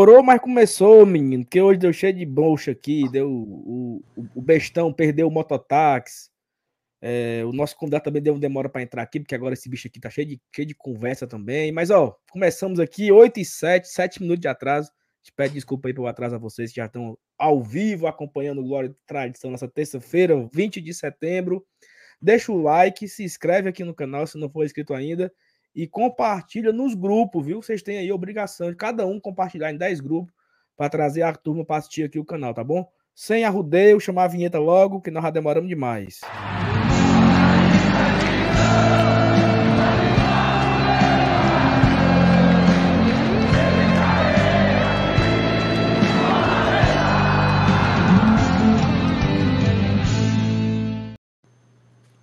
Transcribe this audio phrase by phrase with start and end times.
[0.00, 1.44] Demorou, mas começou, menino.
[1.44, 3.06] Porque hoje deu cheio de bolcha aqui.
[3.10, 6.30] Deu o, o, o bestão, perdeu o mototáxi.
[7.02, 9.88] É, o nosso convidado também deu uma demora para entrar aqui, porque agora esse bicho
[9.88, 11.70] aqui tá cheio de, cheio de conversa também.
[11.70, 14.90] Mas, ó, começamos aqui, 8 e 7, 7 minutos de atraso.
[15.22, 18.64] Gente pede desculpa aí pelo atraso a vocês que já estão ao vivo acompanhando o
[18.64, 21.62] Glória e Tradição nessa terça-feira, 20 de setembro.
[22.22, 25.30] Deixa o like, se inscreve aqui no canal se não for inscrito ainda
[25.74, 27.62] e compartilha nos grupos, viu?
[27.62, 30.32] Vocês têm aí a obrigação de cada um compartilhar em 10 grupos
[30.76, 32.90] para trazer a turma para assistir aqui o canal, tá bom?
[33.14, 36.20] Sem arrudeio, chamar a vinheta logo, que nós já demoramos demais.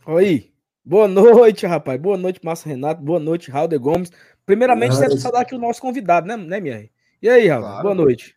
[0.05, 0.51] Oi,
[0.87, 1.99] boa noite, rapaz.
[1.99, 3.01] Boa noite, Márcio Renato.
[3.01, 4.11] Boa noite, Raul de Gomes.
[4.45, 6.89] Primeiramente, você saudar aqui o nosso convidado, né, né Mier?
[7.21, 7.63] E aí, Raul?
[7.63, 7.83] Claro.
[7.83, 8.35] Boa noite.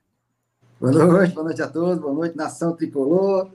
[0.80, 1.98] Boa noite, boa noite a todos.
[1.98, 3.50] Boa noite, nação tricolor.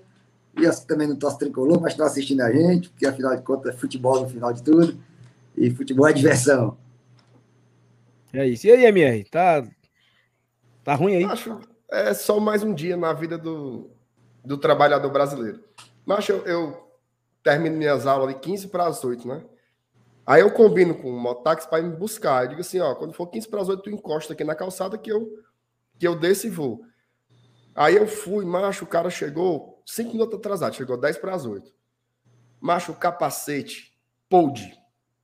[0.58, 3.78] E também não torço tricolor, mas estão assistindo a gente, porque afinal de contas é
[3.78, 4.98] futebol no final de tudo.
[5.58, 6.78] E futebol é diversão.
[8.31, 8.66] É isso.
[8.68, 9.24] E aí, MR?
[9.25, 9.68] Tá,
[10.84, 11.24] tá ruim aí?
[11.25, 11.59] Acho
[11.90, 13.90] é só mais um dia na vida do,
[14.44, 15.59] do trabalhador brasileiro.
[16.06, 16.84] Mas eu, eu
[17.45, 19.45] termino minhas aulas de 15 para as 8, né?
[20.25, 22.44] Aí eu combino com o mototáxi para me buscar.
[22.44, 24.97] Eu digo assim, ó, quando for 15 para as 8, tu encosta aqui na calçada
[24.97, 25.45] que eu
[25.97, 26.81] que eu desço e vou.
[27.75, 31.72] Aí eu fui, macho, o cara chegou 5 minutos atrasado, chegou 10 para as 8.
[32.59, 33.95] Macho, o capacete,
[34.27, 34.75] pod,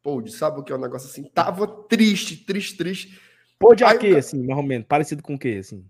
[0.03, 1.23] pod, sabe o que é um negócio assim?
[1.23, 3.19] Tava triste, triste, triste.
[3.59, 4.87] Pod é quê, assim, mais ou menos?
[4.87, 5.83] Parecido com o quê, assim?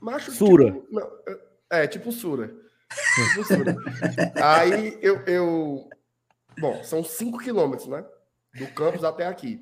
[0.00, 0.72] Macho, Sura.
[0.72, 1.10] Tipo, não,
[1.70, 2.61] é, é, tipo Sura.
[4.42, 5.88] Aí eu, eu.
[6.58, 8.04] Bom, são 5 quilômetros, né?
[8.54, 9.60] Do campus até aqui.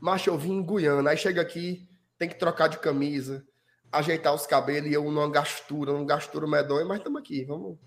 [0.00, 1.10] Mas eu vim em Guiana.
[1.10, 1.88] Aí chega aqui,
[2.18, 3.44] tem que trocar de camisa,
[3.92, 7.44] ajeitar os cabelos e eu numa gastura, numa gastura medonha, mas estamos aqui.
[7.44, 7.78] Vamos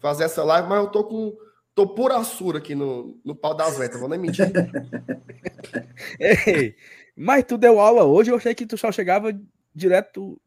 [0.00, 1.36] fazer essa live, mas eu tô com.
[1.72, 4.50] Tô por assura aqui no, no pau das ventas, vou nem mentir.
[6.18, 6.74] Ei,
[7.16, 9.32] mas tu deu aula hoje, eu achei que tu só chegava
[9.72, 10.40] direto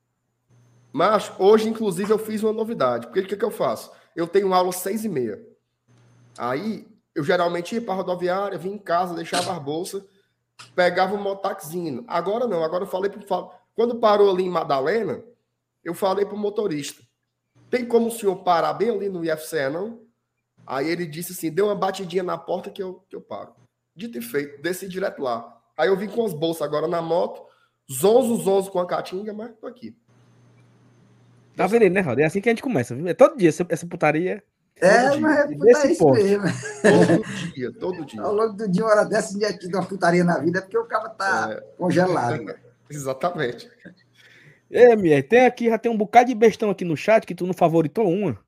[0.94, 3.08] mas hoje, inclusive, eu fiz uma novidade.
[3.08, 3.92] Porque o que, que eu faço?
[4.16, 5.44] Eu tenho aula seis e meia.
[6.38, 10.06] Aí, eu geralmente ia para a rodoviária, vinha em casa, deixava a bolsa,
[10.76, 12.06] pegava um motaxino.
[12.08, 15.24] Agora não, agora eu falei para Quando parou ali em Madalena,
[15.84, 17.02] eu falei para o motorista:
[17.72, 20.04] tem como o senhor parar bem ali no IFCE, não?
[20.66, 23.56] Aí ele disse assim: deu uma batidinha na porta que eu, que eu paro.
[23.96, 25.60] Dito e feito, desci direto lá.
[25.76, 27.44] Aí eu vim com as bolsas agora na moto,
[27.92, 29.98] zonzo, zonzo com a catinga, mas tô aqui.
[31.56, 32.20] Tá vendo, né, Rod?
[32.20, 33.08] É assim que a gente começa, viu?
[33.08, 34.44] É todo dia essa, essa putaria.
[34.82, 36.44] É, mas é putaria isso mesmo.
[36.82, 38.22] Todo dia, todo dia.
[38.22, 40.78] Ao longo do dia, uma hora dessa, dia de uma putaria na vida, é porque
[40.78, 41.62] o cara tá é.
[41.78, 42.44] congelado.
[42.44, 42.56] Né?
[42.90, 43.70] Exatamente.
[44.72, 47.46] É, Mier, tem aqui, já tem um bocado de bestão aqui no chat que tu
[47.46, 48.40] não favoritou uma.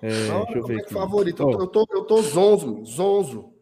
[0.00, 0.94] É, não, deixa eu ver aqui.
[0.94, 1.44] Favorito.
[1.44, 1.52] Oh.
[1.52, 3.52] Eu, tô, eu tô zonzo, zonzo.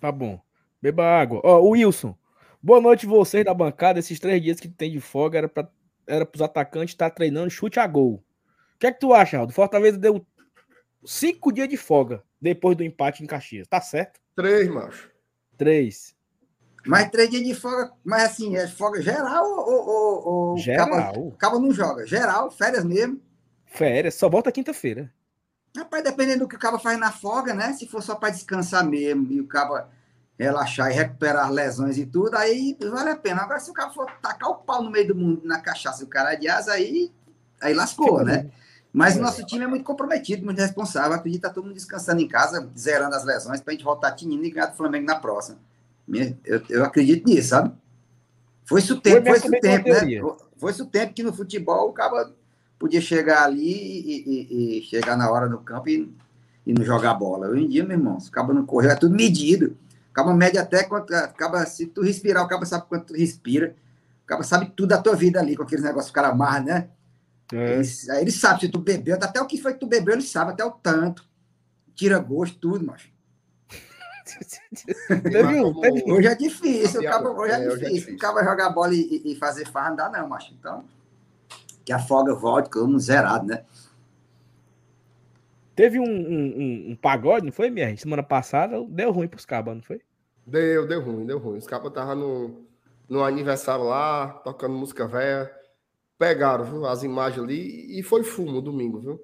[0.00, 0.40] Tá bom.
[0.82, 1.40] Beba água.
[1.44, 2.16] Ó, oh, o Wilson.
[2.60, 4.00] Boa noite, vocês da bancada.
[4.00, 5.68] Esses três dias que tem de folga era pra
[6.08, 8.14] era para os atacantes estar tá treinando chute a gol.
[8.14, 9.52] O que é que tu acha, Aldo?
[9.52, 10.26] Fortaleza deu
[11.04, 13.68] cinco dias de folga depois do empate em Caxias.
[13.68, 14.20] Tá certo?
[14.34, 15.10] Três, macho.
[15.56, 16.16] Três.
[16.86, 19.88] Mas três dias de folga, mas assim, é folga geral ou.
[19.88, 20.86] ou, ou geral.
[20.86, 22.06] Acaba, acaba não joga.
[22.06, 23.20] Geral, férias mesmo.
[23.66, 25.12] Férias, só volta quinta-feira.
[25.76, 27.72] Rapaz, dependendo do que o cara faz na folga, né?
[27.74, 29.88] Se for só para descansar mesmo e o cara
[30.38, 33.42] relaxar e recuperar as lesões e tudo, aí vale a pena.
[33.42, 36.06] Agora, se o cara for tacar o pau no meio do mundo na cachaça e
[36.06, 37.10] o cara adiasa, aí,
[37.60, 38.50] aí lascou, né?
[38.92, 41.12] Mas o nosso time é muito comprometido, muito responsável.
[41.12, 44.12] Acredito que tá todo mundo descansando em casa, zerando as lesões, para a gente voltar
[44.12, 45.58] tinindo e ganhar do Flamengo na próxima.
[46.44, 47.72] Eu, eu acredito nisso, sabe?
[48.64, 50.00] Foi-se o tempo, foi-se o tempo, né?
[50.56, 52.32] Foi-se o tempo que no futebol o cara
[52.78, 56.12] podia chegar ali e, e, e, chegar na hora do campo e,
[56.66, 57.48] e não jogar bola.
[57.48, 59.76] Hoje em dia, meu irmão, se o cara não correu, é tudo medido.
[60.18, 61.14] Acaba mede até quanto.
[61.14, 63.76] Acaba, se tu respirar, o cabo sabe quanto tu respira.
[64.24, 66.58] O cabo sabe tudo da tua vida ali, com aqueles negócios que o cara amarra,
[66.58, 66.88] né?
[67.52, 67.74] É.
[67.74, 70.22] Ele, aí ele sabe se tu bebeu, até o que foi que tu bebeu, ele
[70.22, 71.24] sabe, até o tanto.
[71.94, 73.08] Tira gosto, tudo, macho.
[76.12, 78.16] hoje é difícil, cabo, hoje é, é, é difícil.
[78.16, 80.52] O cara jogar bola e, e, fazer farra não dá, não, macho.
[80.58, 80.84] Então,
[81.84, 83.62] que a folga volte como zerado, né?
[85.76, 87.96] Teve um, um, um, pagode, não foi, minha?
[87.96, 90.00] Semana passada deu ruim pros cabas, não foi?
[90.48, 91.58] Deu, deu ruim, deu ruim.
[91.58, 92.66] Os cabas estavam no,
[93.06, 95.54] no aniversário lá, tocando música velha.
[96.18, 99.20] Pegaram, viu, as imagens ali e foi fumo domingo, viu?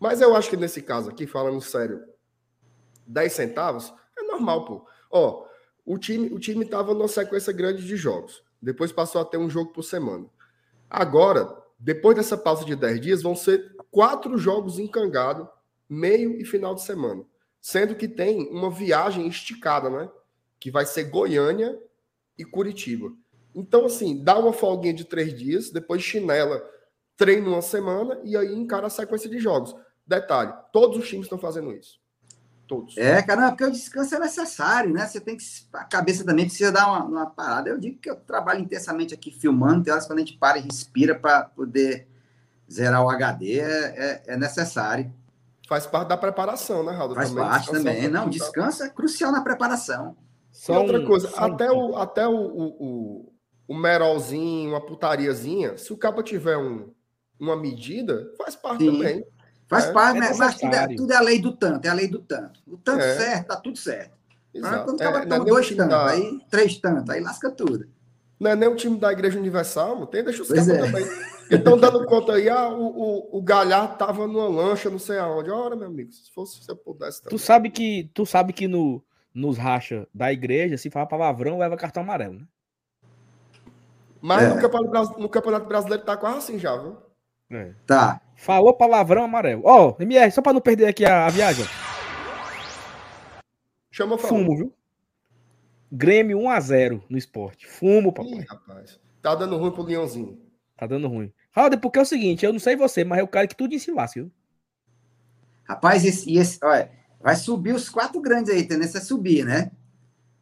[0.00, 2.02] Mas eu acho que nesse caso aqui, falando sério,
[3.06, 4.86] 10 centavos é normal, pô.
[5.10, 5.46] Ó,
[5.84, 8.42] o time, o time tava numa sequência grande de jogos.
[8.60, 10.26] Depois passou a ter um jogo por semana.
[10.88, 15.46] Agora, depois dessa pausa de 10 dias, vão ser quatro jogos encangados,
[15.86, 17.22] meio e final de semana.
[17.60, 20.08] Sendo que tem uma viagem esticada, né?
[20.58, 21.78] Que vai ser Goiânia
[22.36, 23.12] e Curitiba.
[23.54, 26.62] Então, assim, dá uma folguinha de três dias, depois chinela,
[27.16, 29.74] treina uma semana e aí encara a sequência de jogos.
[30.06, 32.00] Detalhe: todos os times estão fazendo isso.
[32.66, 32.96] Todos.
[32.98, 35.06] É, cara, porque o descanso é necessário, né?
[35.06, 35.44] Você tem que.
[35.72, 37.70] A cabeça também precisa dar uma, uma parada.
[37.70, 40.62] Eu digo que eu trabalho intensamente aqui filmando, tem horas quando a gente para e
[40.62, 42.06] respira para poder
[42.70, 45.10] zerar o HD, é, é, é, necessário.
[45.66, 47.14] Faz parte da preparação, né, Raul?
[47.14, 48.08] Faz também, parte também.
[48.08, 50.14] Não, descanso é crucial na preparação.
[50.68, 53.32] E outra coisa, até, o, até o, o,
[53.68, 56.92] o, merolzinho, uma putariazinha, se o cabo tiver um,
[57.38, 58.92] uma medida, faz parte Sim.
[58.92, 59.24] também.
[59.68, 61.94] Faz é, parte, é mas tudo é, tudo é, a lei do tanto, é a
[61.94, 62.60] lei do tanto.
[62.66, 63.16] O tanto é.
[63.16, 64.16] certo, tá tudo certo.
[64.52, 64.84] Exato.
[64.84, 66.10] quando o cara é, toma é dois tantos, da...
[66.10, 67.86] aí três tantos, aí lasca tudo.
[68.40, 71.04] Não é nem o time da Igreja Universal, tem, deixa os caras também.
[71.50, 75.50] Estão dando conta aí, ah, o, o, o Galhardo tava numa lancha, não sei aonde.
[75.50, 77.22] Ora, meu amigo, se fosse se eu pudesse.
[77.22, 77.36] Também.
[77.36, 79.02] Tu sabe que, tu sabe que no,
[79.38, 82.46] nos racha da igreja, se fala palavrão, leva cartão amarelo, né?
[84.20, 84.48] Mas é.
[84.48, 86.96] no, campeonato, no, campeonato, Brasileiro tá quase assim já, viu?
[87.50, 87.72] É.
[87.86, 88.20] Tá.
[88.34, 89.62] Falou palavrão amarelo.
[89.64, 91.64] Ó, oh, MR, só pra não perder aqui a, a viagem.
[93.92, 94.74] Chama Fumo, viu?
[95.90, 97.66] Grêmio 1x0 no esporte.
[97.66, 98.40] Fumo, papai.
[98.40, 99.00] Ih, rapaz.
[99.22, 100.36] Tá dando ruim pro Leãozinho.
[100.76, 101.32] Tá dando ruim.
[101.52, 103.78] Raul, porque é o seguinte, eu não sei você, mas é o cara que tudo
[103.78, 104.32] se lasca, viu?
[105.64, 109.70] Rapaz, esse, esse, olha, vai subir os quatro grandes aí, tendência a subir, né?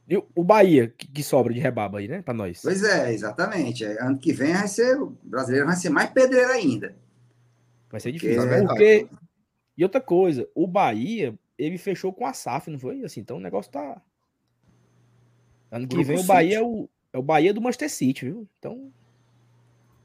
[0.08, 2.22] E o Bahia, que, sobra de rebaba aí, né?
[2.22, 2.60] Pra nós.
[2.62, 3.84] Pois é, exatamente.
[3.84, 6.94] É, ano que vem vai ser, o brasileiro vai ser mais pedreiro ainda.
[7.90, 8.40] Vai ser difícil.
[8.40, 8.54] Porque...
[8.54, 9.08] É porque...
[9.76, 13.04] E outra coisa, o Bahia, ele fechou com a SAF, não foi?
[13.04, 14.00] Assim, então o negócio tá.
[15.70, 18.48] Ano que Grupo vem o Bahia é o, é o Bahia do Manchester City, viu?
[18.58, 18.90] Então.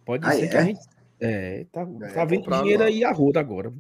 [0.04, 0.48] Pode ah, ser é?
[0.48, 0.80] que a gente.
[1.20, 3.72] É, tá, é, tá vindo dinheiro aí a roda agora.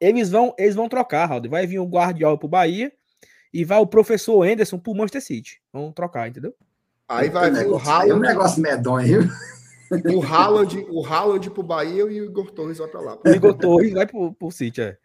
[0.00, 1.48] Eles vão, eles vão trocar, Raul.
[1.48, 2.92] Vai vir o Guardiola pro Bahia
[3.52, 5.62] e vai o professor Anderson pro Manchester City.
[5.72, 6.54] Vão trocar, entendeu?
[7.08, 8.10] Aí vai vir o Haaland.
[8.10, 9.28] É um negócio medonho,
[10.14, 13.18] O Haaland, o Haaland pro Bahia e o Igor Torres vai pra lá.
[13.24, 14.96] O Igor Torres vai pro, pro City, é.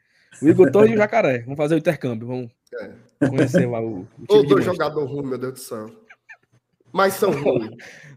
[0.42, 1.40] O Igor Torres e o Jacaré.
[1.40, 2.28] Vamos fazer o intercâmbio.
[2.28, 3.28] Vamos é.
[3.28, 4.08] conhecer lá o.
[4.30, 5.92] o dois jogadores ruins, meu Deus do céu.
[6.92, 7.72] Mas são ruins.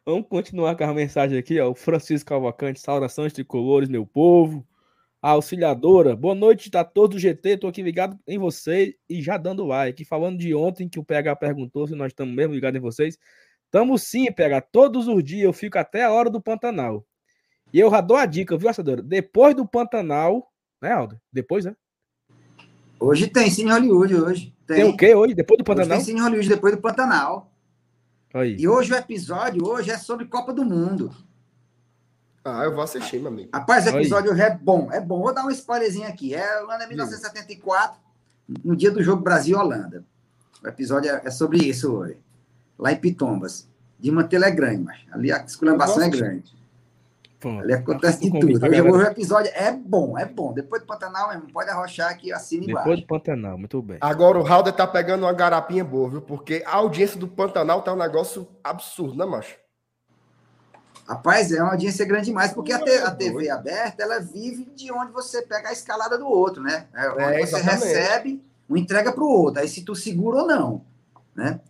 [0.04, 1.70] Vamos continuar com a mensagem aqui, ó.
[1.70, 4.66] O Francisco Calvacante, saudações tricolores, meu povo.
[5.22, 7.56] A auxiliadora, boa noite a todos do GT.
[7.58, 10.04] Tô aqui ligado em vocês e já dando like.
[10.04, 13.16] Falando de ontem que o PH perguntou se nós estamos mesmo ligados em vocês.
[13.70, 14.62] Tamo sim, PH.
[14.62, 17.06] Todos os dias eu fico até a hora do Pantanal.
[17.73, 19.00] E eu já dou a dica, viu, assadora?
[19.00, 21.16] Depois do Pantanal, né, Aldo?
[21.32, 21.76] Depois, né?
[22.99, 24.52] Hoje tem sim Hollywood, hoje.
[24.66, 25.35] Tem, tem o quê hoje?
[25.35, 25.99] Depois do Pantanal?
[25.99, 27.49] Hoje tem sim Hollywood, depois do Pantanal.
[28.35, 28.56] Aí.
[28.58, 31.14] E hoje o episódio hoje é sobre Copa do Mundo.
[32.44, 33.50] Ah, eu vou assistir, meu amigo.
[33.54, 35.20] Rapaz, o episódio hoje é bom, é bom.
[35.20, 36.34] Vou dar um spoilerzinho aqui.
[36.34, 38.00] É Holanda 1974,
[38.64, 40.04] no dia do jogo Brasil-Holanda.
[40.62, 42.18] O episódio é, é sobre isso hoje.
[42.78, 43.68] Lá em Pitombas.
[43.99, 46.52] De manter é grande, mas ali a esculambação é grande.
[47.38, 48.64] Pô, Ali acontece de tudo.
[48.64, 50.52] Hoje, o episódio é bom, é bom.
[50.52, 52.78] Depois do Pantanal, mesmo, pode arrochar aqui assina embaixo.
[52.78, 53.99] Depois do Pantanal, muito bem.
[54.00, 56.22] Agora o Halder tá pegando uma garapinha boa, viu?
[56.22, 59.56] Porque a audiência do Pantanal tá um negócio absurdo, né, macho?
[61.06, 65.12] Rapaz, é uma audiência grande demais, porque a, a TV aberta, ela vive de onde
[65.12, 66.87] você pega a escalada do outro, né?
[66.94, 69.61] É, onde é, você recebe, uma entrega para o outro.
[69.61, 70.85] Aí se tu segura ou não,
[71.35, 71.61] né?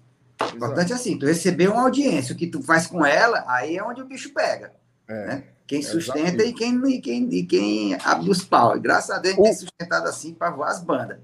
[0.41, 3.77] O importante é assim, tu receber uma audiência, o que tu faz com ela, aí
[3.77, 4.73] é onde o bicho pega.
[5.09, 5.27] É.
[5.27, 5.45] Né?
[5.67, 8.77] Quem é sustenta e quem, e, quem, e quem abre os pau.
[8.77, 9.43] E graças a Deus, o...
[9.43, 11.19] tem sustentado assim para voar as bandas.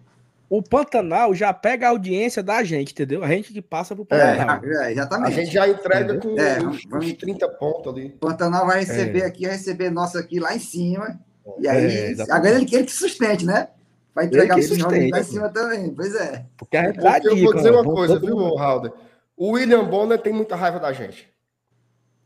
[0.50, 3.22] O Pantanal já pega a audiência da gente, entendeu?
[3.22, 4.64] A gente que passa pro é, Pantanal.
[4.64, 5.28] É, exatamente.
[5.28, 8.06] A gente já entrega com é, uns, vamos, 30 pontos ali.
[8.06, 9.26] O Pantanal vai receber é.
[9.26, 11.20] aqui, vai receber nosso aqui lá em cima.
[11.58, 13.68] E aí, é, agora ele quer que sustente, né?
[14.14, 15.94] Vai entregar o lá em cima também.
[15.94, 16.46] Pois é.
[16.56, 17.26] Porque a realidade.
[17.26, 18.92] Eu vou dizer uma coisa, viu, Halder?
[19.36, 21.32] O William Bonner tem muita raiva da gente.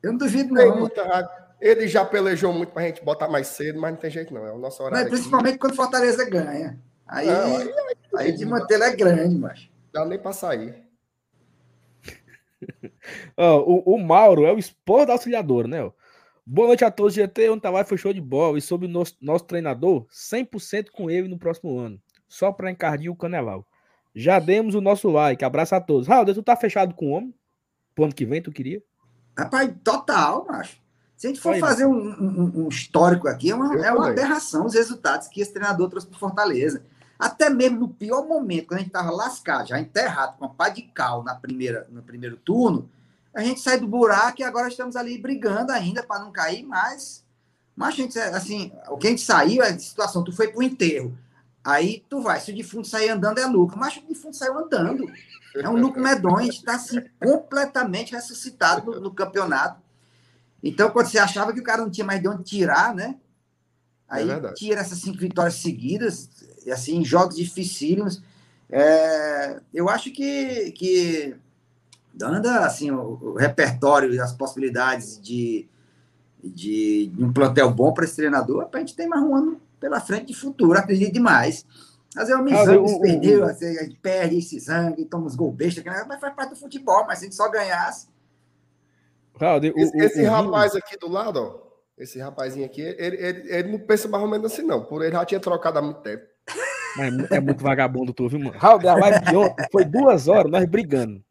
[0.03, 0.63] Eu não duvido, não.
[0.63, 1.31] Tem muita raiva.
[1.61, 4.47] Ele já pelejou muito pra gente botar mais cedo, mas não tem jeito não.
[4.47, 5.11] É o nosso horário.
[5.11, 6.79] Mas, principalmente quando Fortaleza ganha.
[7.13, 7.75] Aí, não, aí, aí,
[8.17, 9.69] aí de manter ele é grande, mas.
[9.93, 10.83] Dá nem pra sair.
[13.37, 15.93] oh, o, o, Mauro é o esporro da auxiliadora, né?
[16.47, 17.51] Boa noite a todos, GT.
[17.51, 18.57] Ontem Tavares foi show de bola.
[18.57, 22.01] E sobre o nosso, nosso treinador, 100% com ele no próximo ano.
[22.27, 23.67] Só para encardir o Canelau.
[24.15, 25.45] Já demos o nosso like.
[25.45, 26.09] Abraço a todos.
[26.09, 27.35] Raul, tu tá fechado com o homem?
[27.95, 28.83] Pro ano que vem, tu queria?
[29.37, 30.81] Rapaz, total, macho.
[31.15, 34.09] Se a gente for Aí, fazer um, um, um, histórico aqui, é uma, é uma
[34.09, 36.83] aberração os resultados que esse treinador trouxe para Fortaleza.
[37.23, 40.69] Até mesmo no pior momento, quando a gente estava lascado, já enterrado com a pá
[40.69, 42.91] de cal na primeira, no primeiro turno,
[43.33, 47.25] a gente sai do buraco e agora estamos ali brigando ainda para não cair, mas
[47.77, 51.17] Mas, gente, assim, o que a gente saiu é a situação, tu foi pro enterro.
[51.63, 55.09] Aí tu vai, se o defunto sair andando é lucro, mas o defunto saiu andando.
[55.55, 59.81] É um lucro medonho, a gente está assim, completamente ressuscitado no, no, campeonato.
[60.61, 63.15] Então, quando você achava que o cara não tinha mais de onde tirar, né?
[64.09, 66.29] Aí é tira essas cinco vitórias seguidas,
[66.71, 68.23] assim, jogos dificílimos.
[68.71, 71.37] É, eu acho que, que
[72.13, 75.69] dando assim, o, o repertório e as possibilidades de,
[76.43, 80.01] de, de um plantel bom para esse treinador, a gente tem mais um ano pela
[80.01, 81.67] frente de futuro, acredito demais.
[82.15, 85.51] Mas é uma missão que perdeu, assim, a gente perde esse sangue, toma os gol
[85.51, 88.07] besta, mas faz parte do futebol, mas se a gente só ganhasse.
[89.35, 91.63] Claudio, esse, o, esse o, rapaz aqui do lado, ó,
[91.97, 94.85] esse rapazinho aqui, ele, ele, ele, não pensa mais ou menos assim, não.
[94.85, 96.25] Por ele já tinha trocado há muito tempo.
[96.99, 98.59] É, é muito vagabundo tu, viu, mano?
[98.59, 101.23] Raul, a live de ontem foi duas horas nós brigando.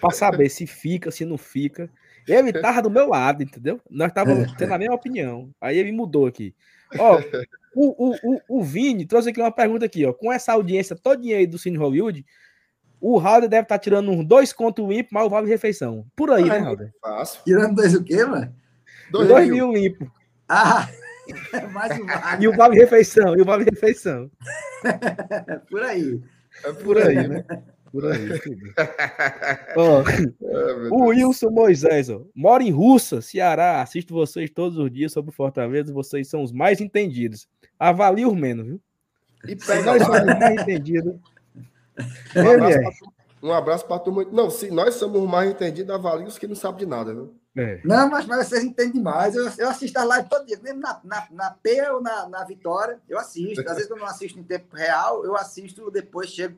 [0.00, 1.90] Pra saber se fica, se não fica.
[2.26, 3.80] Ele tava do meu lado, entendeu?
[3.90, 5.50] Nós estávamos tendo a mesma opinião.
[5.60, 6.54] Aí ele mudou aqui.
[6.98, 7.20] Ó,
[7.74, 10.12] o, o, o, o Vini trouxe aqui uma pergunta aqui, ó.
[10.12, 12.24] Com essa audiência todinha aí do Cine Hollywood,
[13.00, 16.06] o Halder deve estar tá tirando uns dois contos limpo, mas o vale refeição.
[16.14, 16.92] Por aí, né, Halder?
[17.00, 17.40] Fácil.
[17.44, 18.54] Tirando dois o quê, mano?
[19.10, 19.68] Dois, dois mil.
[19.68, 20.10] mil limpo.
[20.48, 20.88] Ah!
[21.52, 22.44] É mais um vale.
[22.44, 24.30] E o vale refeição, e o vale refeição.
[25.68, 26.20] por aí.
[26.64, 27.44] É por aí, né?
[27.92, 28.28] Por aí.
[29.76, 30.02] oh,
[30.94, 33.80] o Wilson Moisés, ó, mora em Russa, Ceará.
[33.80, 35.92] Assisto vocês todos os dias sobre Fortaleza.
[35.92, 37.48] Vocês são os mais entendidos.
[37.78, 38.80] Avalie o menos, viu?
[39.46, 41.14] E pega nós somos mais entendidos.
[42.36, 44.24] Um abraço, um abraço para turma.
[44.30, 47.34] Não, se nós somos mais entendidos, avalie os que não sabem de nada, viu?
[47.58, 47.80] É.
[47.84, 49.34] Não, mas, mas vocês entendem demais.
[49.34, 52.44] Eu, eu assisto a live todo dia, mesmo na, na, na P ou na, na
[52.44, 53.60] Vitória, eu assisto.
[53.68, 56.56] Às vezes, quando eu não assisto em tempo real, eu assisto depois, chego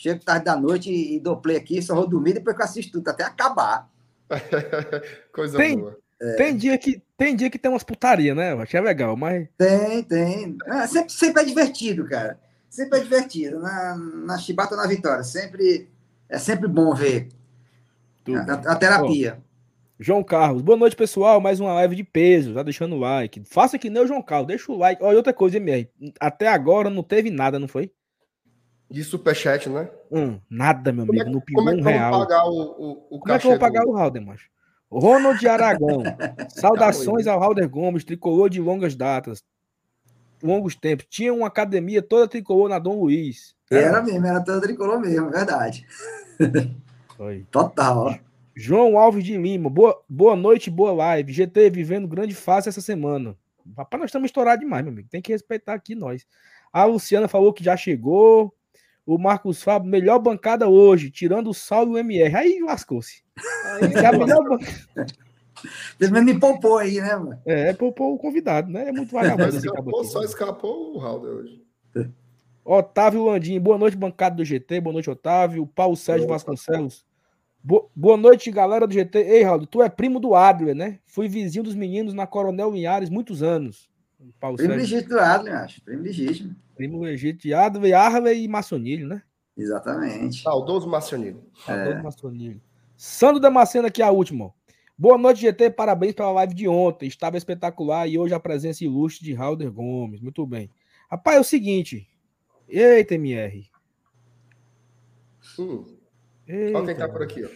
[0.00, 2.64] Chego tarde da noite e, e dou play aqui, só vou dormir depois que eu
[2.64, 3.86] assisto tudo, até acabar.
[5.30, 5.98] Coisa tem, boa.
[6.18, 6.32] É.
[6.36, 8.52] Tem, dia que, tem dia que tem umas putaria, né?
[8.52, 9.46] Eu achei legal, mas.
[9.58, 10.56] Tem, tem.
[10.68, 12.40] É, sempre, sempre é divertido, cara.
[12.70, 13.58] Sempre é divertido.
[13.58, 15.22] Na, na chibata na vitória.
[15.22, 15.90] Sempre,
[16.30, 17.28] é sempre bom ver
[18.26, 19.38] a, a, terapia.
[20.02, 21.42] João Carlos, boa noite, pessoal.
[21.42, 22.54] Mais uma live de peso.
[22.54, 23.42] Tá deixando o like.
[23.44, 25.04] Faça que nem o João Carlos, deixa o like.
[25.04, 25.90] Olha, outra coisa, MR.
[26.18, 27.92] Até agora não teve nada, não foi?
[28.90, 29.90] De superchat, né?
[30.10, 31.22] Hum, nada, meu amigo.
[31.22, 32.12] Como é, no como é que real.
[32.12, 33.90] pagar o, o, o Como é que eu vou pagar do...
[33.90, 34.48] o Halder, macho?
[34.90, 36.02] Ronald Aragão.
[36.48, 39.44] Saudações ao Halder Gomes, tricolor de longas datas.
[40.42, 41.04] Longos tempos.
[41.10, 43.54] Tinha uma academia toda tricolor na Dom Luiz.
[43.70, 45.86] Era, era mesmo, era toda tricolor mesmo, verdade.
[47.18, 47.46] Foi.
[47.52, 48.29] Total, ó.
[48.60, 51.32] João Alves de Lima, boa, boa noite, boa live.
[51.32, 53.34] GT vivendo grande fase essa semana.
[53.74, 55.08] Papai, nós estamos estourados demais, meu amigo.
[55.08, 56.26] Tem que respeitar aqui nós.
[56.70, 58.54] A Luciana falou que já chegou.
[59.06, 62.36] O Marcos Fábio, melhor bancada hoje, tirando o Saulo e o MR.
[62.36, 63.24] Aí lascou-se.
[64.02, 65.06] É a melhor bancada.
[65.98, 67.40] Pelo menos me poupou aí, né, mano?
[67.46, 68.90] É, poupou o convidado, né?
[68.90, 69.56] É muito vagabundo.
[69.56, 71.64] escapou, só escapou o Raul hoje.
[72.62, 74.82] Otávio Landim, boa noite, bancada do GT.
[74.82, 75.66] Boa noite, Otávio.
[75.66, 76.38] Paulo Sérgio boa,
[77.62, 79.18] Boa noite, galera do GT.
[79.18, 80.98] Ei, Raul, tu é primo do Adler, né?
[81.06, 83.90] Fui vizinho dos meninos na Coronel Linhares muitos anos.
[84.38, 84.96] Paulo primo Sérgio.
[84.96, 85.82] legítimo do Adler, acho.
[85.82, 86.56] Primo legítimo.
[86.74, 89.22] Primo legítimo de Adler, Arley e Maçonilho, né?
[89.56, 90.42] Exatamente.
[90.42, 91.44] Saudoso Maçonilho.
[91.66, 92.02] Saudoso é.
[92.02, 92.60] Maçonilho.
[92.96, 94.52] Sandro Damasceno aqui, a última.
[94.96, 95.70] Boa noite, GT.
[95.70, 97.06] Parabéns pela live de ontem.
[97.06, 100.20] Estava espetacular e hoje a presença ilustre de Halder Gomes.
[100.20, 100.70] Muito bem.
[101.10, 102.08] Rapaz, é o seguinte.
[102.68, 103.68] Eita, MR.
[105.58, 105.99] Hum.
[106.50, 107.48] Eita, Olha quem tá por aqui, ó.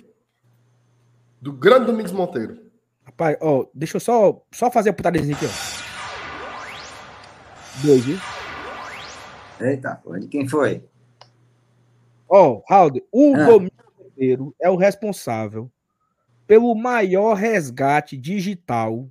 [1.40, 2.70] Do grande Domingos Monteiro.
[3.04, 5.48] Rapaz, ó, deixa eu só, só fazer a putadinha aqui, ó.
[7.84, 8.16] Dois, viu?
[9.60, 10.84] Eita, de quem foi?
[12.28, 13.44] Ó, oh, Raul, o ah.
[13.46, 15.68] Domingos é o responsável
[16.46, 19.10] pelo maior resgate digital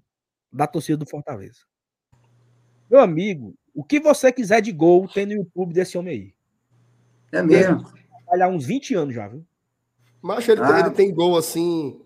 [0.52, 1.60] da torcida do Fortaleza.
[2.90, 6.34] Meu amigo, o que você quiser de gol tem no YouTube desse homem aí.
[7.34, 7.84] É mesmo?
[8.32, 9.46] Ele há uns 20 anos já, viu?
[10.24, 10.80] Mas ele, ah.
[10.80, 12.00] ele tem gol assim,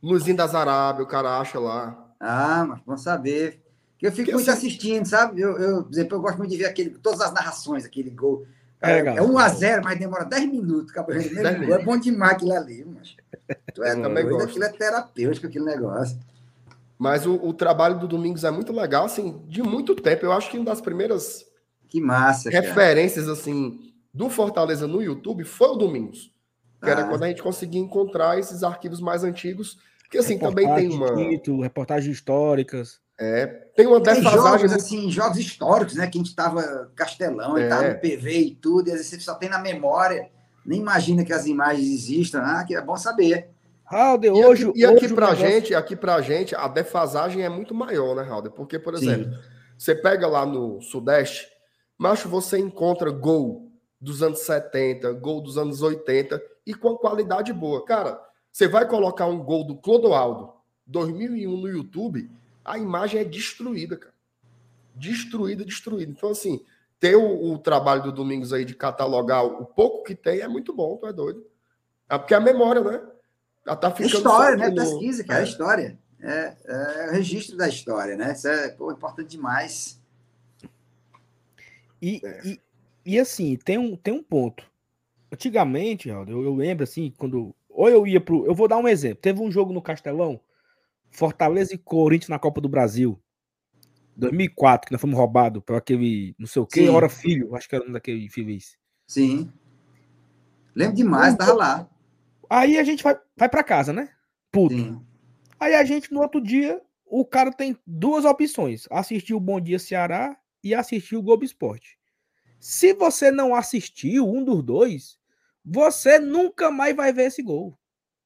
[0.00, 2.08] Luzinho das Arábia, o cara acha lá.
[2.20, 3.60] Ah, mas vamos saber.
[3.98, 4.66] Que eu fico que muito assim...
[4.68, 5.40] assistindo, sabe?
[5.40, 8.46] Eu, eu, por exemplo, eu gosto muito de ver aquele, todas as narrações, aquele gol.
[8.80, 10.92] É, é 1x0, mas demora 10 minutos.
[10.92, 13.16] Acabou, é bom demais aquilo ali, mas.
[13.74, 16.16] Tu é também doido, aquilo é terapêutico, aquele negócio.
[16.96, 20.24] Mas o, o, trabalho do Domingos é muito legal, assim, de muito tempo.
[20.24, 21.44] Eu acho que uma das primeiras
[21.88, 23.36] que massa, referências, cara.
[23.36, 26.32] assim, do Fortaleza no YouTube foi o Domingos.
[26.82, 26.92] Que ah.
[26.92, 29.78] era quando a gente conseguia encontrar esses arquivos mais antigos.
[30.10, 31.30] Que, assim, reportagem também tem uma.
[31.30, 33.00] Título, reportagens históricas.
[33.20, 34.68] É, tem uma defasagem.
[34.68, 36.06] Jogos, assim, jogos históricos, né?
[36.06, 37.66] Que a gente tava Castelão é.
[37.66, 40.30] e tava no PV e tudo, e às vezes você só tem na memória,
[40.64, 43.50] nem imagina que as imagens existam, ah, que é bom saber.
[43.84, 44.68] Halder, E hoje.
[44.68, 47.74] aqui, e aqui hoje o pra negócio- gente, aqui pra gente, a defasagem é muito
[47.74, 48.52] maior, né, Halder?
[48.52, 49.32] Porque, por exemplo,
[49.76, 51.48] você pega lá no Sudeste,
[51.96, 57.82] macho, você encontra gol dos anos 70, gol dos anos 80 e com qualidade boa.
[57.84, 58.20] Cara,
[58.52, 60.52] você vai colocar um gol do Clodoaldo
[60.86, 62.30] 2001 no YouTube,
[62.64, 64.14] a imagem é destruída, cara.
[64.94, 66.12] Destruída, destruída.
[66.12, 66.62] Então, assim,
[67.00, 70.72] ter o, o trabalho do Domingos aí de catalogar o pouco que tem é muito
[70.74, 71.46] bom, tu é doido.
[72.08, 73.00] Ah, porque a memória, né?
[73.66, 74.68] Ela tá É ficando história, só né?
[74.70, 75.48] no- Pesquisa, cara, é É.
[75.48, 75.98] história.
[76.20, 78.32] É, é o registro da história, né?
[78.32, 79.98] Isso é pô, importante demais.
[82.02, 82.40] E, É.
[82.46, 82.60] e,
[83.06, 84.64] e assim, tem um, tem um ponto.
[85.30, 87.54] Antigamente, eu, eu lembro assim, quando.
[87.68, 88.46] Ou eu ia pro.
[88.46, 89.20] Eu vou dar um exemplo.
[89.20, 90.40] Teve um jogo no Castelão,
[91.10, 93.20] Fortaleza e Corinthians na Copa do Brasil.
[94.16, 96.88] 2004, que nós fomos roubados por aquele, não sei o que, Sim.
[96.88, 98.76] Hora Filho, acho que era um daquele infeliz.
[99.06, 99.50] Sim.
[100.74, 101.88] Lembro demais, tava lá.
[102.50, 104.10] Aí a gente vai, vai para casa, né?
[104.50, 104.74] Puto.
[104.74, 105.00] Sim.
[105.60, 109.78] Aí a gente, no outro dia, o cara tem duas opções: assistir o Bom Dia
[109.78, 111.98] Ceará e assistir o Globo Esporte.
[112.58, 115.17] Se você não assistiu um dos dois,
[115.70, 117.78] você nunca mais vai ver esse gol.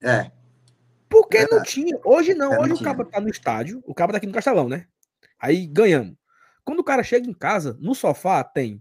[0.03, 0.31] É.
[1.09, 1.99] Porque não tinha.
[2.05, 2.95] Hoje não, É, não hoje o tinha.
[2.95, 4.87] cara tá no estádio, o cara tá aqui no Castelão, né?
[5.39, 6.17] Aí ganhamos.
[6.65, 8.81] Quando o cara chega em casa, no sofá tem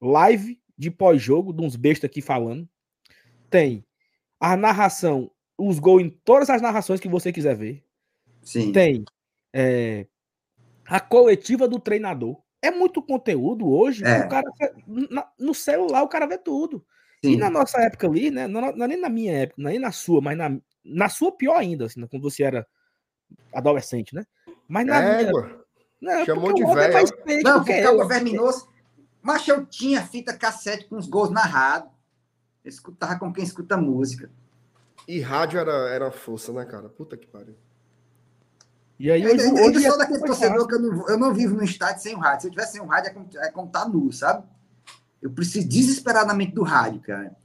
[0.00, 2.68] live de pós-jogo, de uns bestas aqui falando.
[3.48, 3.84] Tem
[4.40, 7.84] a narração, os gols em todas as narrações que você quiser ver.
[8.42, 8.72] Sim.
[8.72, 9.04] Tem
[9.52, 10.06] é,
[10.86, 12.40] a coletiva do treinador.
[12.62, 14.04] É muito conteúdo hoje.
[14.04, 14.26] É.
[14.26, 14.50] O cara,
[15.38, 16.84] no celular o cara vê tudo.
[17.22, 17.32] Sim.
[17.32, 18.46] E na nossa época ali, né?
[18.46, 21.56] Não, não é nem na minha época, nem na sua, mas na, na sua pior
[21.56, 22.66] ainda, assim, né, quando você era
[23.52, 24.24] adolescente, né?
[24.66, 25.28] Mas na minha.
[25.28, 25.66] Égua.
[26.00, 28.08] Não, chamou porque de o é velho, fake Não, do que ficava eu.
[28.08, 28.68] verminoso.
[29.20, 31.90] Mas eu tinha fita cassete com os gols narrados.
[32.64, 34.30] Eu escutava com quem escuta música.
[35.06, 36.88] E rádio era, era força, né, cara?
[36.88, 37.54] Puta que pariu.
[38.98, 41.34] E aí Eu hoje, ainda hoje sou é daquele torcedor que eu não, eu não
[41.34, 42.42] vivo no estádio sem o rádio.
[42.42, 44.46] Se eu tivesse sem o rádio, é como, é como tá nu, sabe?
[45.20, 47.36] Eu preciso desesperadamente do rádio, cara.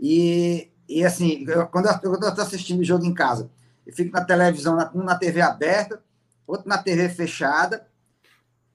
[0.00, 3.50] E, e assim, eu- quando, eu, tô assistindo o jogo em casa,
[3.86, 6.02] eu fico na televisão, na- um na TV aberta,
[6.46, 7.86] outro na TV fechada,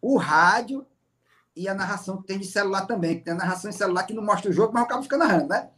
[0.01, 0.85] o rádio
[1.55, 4.13] e a narração que tem de celular também, que tem a narração em celular que
[4.13, 5.69] não mostra o jogo, mas o cabo fica narrando, né?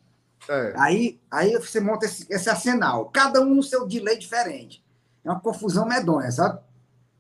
[0.48, 0.74] É.
[0.78, 4.84] Aí, aí você monta esse, esse arsenal, cada um no seu delay diferente.
[5.24, 6.60] É uma confusão medonha, sabe?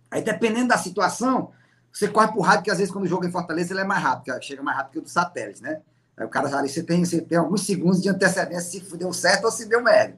[0.09, 1.51] Aí, dependendo da situação,
[1.99, 3.83] você corre pro rádio, que às vezes quando o jogo é em Fortaleza, ele é
[3.83, 5.81] mais rápido, chega mais rápido que o do satélite, né?
[6.15, 9.43] Aí o cara ali, você tem, você tem alguns segundos de antecedência se deu certo
[9.43, 10.17] ou se deu merda.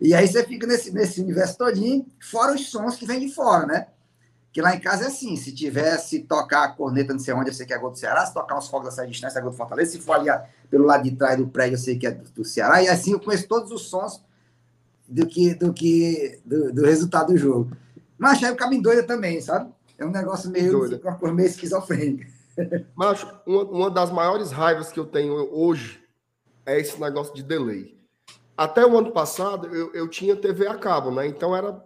[0.00, 3.66] E aí você fica nesse, nesse universo todinho, fora os sons que vêm de fora,
[3.66, 3.88] né?
[4.54, 7.54] Que lá em casa é assim, se tivesse tocar a corneta não sei onde, eu
[7.54, 9.56] sei que é gol do Ceará, se tocar os fogos dessa distância, é gol do
[9.56, 10.30] Fortaleza, se for ali
[10.70, 13.12] pelo lado de trás do prédio, eu sei que é do, do Ceará, e assim
[13.12, 14.24] eu conheço todos os sons
[15.06, 17.70] do que do, que, do, do resultado do jogo.
[18.16, 19.70] Mas aí o cabo doida também, sabe?
[19.98, 21.00] É um negócio meio, Doida.
[21.02, 22.26] uma coisa meio esquizofrênica.
[22.94, 26.02] Mas uma, uma das maiores raivas que eu tenho hoje
[26.66, 27.96] é esse negócio de delay.
[28.56, 31.26] Até o ano passado, eu, eu tinha TV a cabo, né?
[31.26, 31.82] Então era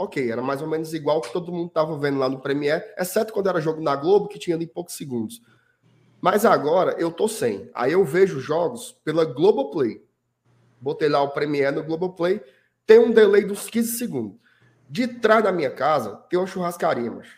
[0.00, 3.32] ok, era mais ou menos igual que todo mundo estava vendo lá no Premiere, exceto
[3.34, 5.42] quando era jogo na Globo, que tinha ali poucos segundos.
[6.20, 7.70] Mas agora eu tô sem.
[7.74, 10.02] Aí eu vejo jogos pela Globoplay.
[10.80, 12.42] Botei lá o Premiere no Globoplay,
[12.86, 14.38] tem um delay dos 15 segundos.
[14.88, 17.28] De trás da minha casa tem uma churrascaria, mas.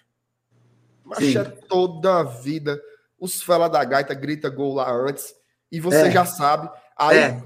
[1.14, 2.80] Mas é toda a vida.
[3.18, 5.34] Os fela da gaita grita gol lá antes.
[5.70, 6.10] E você É.
[6.10, 6.68] já sabe.
[6.96, 7.42] Aí É.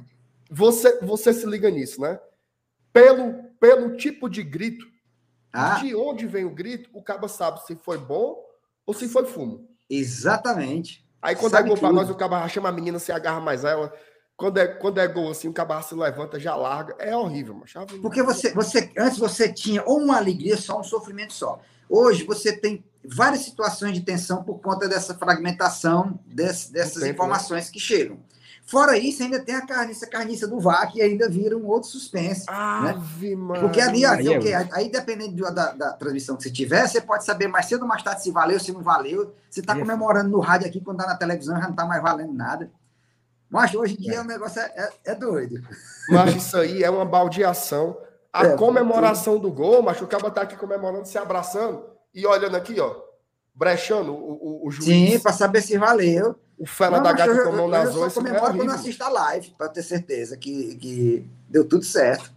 [0.50, 2.18] você, você se liga nisso, né?
[2.92, 4.84] Pelo, pelo tipo de grito,
[5.52, 8.42] Ah, de onde vem o grito, o cabo sabe se foi bom
[8.84, 9.66] ou se foi fumo.
[9.88, 11.04] exatamente.
[11.22, 13.64] Aí quando Sabe é gol pra nós, o cabo chama a menina, se agarra mais
[13.64, 13.92] ela.
[14.36, 16.94] Quando é, quando é gol assim, o cabo se levanta, já larga.
[16.98, 21.32] É horrível, mas Porque você, você, antes você tinha ou uma alegria só, um sofrimento
[21.32, 21.58] só.
[21.88, 27.10] Hoje você tem várias situações de tensão por conta dessa fragmentação desse- dessas tempo, né?
[27.10, 28.18] informações que chegam.
[28.68, 32.44] Fora isso, ainda tem a carniça, carniça do VAR, que ainda vira um outro suspense.
[32.48, 33.60] Ave, mano.
[33.60, 37.00] Porque ali, ó, Aí é aí dependendo do- da, da transmissão que você tiver, você
[37.00, 39.32] pode saber mais cedo ou mais tarde se valeu, se não valeu.
[39.48, 42.32] Você está comemorando no rádio aqui, quando tá na televisão, já não está mais valendo
[42.32, 42.68] nada.
[43.48, 45.62] Mas hoje em dia o negócio é, é- é doido.
[46.08, 47.96] Mas isso aí é uma baldeação.
[48.32, 51.84] A É, comemoração do gol, mas o cabo tá aqui comemorando, se abraçando
[52.16, 52.96] e olhando aqui, ó.
[53.54, 55.12] Brechando o, o, o juiz.
[55.12, 56.34] Sim, para saber se valeu.
[56.58, 58.12] O fela Não, da gata eu- com a mão eu- nas Eu ondas.
[58.12, 62.34] é comemoro quando assisto a live, para ter certeza que, que deu tudo certo.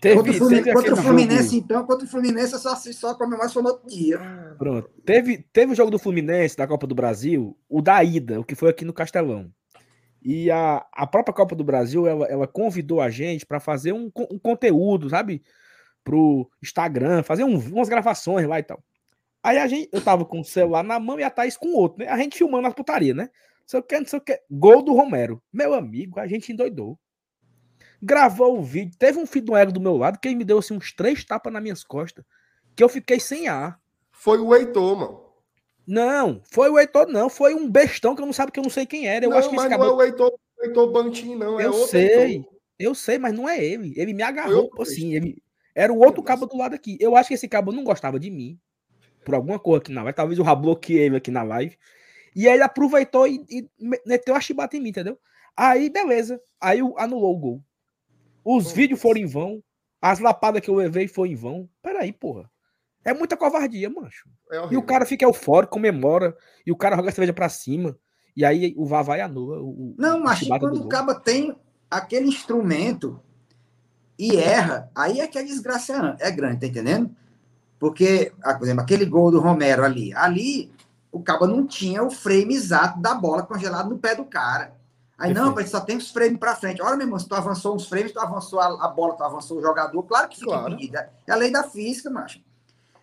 [0.00, 3.14] Teve, contra o Fluminense, contra o Fluminense então, contra o Fluminense, eu só, assisto- só
[3.14, 4.18] comemoro se for no outro dia.
[4.58, 4.90] Pronto.
[5.06, 8.54] Teve, teve o jogo do Fluminense da Copa do Brasil, o da ida, o que
[8.54, 9.50] foi aqui no Castelão.
[10.22, 14.10] E a, a própria Copa do Brasil, ela, ela convidou a gente para fazer um,
[14.30, 15.42] um, conteúdo, sabe?
[16.04, 18.84] Pro Instagram, fazer um, umas gravações lá e tal.
[19.42, 21.76] Aí a gente, eu tava com o celular na mão e a Thaís com o
[21.76, 22.08] outro, né?
[22.08, 23.28] A gente filmando a putaria, né?
[23.72, 24.40] Eu quero, não sei o que.
[24.50, 25.42] Gol do Romero.
[25.52, 26.98] Meu amigo, a gente endoidou.
[28.00, 28.96] Gravou o vídeo.
[28.98, 31.24] Teve um filho do ego do meu lado que ele me deu assim, uns três
[31.24, 32.24] tapas nas minhas costas.
[32.76, 33.80] Que eu fiquei sem ar.
[34.12, 35.24] Foi o Heitor, mano.
[35.86, 37.28] Não, foi o Heitor, não.
[37.28, 39.24] Foi um bestão que eu não sabe que eu não sei quem era.
[39.24, 41.60] Eu não, acho que mas esse não é o Heitor, o Heitor Bantin, não.
[41.60, 42.54] É eu outro sei, Heitor.
[42.78, 43.92] eu sei, mas não é ele.
[43.96, 45.14] Ele me agarrou, assim.
[45.14, 45.42] Ele...
[45.74, 46.96] Era o outro cabo do lado aqui.
[47.00, 48.58] Eu acho que esse cabo não gostava de mim.
[49.24, 50.16] Por alguma coisa aqui na live.
[50.16, 51.76] Talvez eu já bloqueei ele aqui na live.
[52.36, 53.68] E aí ele aproveitou e, e
[54.04, 55.18] meteu a chibata em mim, entendeu?
[55.56, 56.40] Aí, beleza.
[56.60, 57.64] Aí anulou o gol.
[58.44, 59.62] Os vídeos foram em vão.
[60.00, 61.68] As lapadas que eu levei foram em vão.
[61.82, 62.50] Peraí, porra.
[63.04, 64.28] É muita covardia, mancho.
[64.50, 66.34] É e o cara fica eufórico, comemora,
[66.66, 67.98] e o cara joga a cerveja pra cima.
[68.36, 69.60] E aí o Vá vai anula.
[69.60, 71.54] O, não, mas quando o caba tem
[71.90, 73.20] aquele instrumento
[74.18, 77.10] e erra, aí é que a desgraça é grande, tá entendendo?
[77.78, 80.72] Porque, ah, por exemplo, aquele gol do Romero ali, ali
[81.10, 84.74] o caba não tinha o frame exato da bola congelado no pé do cara.
[85.16, 85.46] Aí, Perfeito.
[85.46, 86.82] não, mas só tem os frames para frente.
[86.82, 89.58] Olha, meu irmão, se tu avançou uns frames, tu avançou a, a bola, tu avançou
[89.58, 90.76] o jogador, claro que fica claro.
[91.26, 92.40] É a lei da física, macho.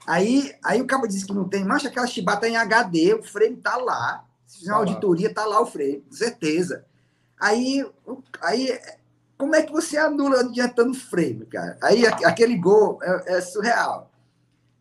[0.06, 3.56] Aí, aí o cabo disse que não tem, mas aquela chibata em HD, o frame
[3.58, 4.26] tá lá.
[4.46, 6.86] Se fizer uma tá auditoria, tá lá o frame, certeza.
[7.40, 7.86] Aí,
[8.42, 8.80] aí,
[9.42, 11.76] como é que você anula adiantando o frame, cara?
[11.82, 14.12] Aí aquele gol é, é surreal.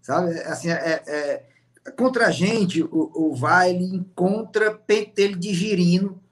[0.02, 0.38] Sabe?
[0.40, 6.22] Assim, é, é, contra a gente, o, o vai, ele encontra pentelho de girino,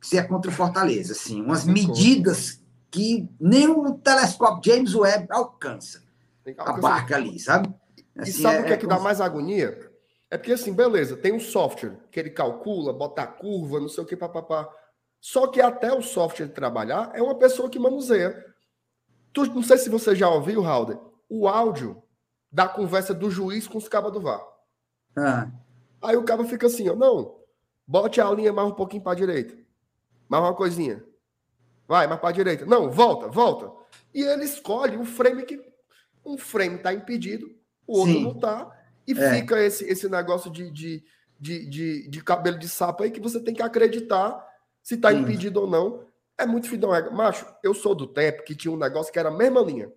[0.00, 1.12] se é contra o Fortaleza.
[1.12, 6.02] Assim, umas medidas que nem o telescópio James Webb alcança.
[6.56, 7.68] A barca ali, sabe?
[8.16, 9.78] Assim, e sabe é, o que é, que dá mais agonia?
[10.30, 14.02] É porque, assim, beleza, tem um software que ele calcula, bota a curva, não sei
[14.02, 14.66] o que, papapá.
[15.20, 18.44] Só que até o software trabalhar, é uma pessoa que manuseia.
[19.32, 22.02] Tu, não sei se você já ouviu, Halder, o áudio
[22.50, 24.42] da conversa do juiz com os cabas do VAR.
[25.16, 25.48] Ah.
[26.02, 27.36] Aí o cabo fica assim, ó, não,
[27.86, 29.54] bote a linha mais um pouquinho para direita.
[30.28, 31.04] Mais uma coisinha.
[31.86, 32.64] Vai, mais para direita.
[32.64, 33.70] Não, volta, volta.
[34.14, 35.60] E ele escolhe um frame que
[36.24, 37.46] um frame está impedido,
[37.86, 38.24] o outro Sim.
[38.24, 38.70] não tá.
[39.06, 39.34] E é.
[39.34, 41.04] fica esse, esse negócio de, de,
[41.38, 44.49] de, de, de cabelo de sapo aí que você tem que acreditar
[44.82, 45.20] se tá Sim.
[45.20, 46.04] impedido ou não.
[46.38, 46.90] É muito fidão.
[47.12, 49.92] Macho, eu sou do tempo que tinha um negócio que era a mesma linha.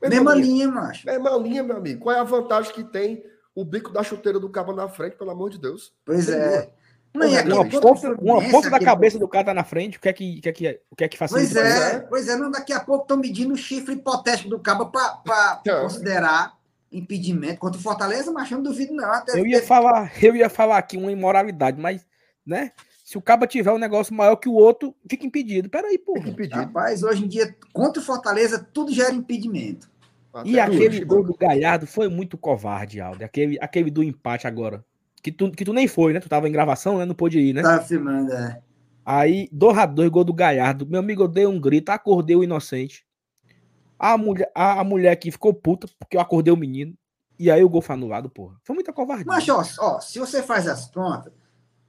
[0.00, 0.46] Mesma, mesma linha.
[0.46, 1.06] linha, macho.
[1.06, 2.00] Mesma linha, meu amigo.
[2.00, 3.22] Qual é a vantagem que tem
[3.54, 5.92] o bico da chuteira do cabo na frente, pelo amor de Deus?
[6.04, 6.72] Pois é.
[7.12, 10.08] Não, é uma, ponta, uma ponta da cabeça do cara tá na frente, o que
[10.08, 12.52] é que, que, é que, o que, é que faz Pois é, pois é, não,
[12.52, 15.82] daqui a pouco estão medindo o chifre hipotético do cabo para então.
[15.82, 16.56] considerar
[16.92, 19.12] impedimento contra o Fortaleza, mas eu não duvido não.
[19.12, 22.06] Até eu ia falar, eu ia falar aqui uma imoralidade, mas,
[22.46, 22.70] né?
[23.10, 25.68] Se o cabo tiver um negócio maior que o outro, fica impedido.
[25.68, 26.14] Peraí, pô.
[26.14, 26.60] Fica impedido.
[26.60, 29.90] Rapaz, hoje em dia, contra o Fortaleza, tudo gera impedimento.
[30.32, 33.24] Até e aquele gol do Galhardo foi muito covarde, Aldo.
[33.24, 34.84] Aquele, aquele do empate agora.
[35.20, 36.20] Que tu, que tu nem foi, né?
[36.20, 37.04] Tu tava em gravação, né?
[37.04, 37.62] Não pôde ir, né?
[37.62, 38.62] Tava filmando, é.
[39.04, 40.86] Aí, 2 a 2 gol do Galhardo.
[40.86, 43.04] Meu amigo, eu dei um grito, acordei o inocente.
[43.98, 46.96] A mulher, a, a mulher aqui ficou puta porque eu acordei o menino.
[47.36, 48.54] E aí o gol foi anulado, porra.
[48.62, 49.26] Foi muita covardia.
[49.26, 51.32] Mas, ó, ó, se você faz as contas,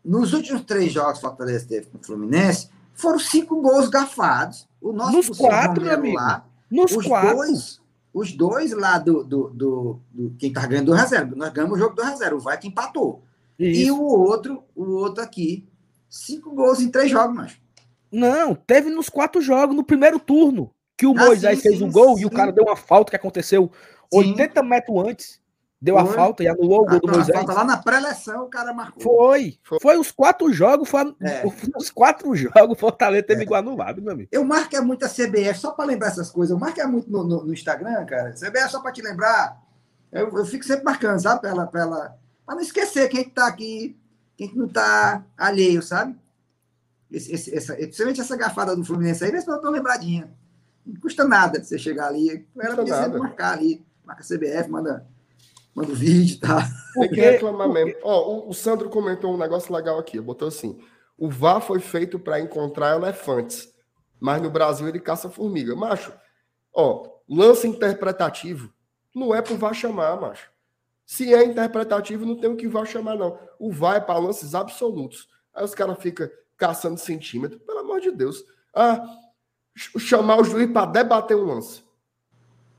[0.03, 4.67] nos últimos três jogos que o Fortaleza teve com o Fluminense, foram cinco gols gafados.
[4.81, 6.15] O nosso Nos quatro, meu amigo.
[6.15, 7.35] Lá, Nos os quatro.
[7.35, 7.81] Dois,
[8.13, 11.35] os dois lá do, do, do, do quem tá ganhando do reserva.
[11.35, 13.23] Nós ganhamos o jogo do reserva, o Vai que empatou.
[13.57, 13.81] Isso.
[13.81, 15.67] E o outro, o outro aqui,
[16.09, 17.57] cinco gols em três jogos, mas.
[18.11, 21.83] Não, teve nos quatro jogos no primeiro turno que o ah, Moisés sim, fez sim,
[21.83, 22.23] um gol sim.
[22.23, 23.71] e o cara deu uma falta que aconteceu
[24.13, 25.40] 80 metros antes.
[25.81, 26.09] Deu foi.
[26.09, 27.35] a falta e anulou o gol do Moisés.
[27.35, 29.01] Falta lá na pré-eleção o cara marcou.
[29.01, 29.57] Foi.
[29.63, 30.87] Foi, foi os quatro jogos.
[30.87, 31.43] Foi é.
[31.75, 33.43] Os quatro jogos, Fortaleza teve é.
[33.43, 34.29] igual anulado, meu amigo.
[34.31, 36.51] Eu marco é muito a CBF, só para lembrar essas coisas.
[36.51, 38.33] Eu marco é muito no, no, no Instagram, cara.
[38.33, 39.59] CBF só para te lembrar.
[40.11, 41.41] Eu, eu fico sempre marcando, sabe?
[41.41, 43.97] Pra ela, pra, ela, pra não esquecer quem que tá aqui,
[44.37, 46.15] quem que não tá alheio, sabe?
[47.09, 50.31] Esse, esse, essa, principalmente essa gafada do Fluminense aí, vê se eu tô lembradinha.
[50.85, 52.45] Não custa nada você chegar ali.
[52.59, 53.83] Ela podia sempre marcar ali.
[54.05, 55.07] Marca CBF, manda
[55.75, 56.67] manda o vídeo, tá?
[56.93, 57.95] Tem que reclamar mesmo.
[58.03, 60.19] Ó, o, o, Sandro comentou um negócio legal aqui.
[60.19, 60.79] Botou assim:
[61.17, 63.73] o VAR foi feito para encontrar elefantes,
[64.19, 65.75] mas no Brasil ele caça formiga.
[65.75, 66.13] Macho,
[66.73, 68.71] ó, lance interpretativo
[69.13, 70.49] não é pro VAR chamar, macho.
[71.05, 73.38] Se é interpretativo, não tem o que VAR chamar, não.
[73.60, 75.27] O VAR é para lances absolutos.
[75.53, 77.60] Aí os caras ficam caçando centímetro.
[77.60, 78.45] Pelo amor de Deus.
[78.73, 79.03] Ah,
[79.75, 81.84] chamar o juiz para debater um lance.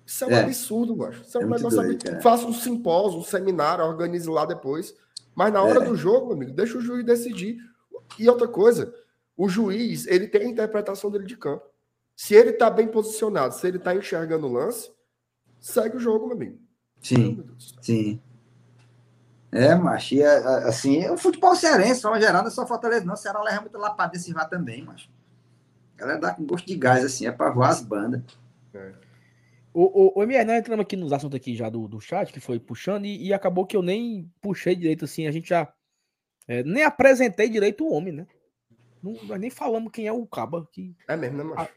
[0.05, 0.43] Isso é um é.
[0.43, 1.23] absurdo, macho.
[1.23, 4.95] Isso é, é um negócio doido, Faça um simpósio, um seminário, organize lá depois.
[5.35, 5.89] Mas na hora é.
[5.89, 7.59] do jogo, amigo, deixa o juiz decidir.
[8.19, 8.95] E outra coisa,
[9.37, 11.65] O juiz, ele tem a interpretação dele de campo.
[12.15, 14.91] Se ele tá bem posicionado, se ele tá enxergando o lance,
[15.59, 16.59] segue o jogo, meu amigo.
[17.01, 17.43] Sim,
[17.81, 18.21] sim.
[19.51, 23.15] É, macho, e, assim, o futebol cearense, só geral, não é só Fortaleza, não.
[23.15, 25.11] O Ceará leva muito lapada desse vá também, macho.
[25.95, 28.23] A galera dá com gosto de gás, assim, é pra voar as bandas.
[28.73, 28.93] É.
[29.75, 32.41] O, o, o MR, nós entramos aqui nos assuntos aqui já do, do chat, que
[32.41, 35.73] foi puxando, e, e acabou que eu nem puxei direito, assim, a gente já
[36.47, 38.27] é, nem apresentei direito o homem, né?
[39.03, 40.69] Não, nós nem falamos quem é o Caba.
[40.71, 41.73] Que, é mesmo, né, macho?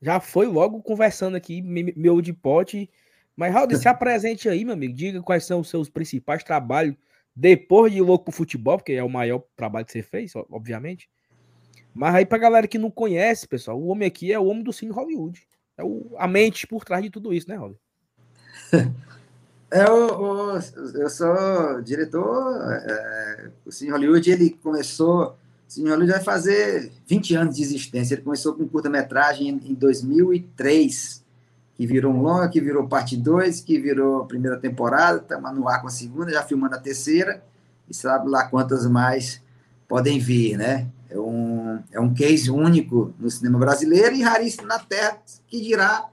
[0.00, 2.90] Já foi logo conversando aqui, meu de pote.
[3.34, 4.94] Mas, Raul, se apresente aí, meu amigo.
[4.94, 6.94] Diga quais são os seus principais trabalhos
[7.34, 11.08] depois de Louco pro Futebol, porque é o maior trabalho que você fez, obviamente.
[11.94, 14.72] Mas aí, pra galera que não conhece, pessoal, o homem aqui é o homem do
[14.72, 15.46] Cine Hollywood.
[15.76, 17.76] É o, a mente por trás de tudo isso, né, Raul?
[19.68, 20.60] É, eu,
[20.94, 22.62] eu sou diretor.
[22.62, 25.30] É, o Cine Hollywood ele começou.
[25.30, 25.36] O
[25.66, 28.14] Cine Hollywood vai fazer 20 anos de existência.
[28.14, 31.26] Ele começou com curta-metragem em, em 2003
[31.76, 35.82] que virou um longa, que virou parte 2, que virou primeira temporada, estamos no ar
[35.82, 37.42] com a segunda, já filmando a terceira,
[37.88, 39.42] e sabe lá quantas mais
[39.86, 40.88] podem vir, né?
[41.08, 46.08] É um, é um case único no cinema brasileiro e raríssimo na Terra, que dirá,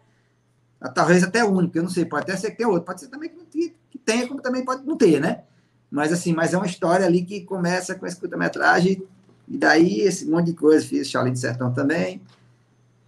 [0.93, 3.31] talvez até único, eu não sei, pode até ser que tenha outro, pode ser também
[3.49, 3.73] que,
[4.05, 5.43] tenha, como também pode não ter, né?
[5.89, 9.03] Mas assim, mas é uma história ali que começa com essa curta-metragem,
[9.47, 12.21] e daí esse monte de coisa, fiz Charlie de Sertão também,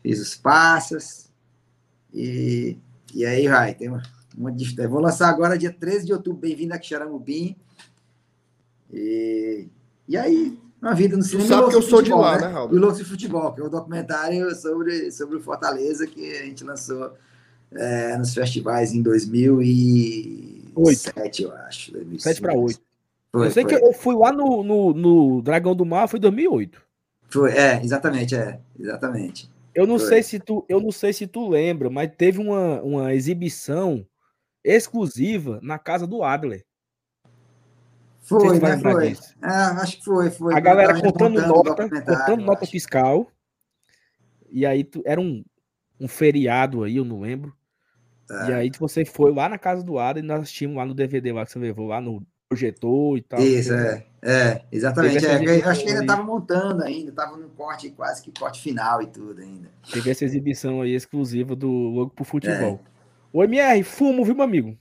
[0.01, 1.29] fiz Os Passas,
[2.13, 2.77] e,
[3.13, 3.99] e aí vai, tem um
[4.37, 4.89] monte de história.
[4.89, 7.55] Vou lançar agora, dia 13 de outubro, Bem-vindo a Xaramubim.
[8.91, 9.67] E,
[10.07, 11.47] e aí, uma vida no cinema.
[11.47, 12.53] sabe que eu sou futebol, de lá, né, né?
[12.71, 16.45] E o Louco de Futebol, que é um documentário sobre, sobre o Fortaleza que a
[16.45, 17.13] gente lançou
[17.73, 21.91] é, nos festivais em 2007, eu acho.
[22.19, 22.79] 7 para 8.
[23.31, 23.77] Foi, eu sei foi.
[23.77, 26.81] que eu fui lá no, no, no Dragão do Mar, foi 2008.
[27.29, 29.51] Foi, é, exatamente, é, exatamente.
[29.73, 33.13] Eu não sei se tu, eu não sei se tu lembra, mas teve uma, uma
[33.13, 34.07] exibição
[34.63, 36.63] exclusiva na casa do Adler.
[38.25, 38.77] Foi, né?
[38.79, 39.15] Foi.
[39.43, 39.47] É,
[39.81, 40.55] acho que foi, foi.
[40.55, 43.31] A galera contando nota, contando nota fiscal.
[44.51, 45.43] E aí tu, era um,
[45.99, 47.55] um feriado aí, eu não lembro.
[48.29, 48.49] É.
[48.49, 51.31] E aí você foi lá na casa do Adler e nós assistimos lá no DVD
[51.31, 53.39] lá que você levou lá no projetor e tal.
[53.39, 54.05] Isso, é.
[54.23, 55.23] É, exatamente.
[55.23, 59.07] É, acho que ainda estava montando ainda, estava no corte, quase que corte final e
[59.07, 59.69] tudo ainda.
[59.91, 62.79] Teve essa exibição aí exclusiva do Logo pro Futebol.
[62.83, 62.95] É.
[63.31, 64.75] O MR, fumo, viu, meu amigo?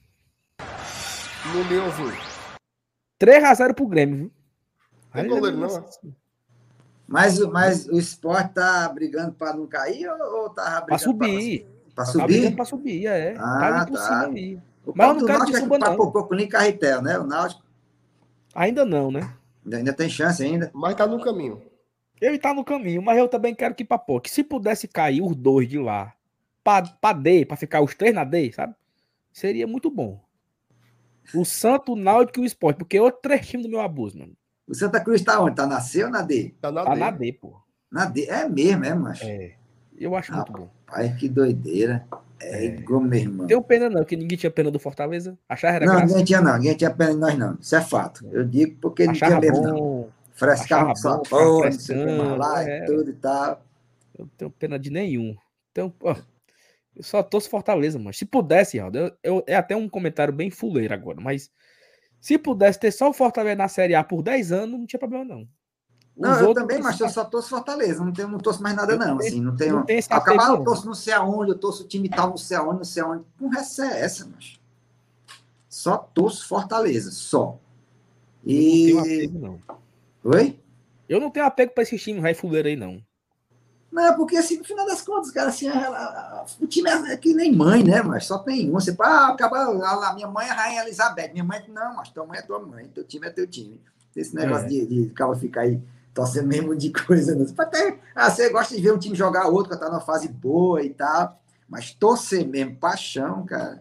[1.52, 2.33] No meu, viu?
[3.24, 4.32] 3x0 pro Grêmio, viu?
[5.14, 5.84] Não goleiro, não.
[7.06, 11.66] Mas, mas o esporte tá brigando para não cair ou, ou tá brigando para subir?
[11.94, 12.50] Para subir?
[12.50, 13.34] Tá para subir, é.
[13.38, 13.92] Ah, tá.
[13.92, 13.98] tá.
[13.98, 14.58] Cima aí.
[14.84, 15.96] O Mas não quero que suba, não.
[15.96, 17.18] pouco nem Carretel, né?
[17.18, 17.62] O Náutico.
[18.54, 19.32] Ainda não, né?
[19.72, 20.70] Ainda tem chance ainda.
[20.74, 21.62] Mas tá no caminho.
[22.20, 24.30] Ele tá no caminho, mas eu também quero que papoque.
[24.30, 26.14] Se pudesse cair os dois de lá
[26.62, 28.74] pra, pra D, pra ficar os três na D, sabe?
[29.32, 30.20] Seria muito bom.
[31.32, 34.18] O Santo, o Náutico e o Esporte, porque é outro três times do meu abuso,
[34.18, 34.32] mano.
[34.66, 35.56] O Santa Cruz tá onde?
[35.56, 36.54] Tá na C ou na D?
[36.60, 37.00] Tá na, tá D.
[37.00, 37.54] na D, pô.
[37.90, 39.24] Na D, é mesmo, é, macho?
[39.24, 39.54] É.
[39.96, 40.68] Eu acho ah, muito bom.
[40.86, 42.04] Pai, que doideira.
[42.40, 43.46] É, é igual meu irmão.
[43.46, 45.38] Tenho pena não, que ninguém tinha pena do Fortaleza.
[45.48, 46.06] Achar era Não, graça.
[46.06, 47.56] ninguém tinha não, ninguém tinha pena de nós não.
[47.60, 48.26] Isso é fato.
[48.30, 50.08] Eu digo porque não tinha mesmo não.
[50.32, 52.82] Frescar com sua porra, não sei lá é.
[52.82, 53.62] e tudo e tal.
[54.18, 55.36] Eu não tenho pena de nenhum.
[55.70, 56.16] Então, pô,
[56.96, 58.78] eu só torço Fortaleza, mas se pudesse,
[59.22, 61.50] eu, é até um comentário bem fuleiro agora, mas
[62.20, 65.24] se pudesse ter só o Fortaleza na Série A por 10 anos, não tinha problema
[65.24, 65.48] não.
[66.16, 69.18] Não, eu também, mas eu só torço Fortaleza, não, tenho, não torço mais nada, não.
[69.18, 69.76] Assim, não tenho.
[69.76, 72.56] Não tem acabar, eu torço não sei aonde, eu torço o time tal, não sei
[72.56, 73.24] aonde, não sei aonde.
[73.36, 74.60] Com resto é essa, mas.
[75.68, 77.58] Só torço Fortaleza, só.
[78.44, 78.90] E.
[78.90, 79.60] Eu não tenho apego, não.
[80.32, 80.60] Oi?
[81.08, 83.02] Eu não tenho apego para esse time vai fuleiro aí, não.
[83.94, 87.16] Não, porque assim, no final das contas, cara, assim, a, a, o time é, é,
[87.16, 88.72] que nem mãe, né, mas só tem um.
[88.72, 92.26] Você, ah, acaba, a, minha mãe é a Rainha Elizabeth, minha mãe, não, mas tua
[92.26, 93.80] mãe é tua mãe, teu time é teu time.
[94.16, 94.68] Esse negócio é.
[94.68, 95.80] de, de, de ficar aí
[96.12, 97.36] torcer mesmo de coisa.
[97.36, 97.46] Né?
[97.56, 100.82] Até, ah, você gosta de ver um time jogar outro, que tá numa fase boa
[100.82, 103.80] e tal, mas torcer mesmo, paixão, cara.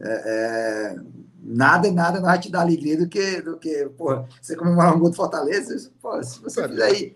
[0.00, 0.96] É, é,
[1.42, 4.98] nada, nada não vai te dar alegria do que, do que porra, você comemorar um
[4.98, 5.90] gol do Fortaleza.
[6.00, 7.14] Pô, se você fizer aí,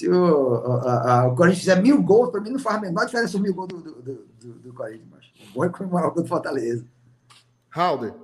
[0.00, 3.04] se o, a, a, o Corinthians fizer mil gols, para mim não faz a menor
[3.04, 5.08] diferença o mil gols do, do, do, do Corinthians.
[5.10, 6.86] Mas bom é comemorar o gol do Fortaleza.
[7.68, 8.14] Halder,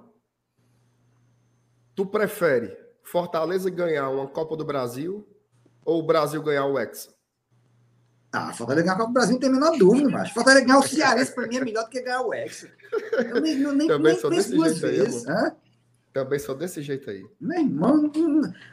[1.94, 5.28] tu prefere Fortaleza ganhar uma Copa do Brasil
[5.84, 7.10] ou o Brasil ganhar o Hexa?
[8.32, 10.78] Ah, Fortaleza ganhar a Copa do Brasil não tem a menor dúvida, mas Fortaleza ganhar
[10.78, 12.70] o Cearense para mim é melhor do que ganhar o Hexa.
[13.18, 15.28] Eu nem, eu nem, nem desse jeito vezes.
[15.28, 15.52] Aí,
[16.16, 17.26] Também sou desse jeito aí.
[17.38, 18.10] Meu irmão,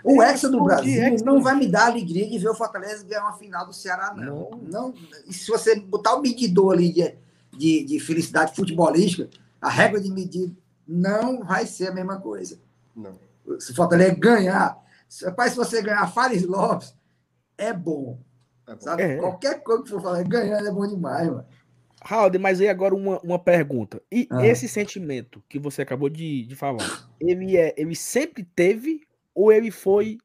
[0.01, 3.33] o Hexa do Brasil não vai me dar alegria de ver o Fortaleza ganhar uma
[3.33, 4.49] final do Ceará, não.
[4.51, 4.61] não.
[4.61, 4.93] não
[5.29, 7.15] se você botar o medidor ali de,
[7.51, 9.29] de, de, felicidade futebolística,
[9.59, 10.55] a regra de medir
[10.87, 12.57] não vai ser a mesma coisa.
[12.95, 13.19] Não.
[13.59, 14.81] Se o Fortaleza ganhar,
[15.25, 16.95] rapaz, se você ganhar Fares Lopes,
[17.57, 18.17] é bom.
[18.65, 18.79] É bom.
[18.79, 19.03] Sabe?
[19.03, 19.17] É.
[19.17, 21.45] Qualquer coisa que for falar, ganhando é bom demais, mano.
[22.03, 24.01] Raul, mas aí agora uma, uma pergunta.
[24.11, 24.45] E ah.
[24.45, 29.01] esse sentimento que você acabou de, de falar, ele é, ele sempre teve
[29.33, 30.17] ou ele foi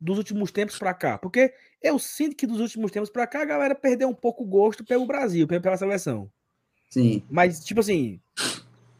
[0.00, 1.18] dos últimos tempos para cá?
[1.18, 4.46] Porque eu sinto que dos últimos tempos para cá a galera perdeu um pouco o
[4.46, 6.30] gosto pelo Brasil, pela seleção.
[6.90, 7.24] Sim.
[7.30, 8.20] Mas tipo assim,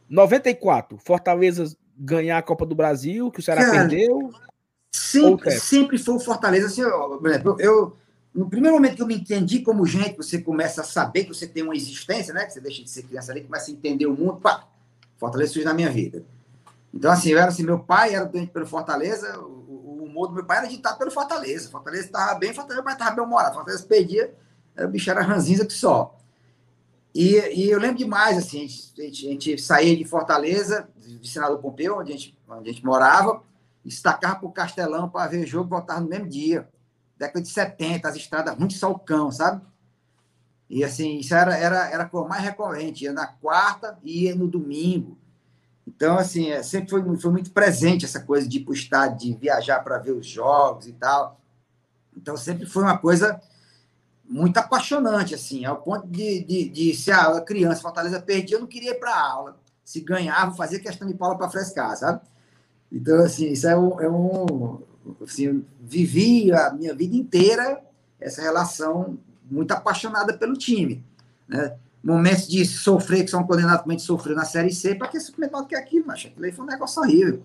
[0.09, 4.31] 94, Fortaleza ganhar a Copa do Brasil, que o Ceará Cara, perdeu.
[4.91, 6.67] Sempre, sempre foi o Fortaleza.
[6.67, 7.97] Assim, eu, eu
[8.35, 11.47] no primeiro momento que eu me entendi como gente, você começa a saber que você
[11.47, 12.45] tem uma existência, né?
[12.45, 14.67] Que você deixa de ser criança ali, começa a entender o mundo, pá,
[15.17, 16.25] Fortaleza surge na minha vida.
[16.93, 20.45] Então, assim, eu era assim, meu pai era doente pelo Fortaleza, o, humor do meu
[20.45, 21.69] pai era ditado pelo Fortaleza.
[21.69, 23.55] Fortaleza estava bem, Fortaleza, mas estava bem humorado.
[23.55, 24.33] Fortaleza perdia,
[24.77, 26.17] o bicho era ranzinza que só.
[27.13, 31.59] E, e eu lembro demais, assim, a gente, a gente, saía de Fortaleza, de Senador
[31.59, 33.41] Pompeu, onde a gente, onde a gente morava,
[33.85, 36.67] estacava para o Castelão para ver jogo voltava no mesmo dia
[37.17, 39.61] década de 70, as estradas ruins de salcão, sabe?
[40.69, 44.35] E assim, isso era, era, era a cor mais recorrente, ia na quarta e ia
[44.35, 45.17] no domingo.
[45.87, 49.99] Então, assim, é, sempre foi, foi muito presente essa coisa de ir de viajar para
[49.99, 51.39] ver os jogos e tal.
[52.17, 53.39] Então, sempre foi uma coisa
[54.27, 58.67] muito apaixonante, assim, ao ponto de, de, de se a criança Fortaleza perdia, eu não
[58.67, 59.59] queria ir para a aula.
[59.83, 62.21] Se ganhava, fazia questão de Paula para frescar, sabe?
[62.91, 64.81] Então, assim, isso é um, é um,
[65.21, 67.81] assim, vivi a minha vida inteira
[68.19, 69.17] essa relação
[69.49, 71.03] muito apaixonada pelo time.
[71.47, 71.75] Né?
[72.03, 75.19] Momentos de sofrer, que são condenados como a gente sofreu na Série C, para que
[75.19, 77.41] sofrer do que aquilo, mas aquilo aí foi um negócio horrível.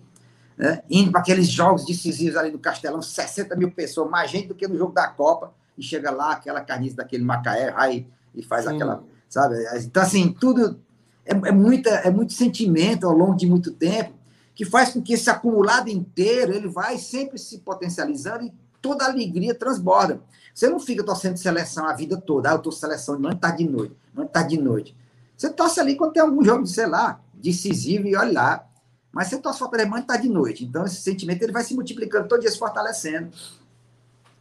[0.57, 0.81] Né?
[0.89, 4.67] Indo para aqueles jogos decisivos ali do Castelão, 60 mil pessoas, mais gente do que
[4.67, 8.75] no jogo da Copa, e chega lá, aquela carniça daquele Macaé, aí, e faz Sim.
[8.75, 9.55] aquela, sabe?
[9.77, 10.79] Então, assim, tudo
[11.25, 14.13] é, é, muita, é muito sentimento ao longo de muito tempo,
[14.53, 19.09] que faz com que esse acumulado inteiro ele vai sempre se potencializando e toda a
[19.09, 20.21] alegria transborda.
[20.53, 22.49] Você não fica torcendo seleção a vida toda.
[22.49, 24.95] Ah, eu estou seleção de manhã, tá de noite, manhã, tá de noite.
[25.37, 28.67] Você torce ali quando tem algum jogo, sei lá, decisivo e olha lá.
[29.11, 30.63] Mas você torce para manhã, tá de noite.
[30.63, 33.29] Então esse sentimento ele vai se multiplicando todo dia, se fortalecendo.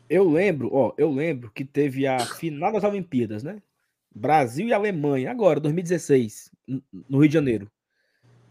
[0.09, 3.63] Eu lembro, ó, eu lembro que teve a final das Olimpíadas, né?
[4.13, 6.51] Brasil e Alemanha, agora, 2016,
[7.09, 7.71] no Rio de Janeiro.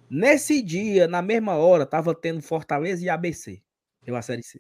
[0.10, 3.62] Nesse dia, na mesma hora, tava tendo Fortaleza e ABC
[4.04, 4.60] pela Série C.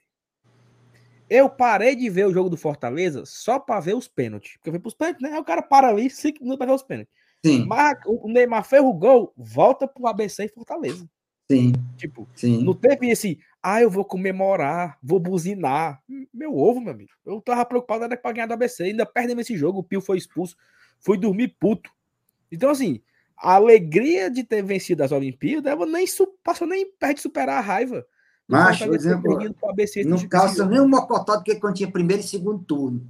[1.30, 4.54] Eu parei de ver o jogo do Fortaleza só para ver os pênaltis.
[4.54, 5.34] Porque eu fui pros pênaltis, né?
[5.34, 7.14] Aí o cara para ali, cinco minutos para ver os pênaltis.
[7.46, 7.66] Sim.
[7.66, 11.08] Mas o Neymar fez o gol, volta pro ABC e Fortaleza.
[11.50, 11.74] Sim.
[11.98, 12.64] Tipo, Sim.
[12.64, 16.02] não teve esse, ah, eu vou comemorar, vou buzinar.
[16.34, 17.12] Meu ovo, meu amigo.
[17.26, 18.84] Eu tava preocupado era pra ganhar do ABC.
[18.84, 20.56] Ainda perdemos esse jogo, o Pio foi expulso.
[21.00, 21.92] Fui dormir puto.
[22.52, 23.02] Então, assim,
[23.42, 26.06] a alegria de ter vencido as Olimpíadas, ela nem
[26.44, 28.06] passou nem perto de superar a raiva.
[28.48, 29.38] Mas, por exemplo,
[30.06, 33.02] não calça nem o mocotó do que quando tinha primeiro e segundo turno.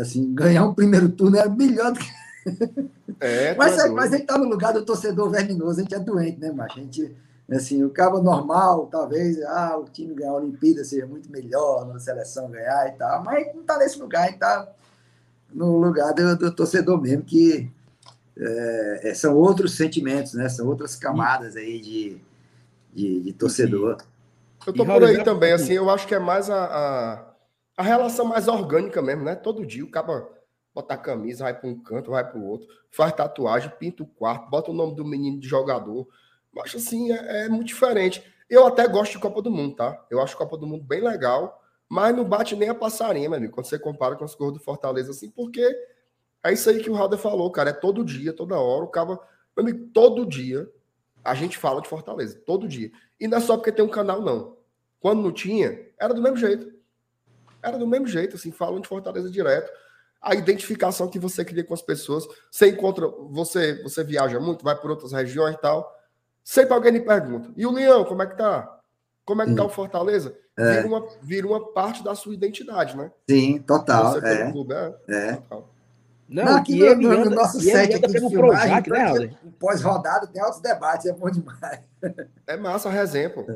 [0.00, 2.06] Assim, ganhar um primeiro turno era melhor do que.
[3.20, 5.98] É, mas, é, mas a gente tá no lugar do torcedor verminoso, a gente é
[5.98, 6.78] doente, né, macho?
[6.78, 7.16] A gente,
[7.50, 11.98] assim, o cabo normal, talvez, ah, o time ganhar a Olimpíada seja muito melhor, a
[11.98, 14.72] seleção ganhar e tal, mas não tá nesse lugar, a gente tá
[15.52, 17.68] no lugar do, do torcedor mesmo, que
[18.40, 20.48] é, é, são outros sentimentos, né?
[20.48, 22.20] São outras camadas aí de,
[22.92, 23.98] de, de torcedor.
[24.66, 27.34] Eu tô por aí também, assim, eu acho que é mais a, a,
[27.76, 29.34] a, relação mais orgânica mesmo, né?
[29.34, 30.28] Todo dia o cara
[30.74, 34.06] bota a camisa, vai para um canto, vai para o outro, faz tatuagem, pinta o
[34.06, 36.06] quarto, bota o nome do menino de jogador.
[36.52, 38.22] Mas assim, é, é, muito diferente.
[38.48, 40.06] Eu até gosto de Copa do Mundo, tá?
[40.10, 43.52] Eu acho Copa do Mundo bem legal, mas não bate nem a passarinha, meu amigo,
[43.52, 45.74] quando você compara com as cores do Fortaleza, assim, porque
[46.44, 47.70] é isso aí que o Rader falou, cara.
[47.70, 48.84] É todo dia, toda hora.
[48.84, 49.08] O cara.
[49.08, 49.18] Meu
[49.58, 50.70] amigo, todo dia
[51.24, 52.40] a gente fala de Fortaleza.
[52.46, 52.90] Todo dia.
[53.18, 54.56] E não é só porque tem um canal, não.
[55.00, 56.72] Quando não tinha, era do mesmo jeito.
[57.62, 59.70] Era do mesmo jeito, assim, falam de Fortaleza direto.
[60.20, 62.26] A identificação que você cria com as pessoas.
[62.50, 63.06] Você encontra.
[63.30, 65.92] Você, você viaja muito, vai por outras regiões e tal.
[66.44, 67.50] Sempre alguém me pergunta.
[67.56, 68.80] E o Leão, como é que tá?
[69.24, 70.34] Como é que tá o Fortaleza?
[70.56, 70.76] É.
[70.76, 73.12] Vira, uma, vira uma parte da sua identidade, né?
[73.28, 74.12] Sim, total.
[74.12, 74.50] Você é.
[74.50, 75.32] Clube, é, é.
[75.34, 75.68] Total.
[76.28, 79.30] Não, Não aqui no, ele no, anda, no nosso set aqui de filmagem, Projac, né,
[79.58, 81.80] pós-rodada, tem altos debates, é bom demais.
[82.46, 83.46] É massa a exemplo.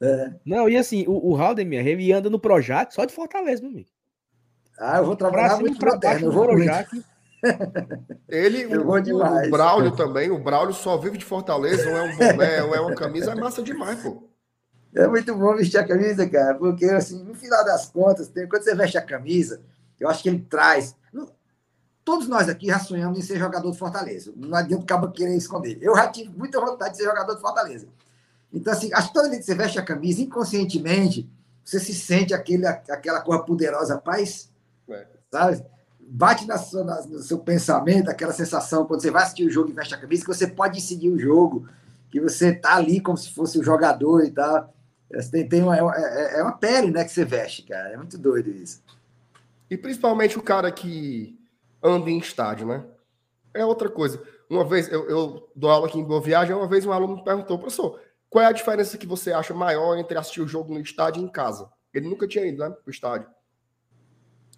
[0.00, 0.32] É.
[0.44, 3.88] Não, e assim, o, o Haldemir, ele anda no Projac só de Fortaleza, meu amigo.
[4.78, 6.88] Ah, eu vou trabalhar muito pra baixo, eu vou Projac.
[8.28, 12.62] Ele, o, o, Braulio também, o Braulio só vive de Fortaleza, ou é um boné,
[12.64, 14.28] ou é uma camisa, é massa demais, pô.
[14.94, 18.64] É muito bom vestir a camisa, cara, porque assim, no final das contas, tem, quando
[18.64, 19.62] você veste a camisa,
[20.00, 20.96] eu acho que ele traz.
[22.10, 24.32] Todos nós aqui já sonhamos em ser jogador de Fortaleza.
[24.34, 25.78] Não adianta o cabo querer esconder.
[25.80, 27.86] Eu já tive muita vontade de ser jogador de Fortaleza.
[28.52, 31.30] Então, assim, acho que toda vez que você veste a camisa, inconscientemente,
[31.64, 34.50] você se sente aquele, aquela cor poderosa paz,
[34.88, 35.06] é.
[35.30, 35.64] sabe?
[36.00, 39.70] Bate na sua, na, no seu pensamento aquela sensação quando você vai assistir o jogo
[39.70, 41.68] e veste a camisa, que você pode decidir o jogo,
[42.10, 44.74] que você tá ali como se fosse o jogador e tal.
[45.30, 47.90] Tem, tem uma, é, é, é uma pele né, que você veste, cara.
[47.90, 48.82] É muito doido isso.
[49.70, 51.38] E principalmente o cara que
[51.82, 52.84] anda em estádio, né?
[53.54, 54.22] É outra coisa.
[54.48, 57.24] Uma vez, eu, eu dou aula aqui em Boa Viagem, uma vez um aluno me
[57.24, 60.80] perguntou, professor, qual é a diferença que você acha maior entre assistir o jogo no
[60.80, 61.70] estádio e em casa?
[61.92, 63.28] Ele nunca tinha ido, né, pro estádio.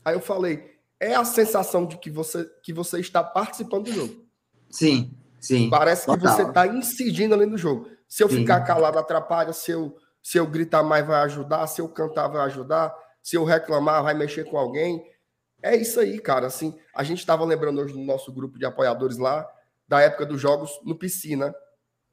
[0.04, 4.24] Aí eu falei, é a sensação de que você, que você está participando do jogo.
[4.70, 5.70] Sim, sim.
[5.70, 6.20] Parece Total.
[6.20, 7.88] que você está incidindo ali no jogo.
[8.08, 8.38] Se eu sim.
[8.38, 12.42] ficar calado atrapalha, se eu, se eu gritar mais vai ajudar, se eu cantar vai
[12.46, 15.02] ajudar, se eu reclamar vai mexer com alguém.
[15.62, 16.46] É isso aí, cara.
[16.46, 19.48] Assim, a gente estava lembrando hoje no nosso grupo de apoiadores lá
[19.86, 21.54] da época dos jogos no piscina,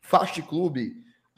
[0.01, 0.93] Fast Clube,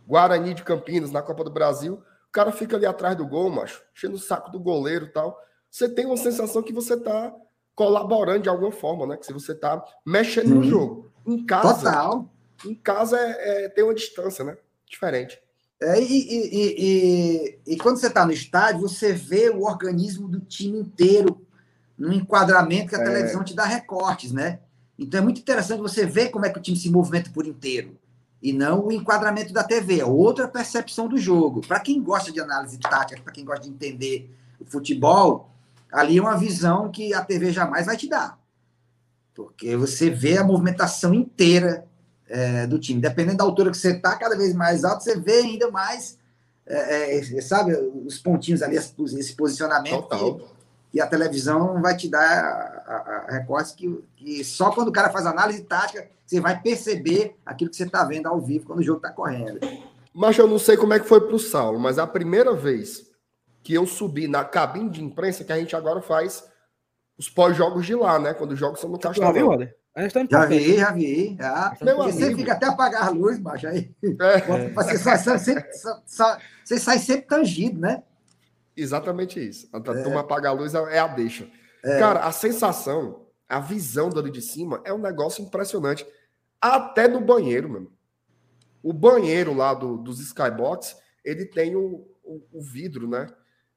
[0.05, 2.03] Guarani de Campinas na Copa do Brasil.
[2.27, 5.37] O cara fica ali atrás do gol, macho, enchendo o saco do goleiro e tal.
[5.69, 7.33] Você tem uma sensação que você está
[7.73, 9.17] colaborando de alguma forma, né?
[9.17, 11.11] Que você está mexendo no jogo.
[11.25, 12.29] Em casa, Total.
[12.65, 14.57] em casa é, é, tem uma distância, né?
[14.89, 15.39] Diferente.
[15.81, 16.75] É, e, e,
[17.65, 21.45] e, e, quando você está no estádio, você vê o organismo do time inteiro
[22.01, 23.03] no enquadramento que a é.
[23.03, 24.59] televisão te dá recortes, né?
[24.97, 27.95] Então é muito interessante você ver como é que o time se movimenta por inteiro
[28.41, 31.61] e não o enquadramento da TV, é outra percepção do jogo.
[31.61, 35.51] Para quem gosta de análise tática, para quem gosta de entender o futebol,
[35.91, 38.39] ali é uma visão que a TV jamais vai te dar.
[39.35, 41.85] Porque você vê a movimentação inteira
[42.27, 42.99] é, do time.
[42.99, 46.17] Dependendo da altura que você está, cada vez mais alto, você vê ainda mais,
[46.65, 50.07] é, é, sabe, os pontinhos ali, esse posicionamento.
[50.07, 50.60] Que,
[50.93, 54.91] e a televisão vai te dar a, a, a recortes que, que só quando o
[54.91, 58.79] cara faz análise tática você vai perceber aquilo que você está vendo ao vivo quando
[58.79, 59.59] o jogo está correndo.
[60.13, 63.11] Mas eu não sei como é que foi para o Saulo, mas a primeira vez
[63.61, 66.43] que eu subi na cabine de imprensa, que a gente agora faz
[67.17, 68.33] os pós-jogos de lá, né?
[68.33, 69.31] Quando os jogos são no Castelão.
[70.29, 71.37] Já vi, já vi.
[71.37, 71.75] Já.
[71.97, 73.67] você fica até apagar a luz, macho.
[73.67, 73.93] Aí.
[74.01, 74.69] É.
[74.69, 75.65] Você, sai, sempre,
[76.63, 78.03] você sai sempre tangido, né?
[78.81, 79.69] Exatamente isso.
[79.73, 80.03] A é.
[80.03, 81.49] turma apaga a luz é a deixa.
[81.83, 81.99] É.
[81.99, 86.05] Cara, a sensação, a visão dali de cima é um negócio impressionante.
[86.59, 87.91] Até no banheiro, mano.
[88.83, 93.27] O banheiro lá do, dos Skybox, ele tem o, o, o vidro, né?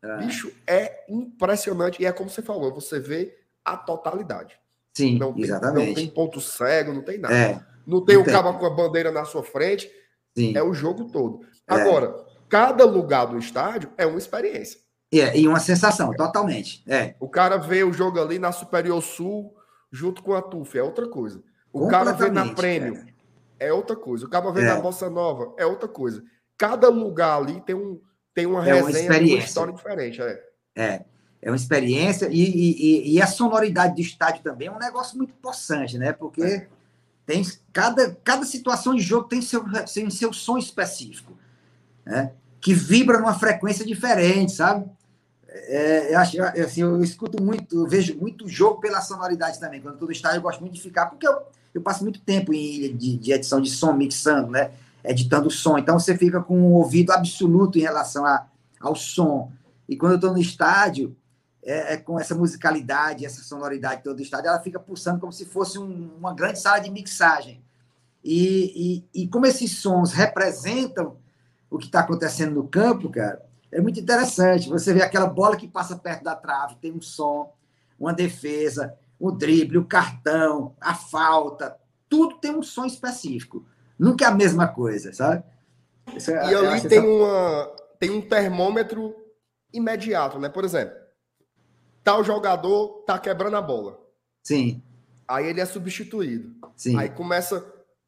[0.02, 0.18] É.
[0.18, 2.02] Bicho, é impressionante.
[2.02, 4.58] E é como você falou, você vê a totalidade.
[4.92, 5.88] Sim, não tem, exatamente.
[5.88, 7.34] Não tem ponto cego, não tem nada.
[7.34, 9.90] É, não tem não o cabo com a bandeira na sua frente.
[10.36, 10.56] Sim.
[10.56, 11.40] É o jogo todo.
[11.68, 11.74] É.
[11.74, 12.14] Agora,
[12.48, 14.80] cada lugar do estádio é uma experiência.
[15.20, 16.82] É, e uma sensação, totalmente.
[16.86, 17.14] É.
[17.20, 19.54] O cara vê o jogo ali na Superior Sul
[19.90, 21.42] junto com a TUF, é outra coisa.
[21.72, 23.04] O cara vê na Prêmio,
[23.58, 24.26] é outra coisa.
[24.26, 24.66] O cara vê é.
[24.66, 26.22] na Bossa Nova, é outra coisa.
[26.58, 28.00] Cada lugar ali tem, um,
[28.34, 30.20] tem uma é resenha, uma, uma história diferente.
[30.22, 30.42] É.
[30.76, 31.04] é.
[31.44, 35.34] É uma experiência e, e, e, a sonoridade do estádio também é um negócio muito
[35.34, 36.10] possante, né?
[36.10, 36.66] Porque é.
[37.26, 39.62] tem cada, cada situação de jogo tem seu,
[39.92, 41.36] tem seu som específico,
[42.02, 42.32] né?
[42.62, 44.90] Que vibra numa frequência diferente, sabe?
[45.56, 49.80] É, eu, acho, assim, eu escuto muito, eu vejo muito jogo pela sonoridade também.
[49.80, 51.42] Quando estou no estádio, eu gosto muito de ficar, porque eu,
[51.72, 54.72] eu passo muito tempo em, de, de edição de som, mixando, né?
[55.04, 55.78] Editando som.
[55.78, 58.46] Então você fica com um ouvido absoluto em relação a,
[58.80, 59.52] ao som.
[59.88, 61.16] E quando eu estou no estádio,
[61.62, 65.44] é, é, com essa musicalidade, essa sonoridade toda do estádio, ela fica pulsando como se
[65.44, 67.62] fosse um, uma grande sala de mixagem.
[68.24, 71.16] E, e, e como esses sons representam
[71.70, 73.40] o que está acontecendo no campo, cara,
[73.74, 74.68] é muito interessante.
[74.68, 77.52] Você vê aquela bola que passa perto da trave, tem um som,
[77.98, 81.76] uma defesa, o drible, o cartão, a falta,
[82.08, 83.66] tudo tem um som específico.
[83.98, 85.42] Nunca é a mesma coisa, sabe?
[86.14, 87.06] Isso, é, e ali tem, essa...
[87.06, 89.14] uma, tem um termômetro
[89.72, 90.48] imediato, né?
[90.48, 90.94] Por exemplo,
[92.04, 93.98] tal jogador tá quebrando a bola.
[94.44, 94.80] Sim.
[95.26, 96.54] Aí ele é substituído.
[96.76, 96.96] Sim.
[96.96, 97.64] Aí começa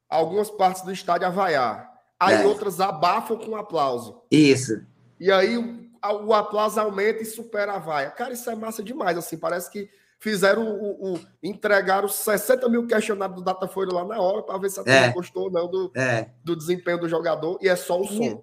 [0.09, 1.93] algumas partes do estádio a vaiar.
[2.21, 2.47] Aí é.
[2.47, 4.23] outras abafam com aplauso.
[4.31, 4.85] Isso.
[5.19, 5.91] E aí o,
[6.27, 8.11] o aplauso aumenta e supera a vaia.
[8.11, 9.89] Cara, isso é massa demais, assim, parece que
[10.19, 14.81] fizeram o, o entregaram 60 mil questionários do Datafolha lá na hora para ver se
[14.81, 15.13] a é.
[15.13, 16.31] gostou ou não do, é.
[16.43, 18.43] do desempenho do jogador e é só o som.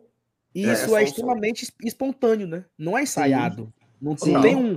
[0.53, 2.65] E é, isso é, é extremamente espontâneo, né?
[2.77, 3.73] Não é ensaiado.
[3.99, 4.73] Não, não, tem um,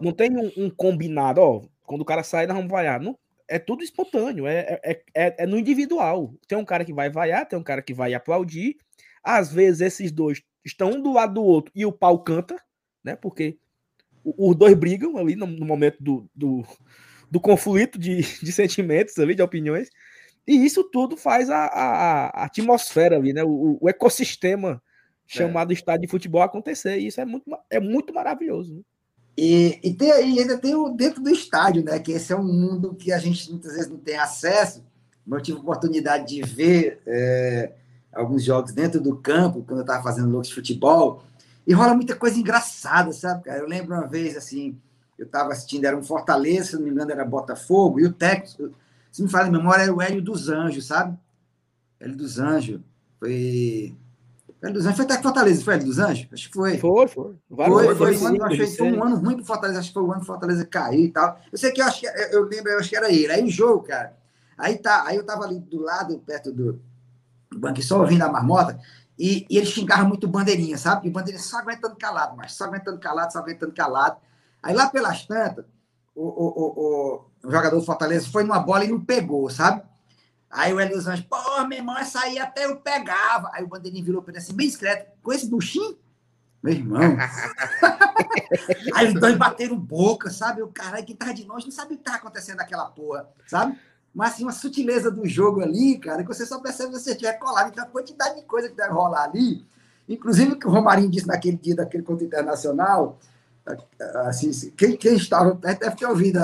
[0.00, 1.62] não tem um, um, combinado, ó.
[1.86, 3.00] Quando o cara sai, nós vamos vaiar.
[3.00, 6.32] Não, é tudo espontâneo, é, é, é, é, no individual.
[6.48, 8.76] Tem um cara que vai vaiar, tem um cara que vai aplaudir.
[9.22, 12.60] Às vezes esses dois estão um do lado do outro e o pau canta,
[13.02, 13.16] né?
[13.16, 13.58] Porque
[14.24, 16.64] os dois brigam ali no, momento do, do,
[17.30, 19.88] do conflito de, de, sentimentos ali, de opiniões.
[20.46, 23.42] E isso tudo faz a, a, a atmosfera ali, né?
[23.44, 24.82] O, o ecossistema
[25.26, 25.74] chamado é.
[25.74, 26.98] estádio de futebol acontecer.
[26.98, 28.74] E isso é muito, é muito maravilhoso.
[28.74, 28.82] Né?
[29.36, 31.98] E, e, tem, e ainda tem o dentro do estádio, né?
[31.98, 34.84] Que esse é um mundo que a gente muitas vezes não tem acesso.
[35.30, 37.72] Eu tive oportunidade de ver é,
[38.12, 41.22] alguns jogos dentro do campo, quando eu estava fazendo loucos de futebol,
[41.66, 43.60] e rola muita coisa engraçada, sabe, cara?
[43.60, 44.76] Eu lembro uma vez, assim,
[45.18, 48.74] eu estava assistindo, era um Fortaleza, se não me engano, era Botafogo, e o técnico,
[49.12, 51.16] se me fala em memória, era o Hélio dos Anjos, sabe?
[52.00, 52.80] Hélio dos Anjos.
[53.18, 53.94] Foi
[54.62, 56.28] Hélio dos Anjos foi até que Fortaleza, foi Hélio dos Anjos?
[56.32, 56.78] Acho que foi.
[56.78, 57.34] Foi, foi.
[57.48, 60.02] foi, foi, foi, um ano, achei, foi um ano ruim pro Fortaleza, acho que foi
[60.02, 61.38] o ano que Fortaleza caiu e tal.
[61.52, 63.30] Eu sei que eu acho que eu lembro, eu acho que era ele.
[63.30, 64.16] Aí o jogo, cara.
[64.56, 66.80] Aí tá, aí eu tava ali do lado, perto do,
[67.82, 68.80] só ouvindo a marmota,
[69.18, 71.08] e, e ele xingava muito bandeirinha, sabe?
[71.08, 74.16] E bandeirinha só aguentando calado, mas só aguentando calado, só aguentando calado.
[74.62, 75.64] Aí lá pelas tantas,
[76.14, 79.82] o, o, o, o jogador do Fortaleza foi numa bola e não pegou, sabe?
[80.50, 81.36] Aí o Hélio dos Anjos, pô,
[81.66, 83.50] meu irmão, essa aí até eu pegava.
[83.52, 85.96] Aí o Bandeirinho virou para ele assim, bem discreto, com esse buchinho?
[86.62, 87.00] Meu irmão.
[88.94, 90.60] aí os dois bateram boca, sabe?
[90.62, 93.78] O cara que tá de longe não sabe o que tá acontecendo naquela porra, sabe?
[94.14, 97.34] Mas assim, uma sutileza do jogo ali, cara, que você só percebe se você estiver
[97.34, 97.70] colado.
[97.70, 99.64] Então a quantidade de coisa que deve rolar ali.
[100.08, 103.18] Inclusive o que o Romarinho disse naquele dia daquele conto internacional,
[104.26, 106.40] assim, quem, quem estava perto deve ter ouvido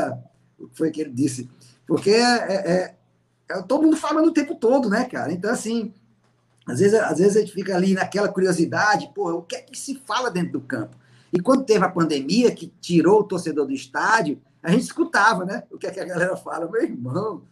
[0.58, 1.50] o que foi que ele disse.
[1.86, 2.96] Porque é, é, é
[3.48, 5.32] é todo mundo falando o tempo todo, né, cara?
[5.32, 5.94] Então, assim,
[6.66, 9.78] às vezes, às vezes a gente fica ali naquela curiosidade, pô, o que é que
[9.78, 10.96] se fala dentro do campo?
[11.32, 15.62] E quando teve a pandemia, que tirou o torcedor do estádio, a gente escutava, né?
[15.70, 17.42] O que é que a galera fala, meu irmão,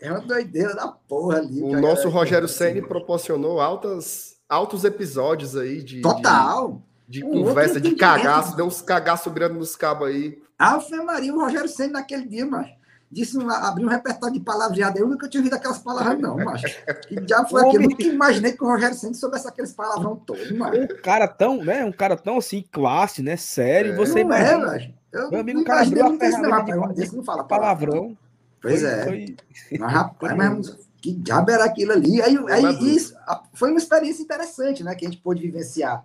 [0.00, 1.62] é uma doideira da porra ali.
[1.62, 6.00] O nosso Rogério Senni proporcionou altas, altos episódios aí de.
[6.00, 6.82] Total!
[7.06, 10.40] De, de um conversa, de cagaço, deu uns cagaços grandes nos cabos aí.
[10.58, 12.68] Ave Maria, o Rogério Senni naquele dia, mas
[13.10, 14.98] disse, abriu um repertório de palavreado.
[14.98, 16.66] Eu nunca tinha ouvido aquelas palavras, não, macho.
[17.08, 17.84] Que já foi aquilo.
[17.84, 20.82] Eu nunca imaginei que o Rogério Santos soubesse aqueles palavrão todo, macho.
[20.82, 21.84] Um cara tão, né?
[21.84, 23.36] Um cara tão assim, classe, né?
[23.36, 24.94] Sério, é, você não é, macho.
[25.12, 28.16] Eu Meu amigo, o cara abriu a ferramenta de, de, não fala palavrão.
[28.60, 29.04] Pois é.
[29.04, 29.36] Foi...
[29.78, 32.20] Mas, rapaz, mas que diabo era aquilo ali?
[32.20, 33.14] Aí, aí isso
[33.54, 34.94] foi uma experiência interessante, né?
[34.94, 36.04] Que a gente pôde vivenciar.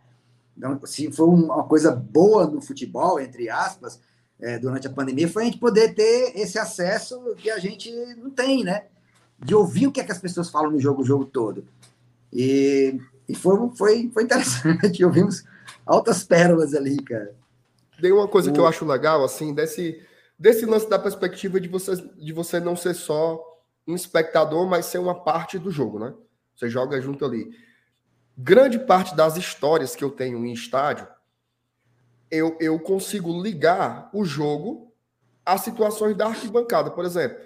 [0.58, 4.00] Então, se foi uma coisa boa no futebol, entre aspas,
[4.40, 8.30] é, durante a pandemia foi a gente poder ter esse acesso que a gente não
[8.30, 8.86] tem, né?
[9.38, 11.66] De ouvir o que, é que as pessoas falam no jogo o jogo todo.
[12.32, 15.44] E, e foi, foi, foi interessante, ouvimos
[15.86, 17.34] altas pérolas ali, cara.
[18.02, 18.54] Tem uma coisa o...
[18.54, 20.02] que eu acho legal, assim, desse,
[20.38, 23.42] desse lance da perspectiva de você, de você não ser só
[23.88, 26.14] um espectador, mas ser uma parte do jogo, né?
[26.56, 27.50] Você joga junto ali.
[28.38, 31.08] Grande parte das histórias que eu tenho em estádio
[32.30, 34.94] eu, eu consigo ligar o jogo
[35.46, 36.92] às situações da arquibancada.
[36.92, 37.38] Por exemplo,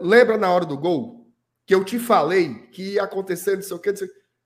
[0.00, 1.28] lembra na hora do gol
[1.66, 3.92] que eu te falei que ia acontecer, não sei o que,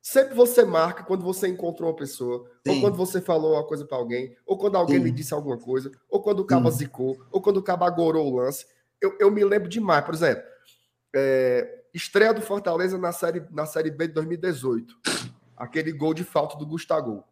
[0.07, 2.75] Sempre você marca quando você encontrou uma pessoa, Sim.
[2.75, 5.05] ou quando você falou uma coisa para alguém, ou quando alguém Sim.
[5.05, 8.37] lhe disse alguma coisa, ou quando o cabo zicou, ou quando o cabo agorou o
[8.37, 8.67] lance.
[9.01, 10.45] Eu, eu me lembro demais, por exemplo,
[11.17, 14.95] é, estreia do Fortaleza na série, na série B de 2018.
[15.57, 17.25] Aquele gol de falta do Gustavo.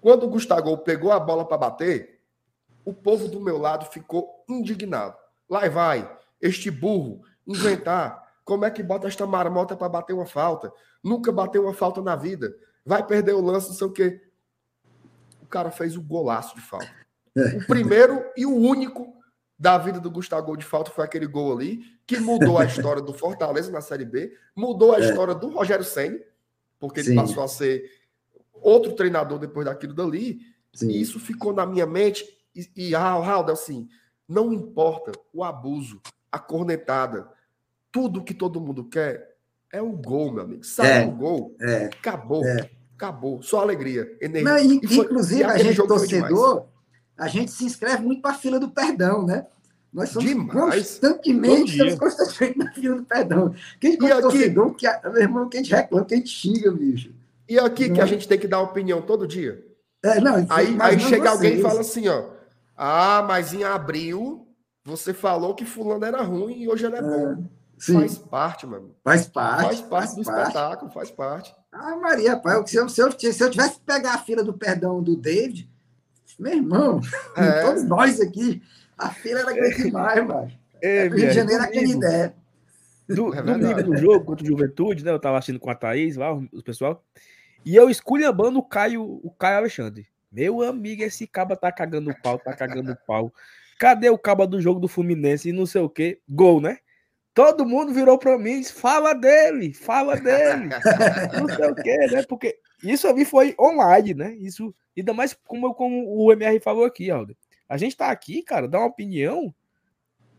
[0.00, 2.20] Quando o Gustavo pegou a bola para bater,
[2.84, 5.16] o povo do meu lado ficou indignado.
[5.50, 8.25] Lá vai, este burro, inventar.
[8.46, 10.72] Como é que bota esta marmota para bater uma falta?
[11.02, 12.56] Nunca bateu uma falta na vida.
[12.84, 14.22] Vai perder o lance, não sei o quê.
[15.42, 16.88] O cara fez o golaço de falta.
[17.34, 19.12] O primeiro e o único
[19.58, 23.12] da vida do Gustavo de falta foi aquele gol ali, que mudou a história do
[23.12, 25.08] Fortaleza na Série B, mudou a é.
[25.08, 26.20] história do Rogério Senni,
[26.78, 27.16] porque ele Sim.
[27.16, 27.90] passou a ser
[28.52, 30.38] outro treinador depois daquilo dali.
[30.72, 30.90] Sim.
[30.90, 32.24] E isso ficou na minha mente.
[32.54, 33.88] E, e Raul, assim,
[34.28, 37.28] não importa o abuso, a cornetada,
[37.96, 39.36] tudo que todo mundo quer
[39.72, 40.62] é o gol, meu amigo.
[40.62, 42.44] Sai é, o gol, é, acabou.
[42.44, 42.68] É.
[42.94, 43.42] Acabou.
[43.42, 44.50] Só alegria, energia.
[44.50, 46.66] Não, e, foi, inclusive, a gente, torcedor,
[47.16, 49.46] a gente se inscreve muito para a fila do perdão, né?
[49.90, 50.98] Nós somos Demais.
[50.98, 53.54] constantemente, estamos constantemente na fila do perdão.
[53.80, 57.14] Quem é torcedor, que, meu irmão, quem reclama, quem xinga, bicho.
[57.48, 57.94] E aqui não.
[57.94, 59.64] que a gente tem que dar opinião todo dia.
[60.04, 62.26] É, não, aí aí chega alguém e fala assim, ó.
[62.76, 64.46] Ah, mas em abril
[64.86, 67.44] você falou que fulano era ruim e hoje ele é, é bom.
[67.78, 67.94] Sim.
[67.94, 68.94] Faz parte, mano.
[69.04, 69.62] Faz parte.
[69.62, 70.46] Faz parte faz do parte.
[70.48, 71.54] espetáculo, faz parte.
[71.70, 74.54] Ah, Maria, pai, se eu, se, eu, se eu tivesse que pegar a fila do
[74.54, 75.70] perdão do David,
[76.38, 77.00] meu irmão,
[77.36, 77.60] é.
[77.62, 78.62] todos nós aqui,
[78.96, 80.52] a fila era grande demais, mano.
[80.82, 82.34] É, Rio de Janeiro é aquele ideia.
[83.08, 85.10] do, É domingo no jogo contra o Juventude, né?
[85.10, 87.04] Eu tava assistindo com a Thaís lá, o pessoal.
[87.64, 90.06] E eu esculhambando o Caio, o Caio Alexandre.
[90.30, 93.32] Meu amigo, esse caba tá cagando pau, tá cagando pau.
[93.78, 96.20] Cadê o caba do jogo do Fluminense e não sei o quê?
[96.28, 96.78] Gol, né?
[97.36, 100.70] Todo mundo virou pra mim e disse, fala dele, fala dele.
[101.38, 102.22] não sei o quê, né?
[102.22, 104.34] Porque isso ali foi online, né?
[104.36, 107.36] Isso, ainda mais como, como o MR falou aqui, Alder.
[107.68, 109.54] A gente tá aqui, cara, dá uma opinião.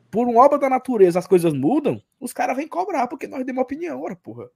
[0.10, 2.02] Por uma obra da natureza, as coisas mudam.
[2.20, 4.50] Os caras vêm cobrar porque nós demos opinião, ora, porra.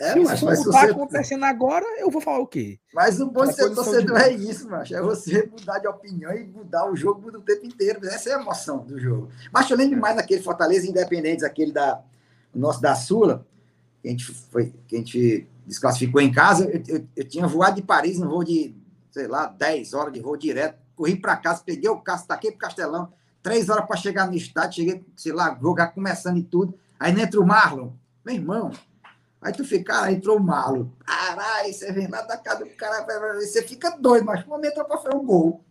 [0.00, 2.78] É, Se mas, mas, não tá você, acontecendo agora, eu vou falar o quê?
[2.94, 4.94] mas o bom de ser torcedor é isso, macho.
[4.94, 7.98] É você mudar de opinião e mudar o jogo muda o tempo inteiro.
[8.06, 9.28] Essa é a emoção do jogo.
[9.52, 12.00] Mas eu lembro mais daquele Fortaleza Independentes, aquele da
[12.54, 13.44] nosso da Sula,
[14.00, 16.64] que a gente, foi, que a gente desclassificou em casa.
[16.70, 18.74] Eu, eu- eu tinha voado de Paris no voo de,
[19.10, 20.78] sei lá, 10 horas de voo direto.
[20.94, 23.12] Corri para casa, peguei o carro, taquei pro Castelão.
[23.42, 26.74] Três horas para chegar no estádio, cheguei, sei lá, jogar começando e tudo.
[27.00, 27.90] Aí entra o Marlon.
[28.24, 28.70] Meu irmão,
[29.40, 30.92] Aí tu fica, cara, entrou o malo.
[31.06, 34.84] Caralho, você vem lá da casa do cara, você fica doido, mas o momento é
[34.84, 35.64] para fazer um gol.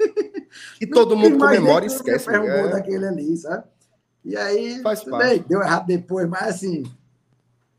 [0.80, 2.24] E todo mundo comemora e que esquece.
[2.24, 3.64] Faz um gol É, daquele ali, sabe?
[4.24, 5.28] E aí, Faz tudo parte.
[5.28, 6.82] bem, deu errado depois, mas assim,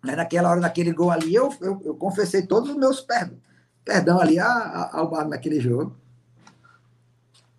[0.01, 3.37] naquela hora daquele gol ali, eu, eu, eu confessei todos os meus perdão,
[3.85, 5.95] perdão ali a- a- ao bar naquele jogo.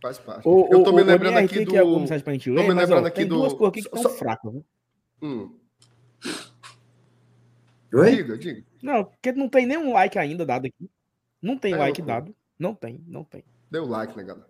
[0.02, 0.48] faz parte.
[0.48, 1.72] O, eu tô o, me lembrando aqui do.
[1.72, 4.52] tô me lembrando aqui tem do- duas coisas aqui que só- fracas.
[4.52, 4.60] Né?
[5.22, 5.54] Hum,
[7.94, 8.16] Oi?
[8.16, 8.64] diga, diga.
[8.82, 10.90] Não, porque não tem nenhum like ainda dado aqui.
[11.40, 12.34] Não tem É, like dado.
[12.58, 13.44] Não tem, não tem.
[13.70, 14.46] Deu like, né, galera?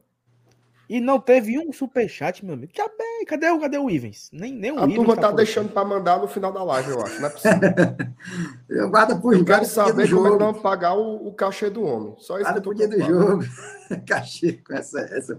[0.88, 2.70] E não teve um superchat, meu amigo.
[2.76, 4.28] Já bem, cadê, o- cadê o Ivens?
[4.30, 6.90] Nem, nem o A Ivens turma tá por deixando pra mandar no final da live,
[6.90, 7.20] eu acho.
[7.20, 7.58] Não é possível.
[8.68, 10.28] Eu guardo por Eu quero saber como é que jogo.
[10.28, 12.14] nós vamos pagar o, o cachê do homem.
[12.18, 13.44] Só isso que Guarda eu tô dia do jogo.
[14.06, 15.38] Cachê com essa, essa.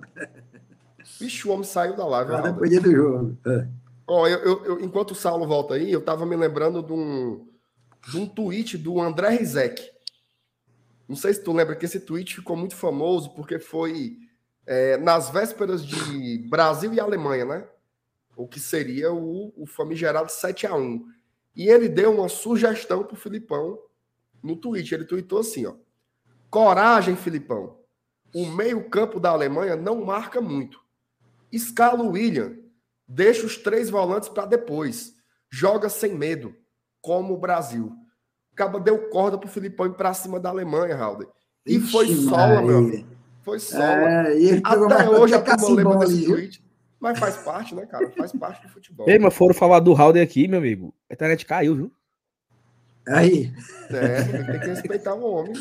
[1.20, 2.32] Vixe, o homem saiu da live.
[2.32, 3.38] Guarda pro dia do jogo.
[3.46, 3.68] É.
[4.08, 7.48] Ó, eu, eu- eu- enquanto o Saulo volta aí, eu tava me lembrando de um,
[8.08, 9.92] de um tweet do André Rizek.
[11.08, 14.18] Não sei se tu lembra que esse tweet ficou muito famoso porque foi
[14.66, 17.68] é, nas vésperas de Brasil e Alemanha, né?
[18.36, 21.06] O que seria o, o famigerado 7 a 1
[21.56, 23.80] E ele deu uma sugestão pro Filipão
[24.44, 24.94] no tweet.
[24.94, 25.76] Ele tweetou assim, ó.
[26.50, 27.80] Coragem, Filipão.
[28.34, 30.80] O meio-campo da Alemanha não marca muito.
[31.52, 32.58] Escala o William.
[33.08, 35.16] Deixa os três volantes para depois.
[35.50, 36.56] Joga sem medo,
[37.06, 37.96] como o Brasil.
[38.52, 41.32] Acaba deu corda pro Filipão ir pra cima da Alemanha, Raul.
[41.66, 43.08] E foi Ixi, sola, meu amigo.
[43.44, 43.84] Foi sola.
[43.86, 46.66] É, e Até mais hoje a qualquer turma lembra cacimbão desse tweet.
[47.00, 48.10] Mas faz parte, né, cara?
[48.18, 49.08] Faz parte do futebol.
[49.08, 50.92] Ei, mas foram falar do Halder aqui, meu amigo.
[51.08, 51.92] A internet caiu, viu?
[53.08, 53.54] Aí,
[53.92, 55.54] É, tem que respeitar o homem.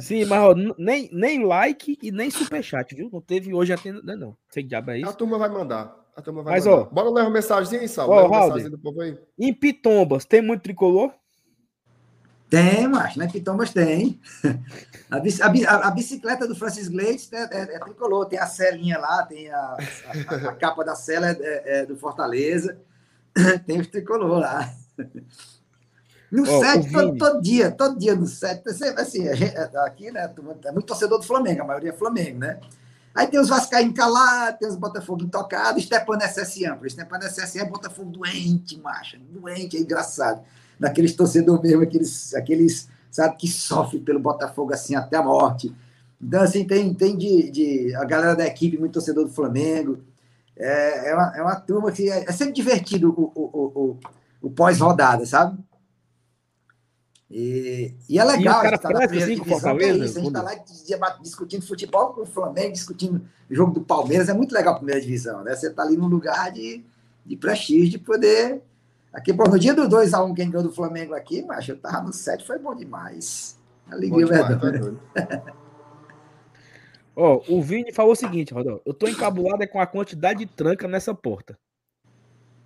[0.00, 3.08] Sim, mas ó, nem, nem like e nem superchat, viu?
[3.12, 3.92] Não teve hoje até.
[3.92, 4.36] Não, não.
[4.50, 5.16] Sei que diabo é A isso.
[5.16, 5.94] turma vai mandar.
[6.16, 6.78] A turma vai Mas, mandar.
[6.82, 6.84] ó.
[6.84, 8.08] Bora ler uma mensagem aí, Sal.
[8.08, 9.18] Ó, mensagem do povo aí.
[9.38, 11.12] Em Pitombas, tem muito tricolor?
[12.48, 13.26] tem, macho, né?
[13.26, 14.20] Pitombas tem.
[15.10, 19.22] A, a a- bicicleta do Francis Gleitz é, é- é tricolor, tem a celinha lá,
[19.24, 22.78] tem a, a- a capa da cela é, é- é do Fortaleza,
[23.66, 24.72] tem os tricolor lá.
[26.32, 30.32] No Ó, o set, todo, todo dia, todo dia no set, assim, gente- aqui, né,
[30.64, 32.58] é muito torcedor do Flamengo, a maioria é Flamengo, né?
[33.14, 36.88] Aí tem os Vascaínos calados, tem os Botafogo intocados, Stepan SSM.
[36.88, 39.18] Stepan SSM é Botafogo doente, macho.
[39.30, 40.42] Doente, é engraçado.
[40.80, 45.72] Daqueles torcedores mesmo, aqueles, aqueles, sabe, que sofrem pelo Botafogo assim até a morte.
[46.20, 50.02] Então, assim, tem, tem de, de a galera da equipe, muito torcedor do Flamengo.
[50.56, 53.98] É, é, uma, é uma turma que é, é sempre divertido o, o, o, o,
[54.42, 55.56] o pós-rodada, sabe?
[57.30, 58.60] E, e é legal.
[58.60, 61.00] a gente tá na primeira assim com divisão, é isso, A gente tá Bruno?
[61.00, 64.28] lá discutindo futebol com o Flamengo, discutindo o jogo do Palmeiras.
[64.28, 65.54] É muito legal a primeira divisão, né?
[65.56, 66.84] Você tá ali num lugar de,
[67.24, 68.62] de prestígio, de poder.
[69.12, 72.12] Aqui, pô, no dia do 2x1, quem ganhou do Flamengo aqui, macho, eu tava no
[72.12, 73.56] 7, foi bom demais.
[73.90, 74.96] Alegria, verdade.
[75.14, 75.54] tá.
[77.16, 78.82] Ó, o Vini falou o seguinte, Rodolfo.
[78.84, 81.56] Eu tô encabulado é com a quantidade de tranca nessa porta.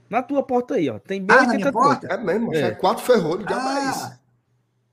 [0.09, 0.99] Na tua porta aí, ó.
[0.99, 2.07] Tem bem Ah, na 80 minha porta?
[2.07, 2.61] É mesmo, É.
[2.63, 2.71] é.
[2.71, 4.18] quatro ferrolhos de Ah, isso.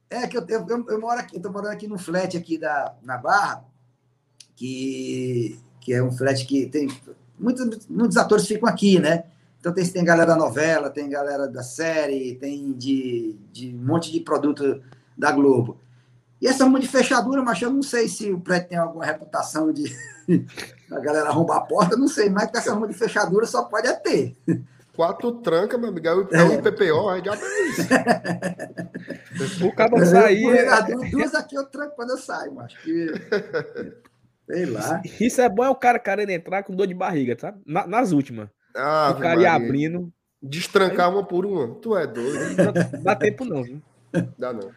[0.10, 2.96] É que eu, eu, eu, eu moro aqui, tô morando aqui no flat aqui da,
[3.02, 3.66] na Barra,
[4.56, 6.88] que, que é um flat que tem.
[7.38, 9.26] Muitos, muitos atores ficam aqui, né?
[9.60, 14.12] Então tem, tem galera da novela, tem galera da série, tem de, de um monte
[14.12, 14.82] de produto
[15.18, 15.80] da Globo.
[16.42, 19.74] E essa mão de fechadura, mas eu não sei se o prédio tem alguma reputação
[19.74, 19.92] de
[20.92, 23.88] a galera arrombar a porta, não sei, mas com essa mão de fechadura só pode
[23.88, 24.38] é ter.
[24.96, 26.08] Quatro tranca, meu amigo.
[26.08, 27.82] É o, é o IPPO, é diabo é isso.
[29.68, 33.08] O cabo as duas- duas aqui eu tranco quando eu saio, acho que.
[34.50, 35.02] Sei lá.
[35.20, 37.54] Isso é bom, é o cara querendo entrar com dor de barriga, tá?
[37.66, 38.48] Na- nas últimas.
[38.76, 40.12] Ah, o cara ia abrindo.
[40.42, 41.74] Destrancar uma por uma.
[41.76, 42.56] Tu é doido.
[42.94, 43.82] Não dá tempo, não, viu?
[44.38, 44.70] Dá não.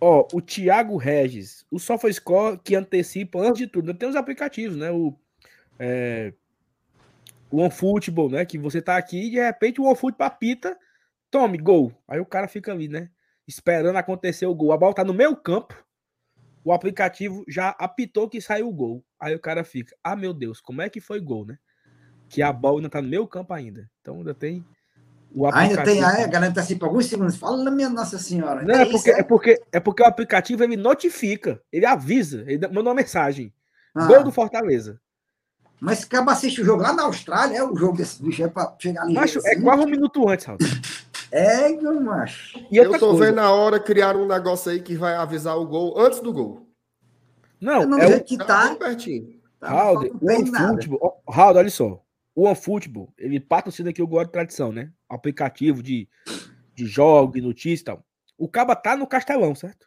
[0.00, 4.90] Ó, o Thiago Regis, o SofaScore que antecipa, antes de tudo, tem os aplicativos, né?
[4.90, 5.14] O,
[5.78, 6.34] é, o
[7.52, 8.44] OneFootball, né?
[8.44, 10.78] Que você tá aqui e de repente o OneFootball apita,
[11.30, 11.92] tome, gol.
[12.08, 13.10] Aí o cara fica ali, né?
[13.46, 14.72] Esperando acontecer o gol.
[14.72, 15.74] A bola tá no meio campo,
[16.64, 19.04] o aplicativo já apitou que saiu o gol.
[19.20, 21.58] Aí o cara fica, ah, meu Deus, como é que foi gol, né?
[22.28, 23.90] Que a bola ainda tá no meu campo ainda.
[24.00, 24.64] Então ainda tem
[25.34, 25.80] o aplicativo.
[25.80, 27.36] Ainda tem, a galera tá assim por alguns segundos.
[27.36, 28.62] Fala, minha Nossa Senhora.
[28.62, 29.18] Não, é, é porque, é?
[29.18, 29.22] é?
[29.22, 33.52] porque, é porque o aplicativo ele notifica, ele avisa, ele manda uma mensagem.
[33.94, 34.06] Ah.
[34.06, 35.00] Gol do Fortaleza.
[35.82, 38.46] Mas se acaba assiste o jogo lá na Austrália, é o jogo desse bicho, é
[38.46, 39.14] pra chegar ali.
[39.14, 39.62] Macho, é assim.
[39.62, 40.58] quase um minuto antes, Raul.
[41.32, 42.56] É, meu macho.
[42.70, 43.24] E eu tô coisa.
[43.24, 46.68] vendo a hora criar um negócio aí que vai avisar o gol antes do gol.
[47.60, 49.40] Não, não é o que tá, tá pertinho.
[49.60, 52.00] Raul, o OneFootball, Raul, olha só.
[52.32, 54.92] O OneFootball, ele patrocina aqui o Gol de Tradição, né?
[55.08, 56.08] Aplicativo de,
[56.76, 58.06] de jogos, de notícias e tal.
[58.38, 59.86] O caba tá no castelão, certo?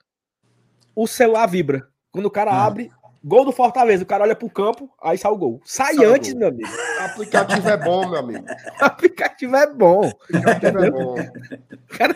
[0.94, 1.88] O celular vibra.
[2.12, 2.66] Quando o cara ah.
[2.66, 2.92] abre,
[3.26, 5.60] gol do Fortaleza, o cara olha pro campo, aí sai o gol.
[5.66, 6.40] Sai, sai antes, gol.
[6.40, 6.70] meu amigo.
[6.70, 8.46] O aplicativo é bom, meu amigo.
[8.46, 10.02] O aplicativo é bom.
[10.06, 11.16] O aplicativo é bom.
[11.74, 12.16] O cara,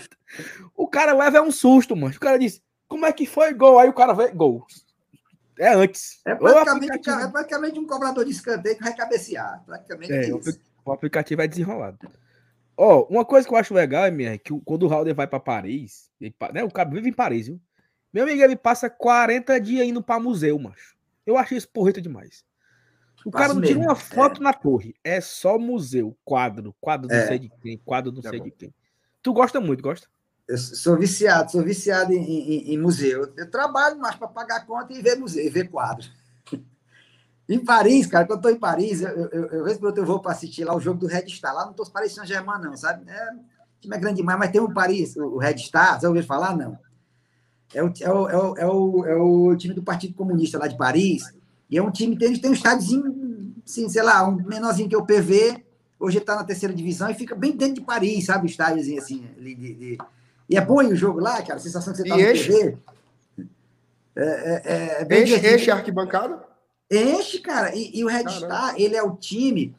[0.75, 2.13] o cara leva um susto, mano.
[2.15, 3.79] O cara diz, como é que foi gol?
[3.79, 4.65] Aí o cara vê, gol.
[5.57, 6.21] É antes.
[6.25, 9.63] É praticamente, é praticamente um cobrador de escanteio que vai cabecear.
[9.65, 10.59] Praticamente é, isso.
[10.85, 11.97] O aplicativo é desenrolado.
[12.77, 15.39] Ó, oh, uma coisa que eu acho legal, é que quando o Halder vai para
[15.39, 17.59] Paris, ele, né, o cara vive em Paris, viu?
[18.13, 20.98] Meu amigo, ele passa 40 dias indo para museu, macho.
[21.29, 22.43] Eu acho isso porreta demais.
[23.25, 24.43] O cara não tira uma foto é.
[24.43, 24.95] na torre.
[25.03, 27.27] É só museu, quadro, quadro não é.
[27.27, 28.45] sei de quem, quadro não tá sei bom.
[28.45, 28.73] de quem.
[29.21, 30.07] Tu gosta muito, gosta?
[30.47, 33.31] Eu sou viciado, sou viciado em, em, em museu.
[33.37, 36.11] Eu trabalho mais para pagar conta e ver museu, e ver quadros.
[37.47, 40.31] em Paris, cara, quando eu estou em Paris, eu, eu, eu, eu, eu vou para
[40.31, 41.53] assistir lá o jogo do Red Star.
[41.53, 43.07] Lá não estou Paris Saint-Germain, não, sabe?
[43.07, 46.23] É, o time é grande demais, mas tem o Paris, o, Red Star, você ouviu
[46.23, 46.55] falar?
[46.55, 46.79] Não.
[47.73, 50.67] É o, é, o, é, o, é, o, é o time do Partido Comunista lá
[50.67, 51.23] de Paris.
[51.69, 54.95] E é um time que tem, tem um estádiozinho, assim, sei lá, um menorzinho que
[54.95, 55.63] é o PV.
[55.99, 58.45] Hoje está na terceira divisão e fica bem dentro de Paris, sabe?
[58.45, 59.97] O estádiozinho assim, de, de
[60.49, 62.51] e é bom o jogo lá, cara, a sensação que você tá e no enche.
[62.51, 62.77] TV.
[64.15, 66.43] É, é, é, é enche, enche a arquibancada?
[66.89, 67.75] Enche, cara.
[67.75, 68.45] E, e o Red Caramba.
[68.47, 69.75] Star, ele é o time,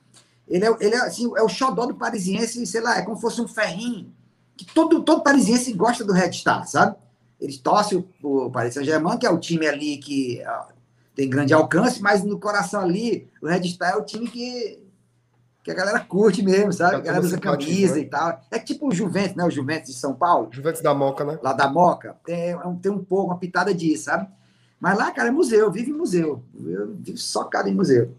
[0.47, 3.23] ele é, ele é, assim, é o xodó do parisiense, sei lá, é como se
[3.23, 4.15] fosse um ferrinho.
[4.57, 6.97] Que todo, todo parisiense gosta do Red Star, sabe?
[7.41, 10.67] Eles torcem o, o Paris Saint-Germain, que é o time ali que ó,
[11.15, 14.81] tem grande alcance, mas no coração ali, o Red Star é o time que
[15.63, 16.97] que a galera curte mesmo, sabe?
[16.97, 18.01] A galera usa camisa né?
[18.01, 18.41] e tal.
[18.51, 19.45] É tipo o Juventus, né?
[19.45, 20.49] O Juventus de São Paulo.
[20.51, 21.39] Juventus da Moca, né?
[21.43, 22.17] Lá da Moca.
[22.25, 24.27] Tem, é tem um pouco, uma pitada disso, sabe?
[24.81, 26.43] Mas lá, cara, é museu, vive em museu.
[26.65, 28.15] Eu vivo socado em museu.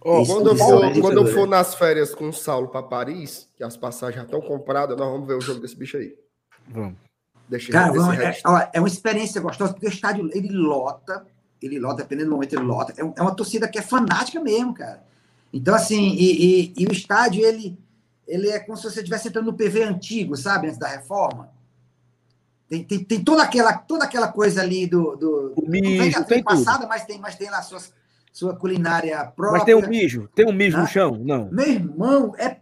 [0.00, 3.48] Oh, quando eu, for, é quando eu for nas férias com o Saulo para Paris,
[3.56, 6.14] que as passagens já estão compradas, nós vamos ver o jogo desse bicho aí.
[6.68, 7.03] Vamos.
[7.48, 8.40] Deixa Cara, vamos, é,
[8.72, 11.26] é, uma experiência gostosa, porque o estádio ele lota,
[11.60, 12.92] ele lota, dependendo do momento, ele lota.
[12.96, 15.02] É, é uma torcida que é fanática mesmo, cara.
[15.52, 17.78] Então, assim, e, e, e, o estádio, ele,
[18.26, 20.66] ele é como se você estivesse entrando no PV antigo, sabe?
[20.66, 21.50] Antes da reforma.
[22.68, 25.14] Tem, tem, tem toda, aquela, toda aquela coisa ali do.
[25.16, 27.92] do o mijo, não tem, passada, mas tem, mas tem lá suas,
[28.32, 29.58] sua culinária própria.
[29.58, 30.28] Mas tem um mijo?
[30.34, 31.20] Tem um mijo no chão?
[31.22, 31.50] Não.
[31.52, 32.56] Meu irmão, é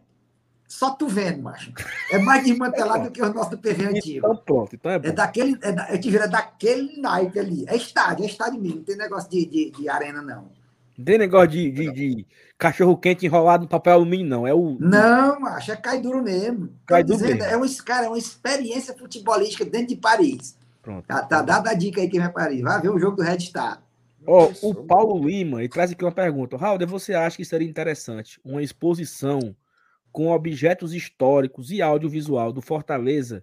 [0.72, 1.70] só tu vendo, macho.
[2.10, 4.26] É mais desmantelado do que o nosso PV antigo.
[4.26, 5.06] Então pronto, então é bom.
[5.06, 7.64] É daquele, é da, eu te é daquele naipe ali.
[7.68, 8.78] É estádio, é estádio mesmo.
[8.78, 10.50] Não tem negócio de, de, de arena, não.
[10.96, 14.46] Não tem negócio de, de, de cachorro quente enrolado no papel alumínio, não.
[14.46, 14.78] É o.
[14.80, 16.70] Não, acho é cai duro mesmo.
[16.86, 17.42] Cai duro mesmo.
[17.42, 20.56] É, um, cara, é uma experiência futebolística dentro de Paris.
[20.80, 21.06] Pronto.
[21.06, 22.62] Tá, tá dada a dica aí quem vai para Paris.
[22.62, 23.82] Vai ver o jogo do Red Star.
[24.26, 26.56] Ó, oh, o Paulo Lima ele traz aqui uma pergunta.
[26.56, 29.54] Raul, você acha que seria interessante uma exposição
[30.12, 33.42] com objetos históricos e audiovisual do Fortaleza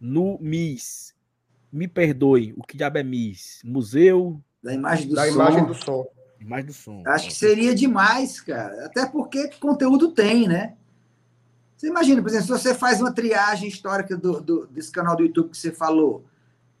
[0.00, 1.14] no MIS?
[1.72, 3.60] Me perdoe, o que diabo é MIS?
[3.64, 5.32] Museu da Imagem do da Som.
[5.32, 6.06] Imagem do Som.
[6.40, 7.02] Mais do som.
[7.06, 8.86] Acho que seria demais, cara.
[8.86, 10.74] Até porque conteúdo tem, né?
[11.76, 15.22] Você imagina, por exemplo, se você faz uma triagem histórica do, do desse canal do
[15.22, 16.24] YouTube que você falou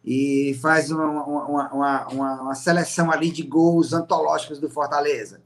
[0.04, 5.40] e faz uma, uma, uma, uma, uma seleção ali de gols antológicos do Fortaleza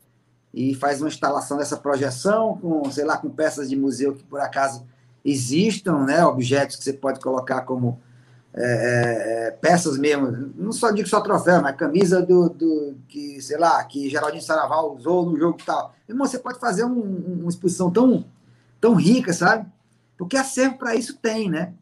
[0.53, 4.41] e faz uma instalação dessa projeção com, sei lá, com peças de museu que por
[4.41, 4.85] acaso
[5.25, 6.25] existam, né?
[6.25, 8.01] Objetos que você pode colocar como
[8.53, 13.41] é, é, é, peças mesmo, não só digo só troféu, mas camisa do, do que,
[13.41, 15.95] sei lá, que Geraldinho Saraval usou no jogo e tal.
[16.09, 17.01] Irmão, você pode fazer um,
[17.41, 18.25] uma exposição tão,
[18.81, 19.71] tão rica, sabe?
[20.19, 21.75] Porque acervo para isso tem, né?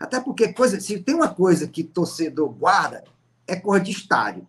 [0.00, 3.04] Até porque coisa, se tem uma coisa que torcedor guarda,
[3.46, 4.46] é cor de estádio.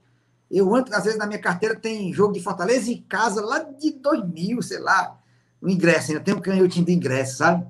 [0.50, 4.62] Eu, às vezes, na minha carteira tem jogo de Fortaleza em casa lá de 2000,
[4.62, 5.20] sei lá,
[5.62, 7.66] o ingresso, ainda tem um canhotinho de ingresso, sabe?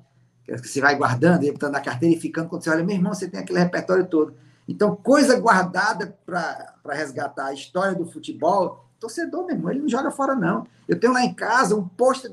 [0.45, 3.13] Que você vai guardando, e botando na carteira e ficando, quando você olha, meu irmão,
[3.13, 4.36] você tem aquele repertório todo.
[4.67, 10.11] Então, coisa guardada para resgatar a história do futebol, torcedor, meu irmão, ele não joga
[10.11, 10.67] fora, não.
[10.88, 12.32] Eu tenho lá em casa um pôster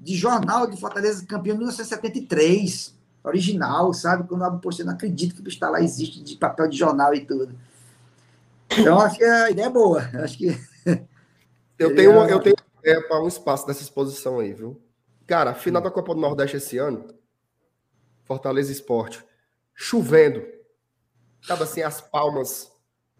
[0.00, 4.26] de jornal de Fortaleza campeão de 1973, original, sabe?
[4.26, 6.36] Quando eu abro o pôster, eu não acredito que o bicho tá lá, existe de
[6.36, 7.54] papel de jornal e tudo.
[8.70, 10.02] Então, acho que a ideia é boa.
[10.22, 10.48] Acho que.
[11.78, 14.82] Eu tenho, uma, eu tenho é, para um espaço dessa exposição aí, viu?
[15.28, 17.06] Cara, final da Copa do Nordeste esse ano,
[18.24, 19.24] Fortaleza Esporte,
[19.76, 20.42] chovendo.
[21.46, 22.68] Tava assim, as palmas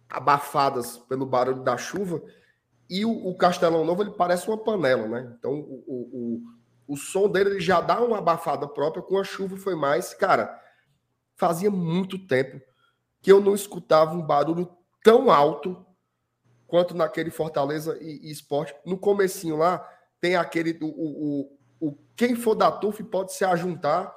[0.08, 2.20] abafadas pelo barulho da chuva.
[2.90, 5.32] E o, o Castelão Novo, ele parece uma panela, né?
[5.38, 6.42] Então, o, o,
[6.86, 10.14] o, o som dele ele já dá uma abafada própria, com a chuva foi mais.
[10.14, 10.60] Cara,
[11.36, 12.60] fazia muito tempo
[13.20, 14.68] que eu não escutava um barulho
[15.02, 15.84] tão alto
[16.66, 18.74] quanto naquele Fortaleza e, e Esporte.
[18.84, 19.78] No comecinho lá,
[20.20, 20.78] tem aquele.
[20.82, 24.14] O, o, o, quem for da TUF pode se ajuntar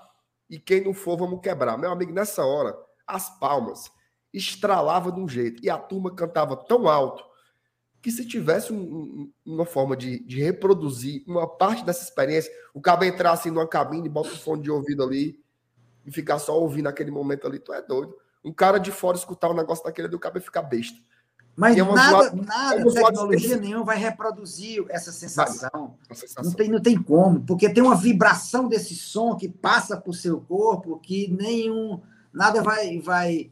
[0.49, 1.77] e quem não for, vamos quebrar.
[1.77, 2.77] Meu amigo, nessa hora,
[3.07, 3.89] as palmas
[4.33, 7.23] estralava de um jeito e a turma cantava tão alto
[8.01, 12.81] que se tivesse um, um, uma forma de, de, reproduzir uma parte dessa experiência, o
[12.81, 15.39] cabo entrar assim numa cabine, bota o fone de ouvido ali
[16.05, 18.15] e ficar só ouvindo aquele momento ali, tu é doido.
[18.43, 20.97] Um cara de fora escutar um negócio daquele do cabo e ficar besta.
[21.55, 25.97] Mas é nada, nada tecnologia nenhuma vai reproduzir essa sensação.
[26.11, 26.43] sensação.
[26.43, 30.39] Não, tem, não tem como, porque tem uma vibração desse som que passa por seu
[30.41, 31.99] corpo que nenhum.
[32.33, 33.51] Nada vai, vai,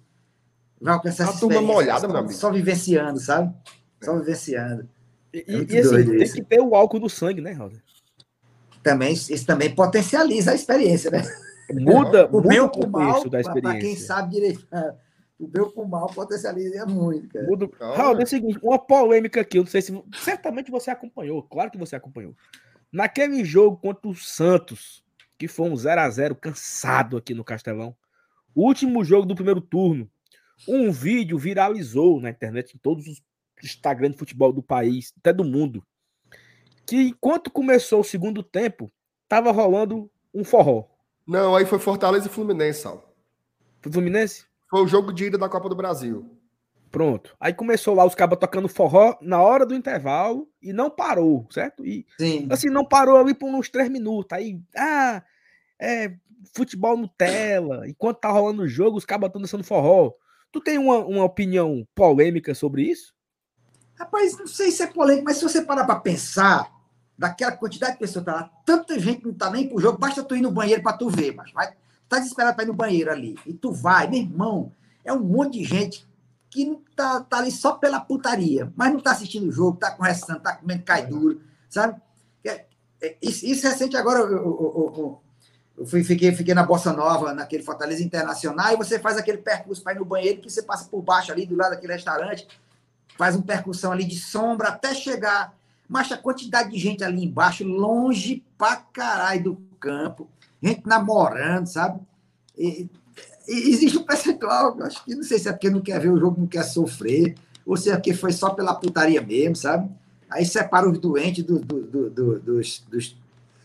[0.80, 2.34] vai alcançar essa turma molhada, meu amigo.
[2.34, 3.54] Só vivenciando, sabe?
[4.02, 4.88] Só vivenciando.
[5.34, 6.34] E, é e assim, tem isso.
[6.36, 7.76] que ter o álcool no sangue, né, Roda?
[8.82, 11.24] Também, isso também potencializa a experiência, né?
[11.74, 13.62] Muda, o muda o contexto da experiência.
[13.62, 14.68] Para quem sabe direito
[15.40, 17.48] o meu com mal potencializa muito, cara.
[17.48, 17.72] Mudo...
[17.80, 20.04] Raul, é o seguinte, uma polêmica aqui, eu não sei se.
[20.14, 22.36] Certamente você acompanhou, claro que você acompanhou.
[22.92, 25.04] Naquele jogo contra o Santos,
[25.38, 27.96] que foi um 0 a 0 cansado aqui no Castelão,
[28.54, 30.10] o último jogo do primeiro turno,
[30.68, 33.22] um vídeo viralizou na internet, em todos os
[33.64, 35.84] Instagram de futebol do país, até do mundo,
[36.86, 38.92] que enquanto começou o segundo tempo,
[39.28, 40.86] tava rolando um forró.
[41.30, 43.14] Não, aí foi Fortaleza e Fluminense, Sal.
[43.82, 44.46] Foi Fluminense?
[44.68, 46.28] Foi o jogo de ida da Copa do Brasil.
[46.90, 47.36] Pronto.
[47.40, 51.86] Aí começou lá os cabas tocando forró na hora do intervalo e não parou, certo?
[51.86, 52.48] E Sim.
[52.50, 54.36] assim, não parou ali por uns três minutos.
[54.36, 55.22] Aí, ah,
[55.80, 56.16] é
[56.56, 57.88] futebol Nutella.
[57.88, 60.12] Enquanto tá rolando o jogo, os cabas estão dançando forró.
[60.52, 63.14] Tu tem uma, uma opinião polêmica sobre isso?
[63.94, 66.72] Rapaz, não sei se é polêmico, mas se você parar para pensar,
[67.20, 70.24] daquela quantidade de pessoas que tá lá, tanta gente não tá nem pro jogo, basta
[70.24, 71.74] tu ir no banheiro para tu ver, mas vai
[72.08, 74.72] tá desesperado para ir no banheiro ali, e tu vai, meu irmão,
[75.04, 76.08] é um monte de gente
[76.50, 79.92] que não tá, tá ali só pela putaria, mas não tá assistindo o jogo, tá
[79.92, 82.02] conversando, tá comendo cai duro, sabe?
[82.44, 82.66] É,
[83.02, 85.22] é, isso, isso recente agora, eu, eu, eu,
[85.78, 89.84] eu fui, fiquei, fiquei na Bossa Nova, naquele Fortaleza Internacional, e você faz aquele percurso
[89.84, 92.48] para ir no banheiro, que você passa por baixo ali, do lado daquele restaurante,
[93.18, 95.59] faz uma percussão ali de sombra até chegar.
[95.90, 100.30] Mas a quantidade de gente ali embaixo, longe pra caralho do campo,
[100.62, 102.00] gente namorando, sabe?
[102.56, 102.88] E,
[103.48, 106.20] e existe um percentual, acho que não sei se é porque não quer ver o
[106.20, 107.36] jogo, não quer sofrer,
[107.66, 109.90] ou se é porque foi só pela putaria mesmo, sabe?
[110.30, 113.18] Aí separa os doentes do, do, do, dos, dos.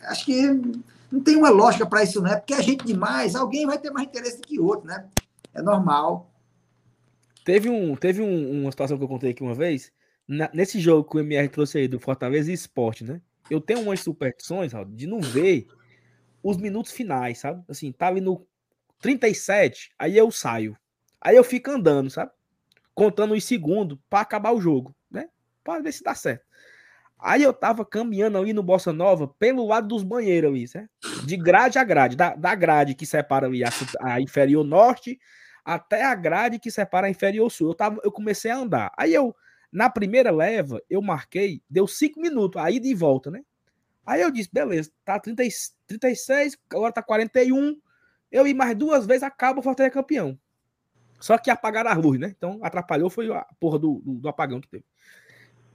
[0.04, 0.46] Acho que
[1.12, 2.36] não tem uma lógica para isso, né?
[2.36, 5.04] Porque a gente demais, alguém vai ter mais interesse do que outro, né?
[5.52, 6.30] É normal.
[7.44, 9.92] Teve, um, teve um, uma situação que eu contei aqui uma vez,
[10.26, 13.20] na, nesse jogo que o MR trouxe aí do Fortaleza e Esporte, né?
[13.50, 15.66] Eu tenho umas superstições, de não ver
[16.42, 17.62] os minutos finais, sabe?
[17.68, 18.46] Assim, tá ali no
[19.00, 20.76] 37, aí eu saio.
[21.20, 22.30] Aí eu fico andando, sabe?
[22.94, 25.28] Contando os segundos para acabar o jogo, né?
[25.62, 26.44] Para ver se dá certo.
[27.18, 30.90] Aí eu tava caminhando ali no Bossa Nova pelo lado dos banheiros ali, certo?
[31.24, 33.70] De grade a grade, da, da grade que separa ali a,
[34.00, 35.18] a, inferior norte
[35.64, 37.70] até a grade que separa a inferior sul.
[37.70, 38.92] Eu, tava, eu comecei a andar.
[38.98, 39.34] Aí eu,
[39.74, 43.42] na primeira leva, eu marquei, deu cinco minutos, aí de volta, né?
[44.06, 45.42] Aí eu disse, beleza, tá 30,
[45.88, 47.76] 36, agora tá 41.
[48.30, 50.38] Eu ir mais duas vezes, acaba o Fortaleza campeão.
[51.18, 52.32] Só que apagaram a luz, né?
[52.36, 54.84] Então atrapalhou, foi a porra do, do, do, apagão que teve.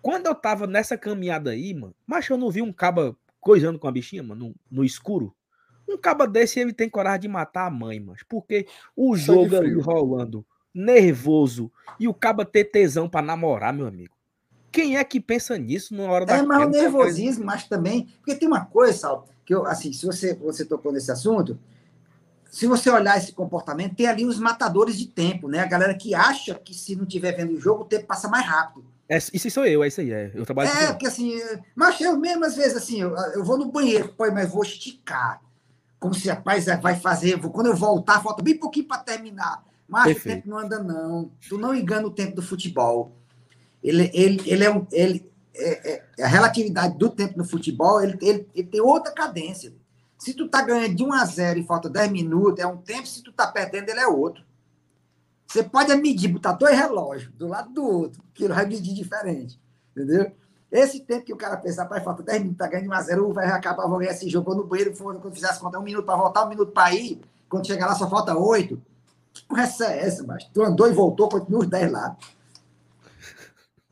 [0.02, 3.88] Quando eu tava nessa caminhada aí, mano, mas eu não vi um caba coisando com
[3.88, 5.36] a bichinha, mano, no, no escuro.
[5.86, 9.74] Um caba desse, ele tem coragem de matar a mãe, mas porque o jogo ali
[9.74, 10.46] rolando,
[10.80, 14.16] nervoso, e o caba ter tesão pra namorar, meu amigo.
[14.72, 18.08] Quem é que pensa nisso na hora da É mais o nervosismo, mas também.
[18.18, 21.60] Porque tem uma coisa, Sal, que eu, assim, se você, você tocou nesse assunto,
[22.50, 25.60] se você olhar esse comportamento, tem ali os matadores de tempo, né?
[25.60, 28.46] A galera que acha que se não estiver vendo o jogo, o tempo passa mais
[28.46, 28.86] rápido.
[29.08, 30.12] É, isso sou eu, é isso aí.
[30.12, 31.34] É, eu trabalho É, porque assim,
[31.76, 35.42] mas eu mesmo, às vezes, assim, eu, eu vou no banheiro, pô, mas vou esticar.
[36.00, 37.40] Como se, rapaz, é, vai fazer.
[37.40, 39.64] Quando eu voltar, falta bem pouquinho para terminar.
[39.90, 41.32] Mas o tempo não anda, não.
[41.48, 43.12] Tu não engana o tempo do futebol.
[43.84, 44.86] Ele, ele, ele é um.
[44.92, 49.74] Ele, é, é- a relatividade do tempo no futebol, ele, ele, ele tem outra cadência.
[50.18, 53.08] Se tu tá ganhando de 1 a 0 e falta 10 minutos, é um tempo,
[53.08, 54.44] se tu tá perdendo, ele é outro.
[55.48, 59.60] Você pode medir, botar dois relógios do lado do outro, que ele vai medir diferente.
[59.92, 60.32] Entendeu?
[60.72, 63.02] Esse tempo que o cara pensa, rapaz, falta 10 minutos, tá ganhando de 1 a
[63.02, 64.52] 0 vai acabar, vou ganhar esse jogo.
[64.52, 67.20] Vou no banheiro, quando fizer as contas, um minuto para voltar, um minuto para ir.
[67.50, 68.80] Quando chegar lá, só falta 8.
[69.34, 72.18] Que porra essa é essa, mas Tu andou e voltou, continua os 10 lá.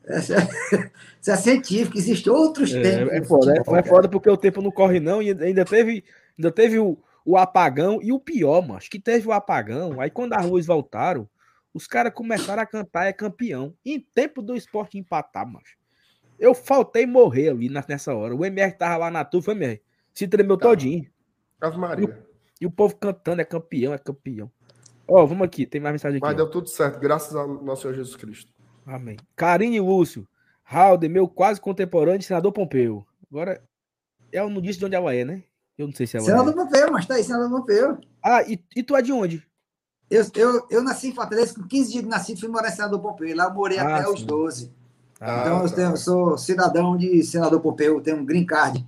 [0.04, 0.38] Essa é,
[1.20, 3.12] isso é científico, existem outros tempos.
[3.12, 3.94] É, é no foda, é, futebol, é cara.
[3.94, 6.04] foda porque o tempo não corre, não, e ainda teve,
[6.38, 8.76] ainda teve o, o apagão e o pior, mano.
[8.76, 10.00] Acho que teve o apagão.
[10.00, 11.28] Aí quando as luzes voltaram,
[11.74, 13.74] os caras começaram a cantar é campeão.
[13.84, 15.64] Em tempo do esporte empatar, mano.
[16.38, 18.34] Eu faltei morrer ali nessa hora.
[18.34, 19.82] O MR tava lá na tufa, MR.
[20.14, 20.70] Se tremeu Tava.
[20.70, 21.06] todinho.
[21.60, 22.26] Ave Maria.
[22.60, 24.50] E o povo cantando, é campeão, é campeão.
[25.08, 26.26] Ó, vamos aqui, tem mais mensagem aqui.
[26.26, 26.36] Mas ó.
[26.36, 28.52] deu tudo certo, graças ao nosso Senhor Jesus Cristo.
[28.86, 29.16] Amém.
[29.34, 30.26] Karine Lúcio.
[30.62, 33.06] Halder, meu quase contemporâneo, senador Pompeu.
[33.30, 33.62] Agora,
[34.30, 35.42] ela não disse de onde ela é, né?
[35.78, 36.56] Eu não sei se ela Senador é.
[36.56, 37.98] Pompeu, mas tá aí, senador Pompeu.
[38.22, 39.42] Ah, e, e tu é de onde?
[40.10, 43.00] Eu, eu, eu nasci em Fortaleza, com 15 dias de nascido, fui morar em Senador
[43.00, 43.28] Pompeu.
[43.28, 44.26] E lá eu morei Ah, até os sim.
[44.26, 44.72] 12.
[45.20, 45.74] Ah, então eu, tá.
[45.76, 48.86] tenho- eu sou cidadão de Senador Pompeu, tenho um green card.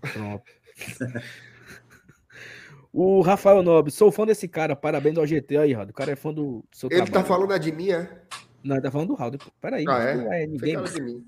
[0.00, 0.44] Pronto.
[2.92, 5.88] o Rafael Nobre, sou fã desse cara, parabéns ao GT aí, Raul.
[5.88, 7.26] O cara é fã do seu Ele tá trabalho.
[7.26, 8.08] falando é de mim, é?
[8.62, 9.32] Não, ele tá falando do Raul.
[9.60, 10.14] Peraí, Ah, é?
[10.16, 10.82] não é ninguém.
[10.82, 11.24] de mim.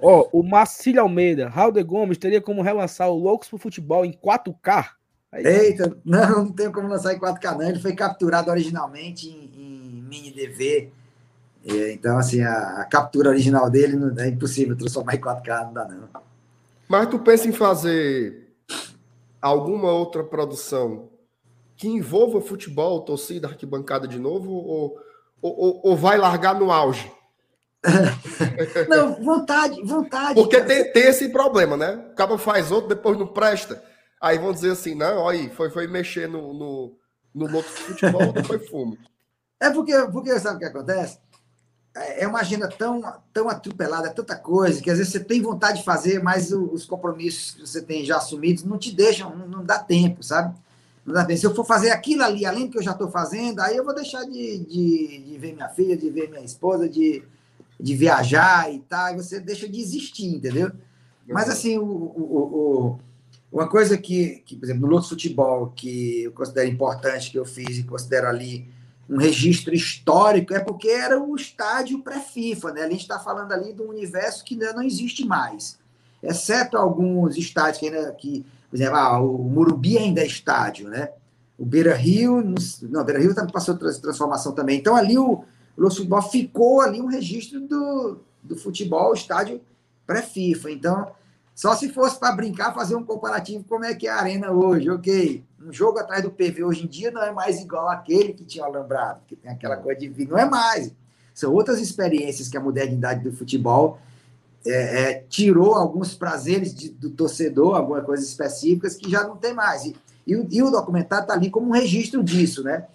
[0.00, 4.12] Ó, o Marcílio Almeida, Raul de Gomes teria como relançar o Loucos pro Futebol em
[4.12, 4.86] 4K?
[5.32, 7.62] Aí, Eita, não, não tenho como lançar em 4K, não.
[7.62, 10.90] Ele foi capturado originalmente em, em mini DV.
[11.66, 15.72] É, então, assim, a, a captura original dele não, é impossível transformar em 4K, não
[15.72, 16.08] dá, não.
[16.86, 18.43] Mas tu pensa em fazer
[19.44, 21.10] alguma outra produção
[21.76, 24.98] que envolva futebol, torcida, arquibancada de novo, ou,
[25.42, 27.12] ou, ou- vai largar no auge?
[28.88, 30.34] Não, vontade, vontade.
[30.34, 32.08] Porque tem, tem esse problema, né?
[32.12, 33.82] O cara faz outro, depois não presta.
[34.18, 36.96] Aí vão dizer assim, não, olha aí, foi, foi mexer no, no,
[37.34, 38.96] no de futebol, depois fumo.
[39.60, 41.18] É porque, porque sabe o que acontece?
[41.94, 45.40] É é uma agenda tão, tão atropelada, é tanta coisa, que às vezes você tem
[45.40, 49.46] vontade de fazer, mas os compromissos que você tem já assumidos não te deixam, não,
[49.46, 50.54] não dá tempo, sabe?
[51.06, 51.38] Não dá tempo.
[51.38, 53.84] Se eu for fazer aquilo ali, além do que eu já estou fazendo, aí eu
[53.84, 57.22] vou deixar de, de, de ver minha filha, de ver minha esposa, de,
[57.78, 60.72] de viajar e tal, e você deixa de existir, entendeu?
[61.28, 62.98] Mas assim, o, o- o-
[63.52, 67.44] uma coisa que, que, por exemplo, no Loucos Futebol, que eu considero importante, que eu
[67.44, 68.68] fiz e considero ali
[69.08, 72.82] um registro histórico, é porque era o estádio pré-FIFA, né?
[72.82, 75.78] A gente está falando ali de um universo que ainda não existe mais.
[76.22, 81.10] Exceto alguns estádios que ainda, que, por exemplo, ah, o Murubi ainda é estádio, né?
[81.58, 82.42] O Beira Rio,
[82.82, 84.78] não, Beira Rio também passou trans- transformação também.
[84.78, 85.44] Então ali o,
[85.76, 89.60] o Futebol ficou ali um registro do, do futebol, estádio
[90.06, 90.70] pré-FIFA.
[90.70, 91.12] Então,
[91.54, 94.90] só se fosse para brincar, fazer um comparativo como é que é a arena hoje,
[94.90, 95.44] ok.
[95.64, 98.64] Um jogo atrás do PV hoje em dia não é mais igual àquele que tinha
[98.64, 100.92] alambrado, que tem aquela coisa de não é mais.
[101.32, 103.98] São outras experiências que a modernidade do futebol
[104.66, 109.54] é, é, tirou alguns prazeres de- do torcedor, algumas coisas específicas que já não tem
[109.54, 109.84] mais.
[109.84, 109.96] E,
[110.26, 112.86] e o, e o documentário está ali como um registro disso, né?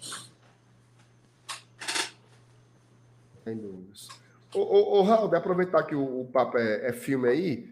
[3.44, 4.08] Sem dúvidas.
[4.54, 7.70] Ô, ô, ô Raul, aproveitar que o, o papo é, é filme aí,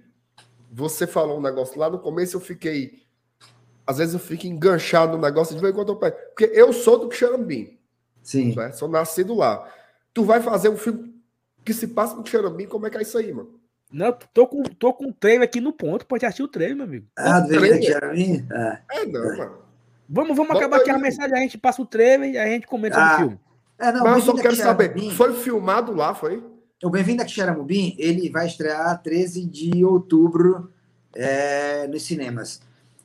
[0.71, 3.03] você falou um negócio lá no começo, eu fiquei.
[3.89, 6.15] Às vezes eu fico enganchado no negócio de ver quando eu pego.
[6.29, 7.79] Porque eu sou do Xarambim,
[8.23, 8.55] Sim.
[8.55, 8.71] né?
[8.73, 9.67] sou nascido lá.
[10.13, 11.15] Tu vai fazer um filme
[11.65, 13.59] que se passa no Xarambim, como é que é isso aí, mano?
[13.91, 16.85] Não, tô com, tô com o treino aqui no ponto, pode assistir o treino, meu
[16.85, 17.07] amigo.
[17.17, 18.47] Ah, do Jeremy?
[18.53, 18.79] Ah.
[18.91, 19.59] É, não, mano.
[20.07, 22.67] Vamos, vamos Bota acabar aqui a mensagem, a gente passa o trailer e a gente
[22.67, 23.41] comenta Ah, o filme.
[23.79, 26.45] É, não, Mas eu só quero saber, foi filmado lá, foi?
[26.85, 30.71] O Bem-vindo a Xaramubim, ele vai estrear 13 de outubro
[31.15, 32.61] é, nos cinemas.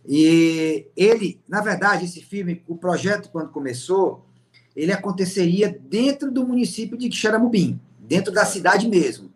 [0.05, 4.25] E ele, na verdade, esse filme, o projeto, quando começou,
[4.75, 9.31] ele aconteceria dentro do município de Xaramubim, dentro da cidade mesmo.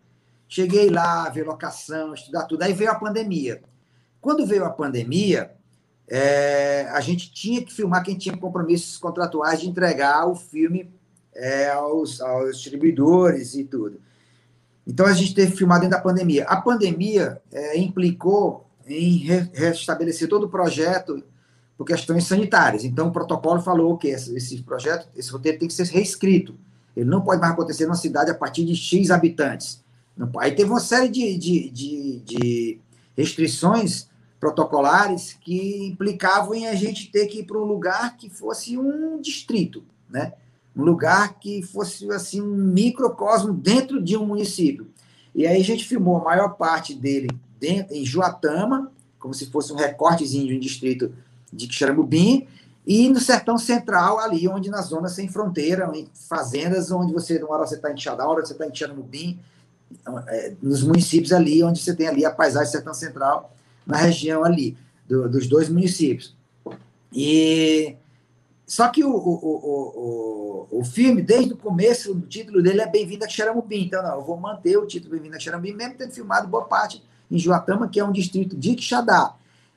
[0.48, 2.62] Cheguei lá, ver locação, estudar tudo.
[2.62, 3.62] Aí veio a pandemia.
[4.20, 5.52] Quando veio a pandemia,
[6.08, 10.90] é, a gente tinha que filmar quem tinha compromissos contratuais de entregar o filme
[11.34, 14.00] é, aos, aos distribuidores e tudo.
[14.86, 16.44] Então a gente teve que filmar dentro da pandemia.
[16.44, 21.22] A pandemia é, implicou em re- restabelecer todo o projeto
[21.76, 22.84] por questões sanitárias.
[22.84, 26.54] Então o protocolo falou que esse, projeto, esse roteiro tem que ser reescrito.
[26.96, 29.82] Ele não pode mais acontecer numa cidade a partir de X habitantes.
[30.38, 32.80] Aí teve uma série de, de, de, de
[33.16, 34.08] restrições
[34.40, 39.20] protocolares que implicavam em a gente ter que ir para um lugar que fosse um
[39.20, 40.32] distrito, né?
[40.76, 44.88] Um lugar que fosse assim um microcosmo dentro de um município.
[45.34, 47.28] E aí a gente filmou a maior parte dele
[47.60, 51.12] dentro, em Juatama, como se fosse um recortezinho de um distrito
[51.52, 52.46] de Quixaramubim,
[52.86, 57.54] e no sertão central, ali onde na zona sem fronteira, em fazendas onde você, uma
[57.54, 59.38] hora você está em Xadá, hora você está em Quixaramubim,
[60.28, 63.54] é, nos municípios ali, onde você tem ali a paisagem sertão central,
[63.86, 66.34] na região ali, do, dos dois municípios.
[67.12, 67.96] E
[68.66, 73.24] só que o, o, o, o, filme, desde o começo, o título dele é Bem-vindo
[73.24, 73.84] a Xaramubim.
[73.84, 77.02] Então, não, eu vou manter o título Bem-vindo a Xaramubim, mesmo tendo filmado boa parte
[77.30, 79.34] em Juatama, que é um distrito de Quixadá.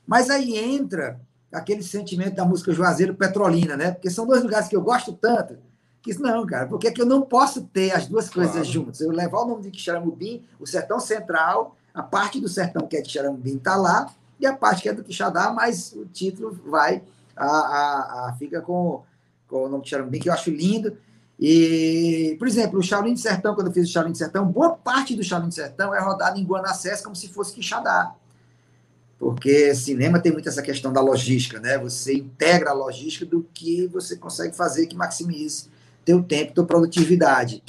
[0.07, 1.19] Mas aí entra
[1.51, 3.91] aquele sentimento da música Juazeiro Petrolina, né?
[3.91, 5.57] Porque são dois lugares que eu gosto tanto,
[6.01, 8.67] que não, cara, porque é que eu não posso ter as duas coisas claro.
[8.67, 9.01] juntas?
[9.01, 13.01] Eu levar o nome de Quixaramubim, o sertão central, a parte do sertão que é
[13.01, 14.07] de Xaramubim está lá,
[14.39, 17.03] e a parte que é do Quixadá, mas o título vai,
[17.35, 19.03] a, a, a fica com,
[19.47, 20.97] com, o nome de Xaramubim, que eu acho lindo.
[21.41, 24.71] E, por exemplo, o Shaolin de Sertão, quando eu fiz o Shaolin de Sertão, boa
[24.71, 28.13] parte do Shaolin de Sertão é rodado em Guanassés como se fosse Quixadá.
[29.17, 31.77] Porque cinema tem muito essa questão da logística, né?
[31.79, 35.67] Você integra a logística do que você consegue fazer que maximize
[36.05, 37.63] teu tempo, tua produtividade.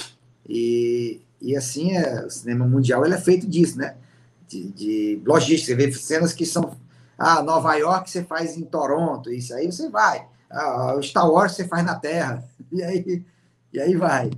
[0.47, 3.95] E, e assim, é, o cinema mundial ele é feito disso, né?
[4.53, 5.65] de, de logística.
[5.65, 6.75] Você vê cenas que são.
[7.17, 10.27] Ah, Nova York você faz em Toronto, isso aí você vai.
[10.49, 12.43] Ah, Star Wars você faz na Terra.
[12.71, 13.23] E aí,
[13.73, 14.29] e aí vai.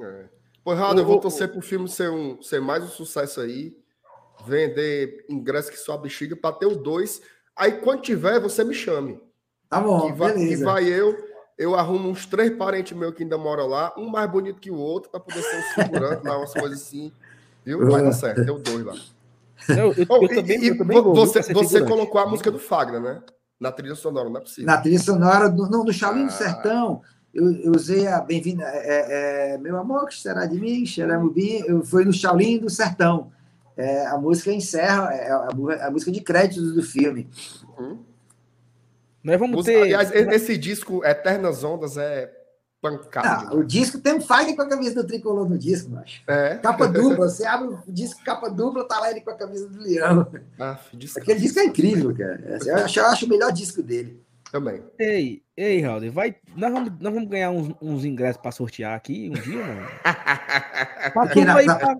[0.00, 0.24] É.
[0.64, 3.76] Pô, Raul, eu vou torcer pro filme ser, um, ser mais um sucesso aí.
[4.46, 7.20] Vender ingresso que só bexiga para ter o dois.
[7.56, 9.20] Aí quando tiver, você me chame.
[9.68, 10.56] Tá bom, que vai, beleza.
[10.56, 11.16] Que vai eu,
[11.58, 14.76] eu arrumo uns três parentes meus que ainda moram lá, um mais bonito que o
[14.76, 17.12] outro, para poder ser um figurante lá, umas coisas assim.
[17.64, 17.86] Viu?
[17.90, 18.94] Vai dar certo, tem o dois lá.
[19.68, 23.22] Eu, eu, oh, eu também, e, também você, você colocou a música do Fagner, né?
[23.58, 24.66] Na trilha sonora, não é possível.
[24.66, 26.26] Na trilha sonora, do, não, do Shaolin ah.
[26.26, 27.02] do Sertão,
[27.32, 31.62] eu, eu, usei a Bem-vinda, é, é, é, Meu Amor, que será de mim, Xeramubim,
[31.66, 33.30] eu fui no Shaolin do Sertão.
[33.76, 37.28] É, a música encerra, é a, a, música de créditos do filme.
[37.78, 37.98] Uhum.
[39.22, 39.82] Nós vamos ter...
[39.82, 42.32] Aliás, esse disco, Eternas Ondas, é
[42.80, 43.54] pancada.
[43.56, 46.22] o disco tem um Fagner com a camisa do tricolor no disco, macho.
[46.26, 46.56] É.
[46.56, 49.80] Capa dupla, você abre o disco capa dupla, tá lá ele com a camisa do
[49.80, 50.26] Leão.
[50.58, 50.78] Ah.
[51.16, 52.58] Aquele disco é incrível, cara.
[52.64, 54.20] Eu acho, eu acho o melhor disco dele.
[54.50, 54.82] Também.
[54.98, 56.36] Ei, ei, Raul, vai.
[56.56, 59.86] Nós vamos, nós vamos ganhar uns, uns ingressos para sortear aqui um dia, mano.
[61.20, 61.96] aqui na, na, pra...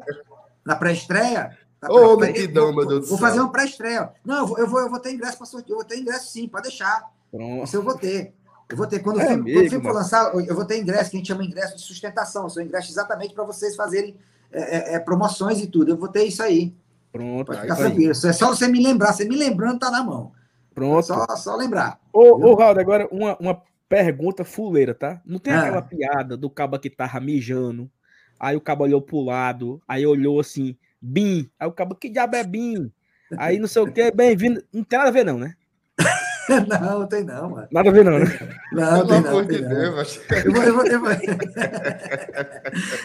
[0.65, 1.57] na pré-estreia?
[1.89, 3.09] Ô, oh, meu Deus do céu.
[3.09, 4.11] Vou fazer uma pré-estreia.
[4.25, 5.71] Não, eu vou, eu vou, eu vou ter ingresso para sortear.
[5.73, 7.13] Eu vou ter ingresso sim, pode deixar.
[7.31, 7.65] Pronto.
[7.65, 8.35] Isso eu vou ter.
[8.69, 10.65] Eu vou ter, quando, é o, filme, mesmo, quando o filme for lançar, eu vou
[10.65, 12.49] ter ingresso que a gente chama ingresso de sustentação.
[12.51, 14.17] São ingressos exatamente para vocês fazerem
[14.51, 15.91] é, é, é, promoções e tudo.
[15.91, 16.75] Eu vou ter isso aí.
[17.13, 17.47] Pronto.
[17.47, 18.11] Pode ficar tranquilo.
[18.11, 19.13] É só você me lembrar.
[19.13, 20.33] Você me lembrando, tá na mão.
[20.79, 20.99] Pronto.
[20.99, 22.01] É só, só lembrar.
[22.13, 25.21] Ô, ô Raul, agora uma, uma pergunta fuleira, tá?
[25.25, 25.61] Não tem ah.
[25.61, 27.91] aquela piada do cabo que tava mijando,
[28.39, 31.51] aí o cabo olhou pro lado, aí olhou assim, Bim.
[31.59, 32.93] Aí o cabo, que diabo é Bim?
[33.37, 34.63] Aí não sei o que, bem-vindo.
[34.73, 35.55] Não tem nada a ver, não, né?
[36.81, 37.69] não, tem não, mano.
[37.71, 38.27] Nada a ver, não, né?
[38.73, 39.47] Não, tem não.
[39.47, 39.69] Tem não.
[39.69, 41.11] Deus, eu vou, eu vou, eu vou...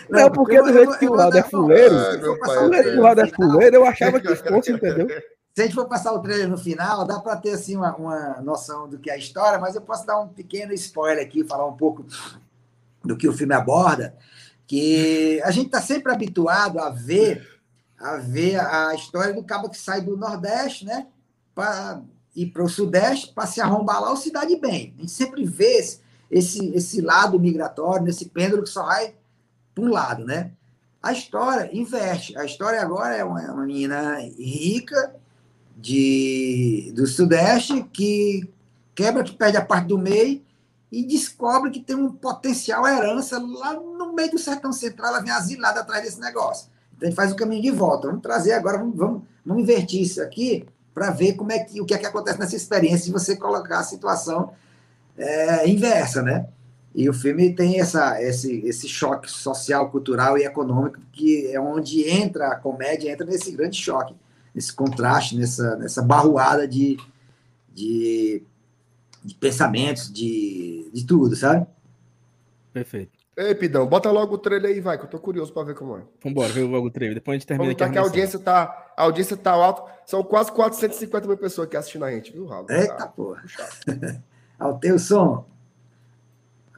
[0.10, 2.12] Não, porque do jeito que o lado é fuleiro, do
[2.74, 5.08] jeito que o lado é fuleiro, eu achava que fosse, entendeu?
[5.56, 8.42] Se a gente for passar o trailer no final, dá para ter assim uma, uma
[8.42, 11.68] noção do que é a história, mas eu posso dar um pequeno spoiler aqui, falar
[11.68, 12.04] um pouco
[13.06, 14.18] do que o filme aborda,
[14.66, 17.54] que a gente está sempre habituado a ver
[18.00, 21.08] a ver a história do cabo que sai do Nordeste, né,
[21.56, 22.02] para
[22.36, 24.94] ir para o Sudeste para se arrombar lá ou se dar bem.
[24.98, 29.16] A gente sempre vê esse, esse, esse lado migratório, nesse pêndulo que só vai
[29.74, 30.52] para um lado, né?
[31.02, 32.38] A história inverte.
[32.38, 35.16] A história agora é uma, é uma menina rica
[35.76, 38.50] de, do Sudeste que
[38.96, 40.42] quebra, que perde a parte do meio
[40.92, 45.32] e descobre que tem um potencial herança lá no meio do sertão central, ela vem
[45.32, 46.70] asilada atrás desse negócio.
[46.96, 48.08] Então a gente faz o caminho de volta.
[48.08, 51.86] Vamos trazer agora, vamos, vamos, vamos invertir isso aqui para ver como é que, o
[51.86, 54.54] que é que acontece nessa experiência se você colocar a situação
[55.18, 56.48] é, inversa, né?
[56.96, 62.08] E o filme tem essa, esse, esse choque social, cultural e econômico, que é onde
[62.08, 64.16] entra a comédia, entra nesse grande choque,
[64.54, 66.98] nesse contraste, nessa, nessa barroada de,
[67.74, 68.44] de,
[69.24, 71.66] de pensamentos, de, de tudo, sabe?
[72.72, 73.24] Perfeito.
[73.36, 75.98] Ei, Pidão, bota logo o trailer aí, vai, que eu tô curioso para ver como
[75.98, 76.02] é.
[76.24, 77.16] Vambora, vê logo o trailer.
[77.16, 77.98] Depois a gente termina Vamos aqui.
[77.98, 79.92] A, a audiência tá, a audiência tá alta.
[80.06, 82.68] São quase 450 mil pessoas aqui assistindo a gente, viu, Raul?
[82.70, 83.44] Eita, tá, porra.
[84.60, 85.46] Altei o som.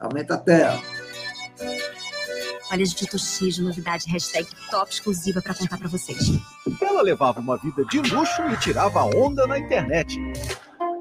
[0.00, 0.80] Aumenta a tela.
[2.70, 6.18] Olha de Tito X, novidade, hashtag top exclusiva para contar para vocês.
[6.80, 10.18] Ela levava uma vida de luxo e tirava onda na internet.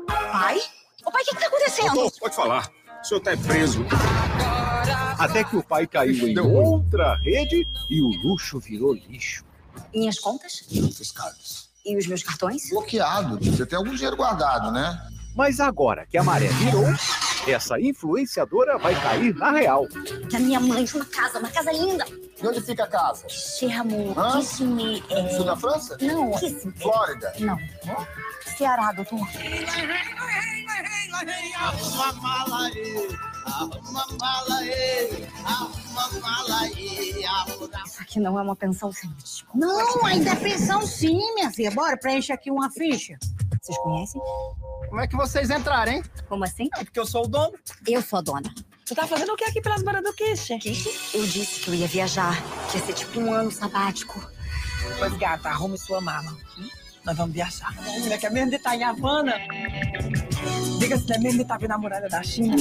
[0.07, 0.59] Pai?
[1.03, 2.11] Ô pai, o que, que tá acontecendo?
[2.19, 2.69] pode falar.
[3.01, 3.85] O senhor tá preso.
[5.17, 9.43] Até que o pai caiu em outra rede e o luxo virou lixo.
[9.93, 10.63] Minhas contas?
[10.95, 11.69] Fiscais.
[11.83, 12.69] E os meus cartões?
[12.69, 13.39] Bloqueado.
[13.43, 15.14] Você tem algum dinheiro guardado, né?
[15.35, 16.85] Mas agora que a maré virou,
[17.45, 19.85] essa influenciadora vai cair na real.
[20.29, 22.05] Que a minha mãe tinha uma casa, uma casa linda.
[22.41, 23.27] E onde fica a casa?
[23.27, 24.15] Chermo?
[24.37, 25.29] Kissimmee, é...
[25.35, 25.97] Sul da França?
[26.01, 26.79] Não, Kissimmee.
[26.79, 27.33] Flórida?
[27.39, 27.57] Não.
[28.57, 29.19] Ceará, doutor.
[37.85, 39.57] Isso aqui não é uma pensão sem desconto.
[39.57, 41.71] Não, ainda é pensão sim, minha filha.
[41.71, 43.17] Bora, preenche aqui uma ficha.
[43.65, 44.21] Vocês conhecem?
[44.89, 46.03] Como é que vocês entraram, hein?
[46.29, 46.69] Como assim?
[46.75, 47.53] É porque eu sou o dono.
[47.87, 48.53] Eu sou a dona.
[48.85, 50.51] Você tá fazendo o que aqui pelas beiras do Kish?
[51.15, 52.39] Eu disse que eu ia viajar,
[52.69, 54.21] que ia ser tipo um ano sabático.
[54.99, 56.31] Pois, gata, arrume sua mala.
[56.59, 56.69] Hum?
[57.03, 57.73] Nós vamos viajar.
[58.01, 59.33] Mulher, quer mesmo de estar em Havana?
[60.77, 62.55] Diga se não é mesmo de estar vendo a muralha da China.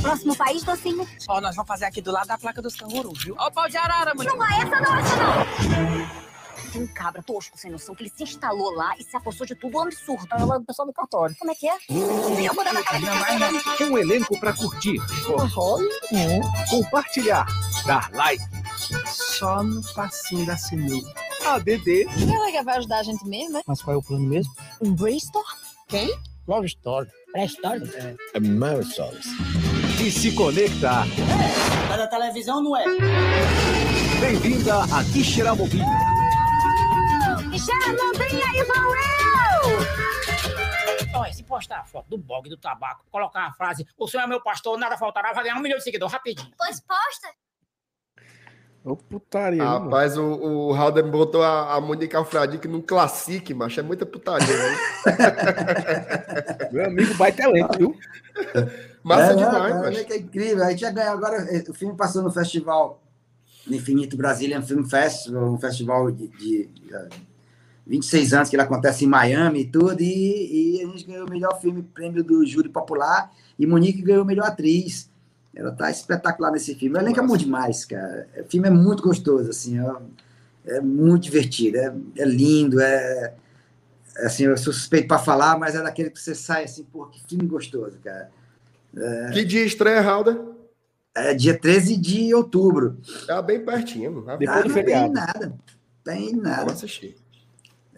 [0.00, 1.06] Próximo país, docinho.
[1.28, 3.34] Ó, nós vamos fazer aqui do lado da placa dos cangurus, viu?
[3.38, 4.34] Ó o pau de arara, mulher.
[4.34, 6.27] Não, é essa não, essa não.
[6.72, 9.54] Tem um cabra tosco, sem noção, que ele se instalou lá e se apossou de
[9.54, 10.26] tudo um absurdo.
[10.30, 11.34] Ela é pessoal do cartório.
[11.38, 11.76] Como é que é?
[11.88, 14.98] Eu vou dar na cara de Um elenco pra curtir,
[16.68, 17.46] compartilhar,
[17.86, 18.42] dar like.
[19.06, 21.08] Só no passinho da sinuca.
[21.46, 23.62] ADD Ela que vai ajudar a gente mesmo, né?
[23.66, 24.52] Mas qual é o plano mesmo?
[24.82, 25.44] Um brainstorm?
[25.88, 26.10] Quem?
[26.46, 27.08] Love Story.
[27.32, 28.16] Pré-história?
[28.34, 29.26] É Mary Stories.
[30.00, 31.06] e se conectar.
[31.88, 32.84] Mas a televisão não é.
[34.20, 35.04] Bem-vinda a
[37.68, 38.40] Quixeramobim.
[38.42, 39.78] aí sou eu!
[41.20, 44.26] Olha, se postar a foto do bog do tabaco, colocar uma frase, o senhor é
[44.26, 46.50] meu pastor, nada faltará, vai ganhar um milhão de seguidores rapidinho.
[46.56, 47.28] Pois posta.
[48.84, 49.84] Ô, putaria, mano?
[49.84, 53.80] Rapaz, o, o Halden botou a, a Monique Alfradique num classique, macho.
[53.80, 54.78] É muita putaria, né?
[56.72, 57.94] Meu amigo vai talento, viu?
[59.02, 60.04] Massa É, demais, cara, macho.
[60.06, 60.64] que é incrível.
[60.64, 61.36] A gente já ganhou agora.
[61.54, 63.02] eh, O filme passou no festival
[63.66, 66.70] no Infinito Brazilian Film Festival, um festival de, de,
[67.88, 70.00] 26 anos que ele acontece em Miami e tudo.
[70.00, 73.32] E, e a gente ganhou o melhor filme, prêmio do júri popular.
[73.58, 75.10] E Monique ganhou a melhor atriz.
[75.54, 76.96] Ela tá espetacular nesse filme.
[76.96, 78.28] O elenco é muito demais, cara.
[78.38, 79.80] O filme é muito gostoso, assim.
[79.80, 80.00] ó.
[80.66, 83.34] É, muito divertido, é, é lindo, é.
[84.16, 87.06] é, Assim, eu sou suspeito para falar, mas é daquele que você sai assim, pô,
[87.06, 88.30] que filme gostoso, cara.
[89.32, 90.38] Que dia estreia, Halder?
[91.14, 92.98] É dia 13 de outubro.
[93.26, 94.24] Tá bem pertinho.
[94.38, 95.04] Depois Ah, do não feriado.
[95.04, 95.54] tem nada.
[96.04, 96.72] Tem nada.
[96.72, 97.16] assistir.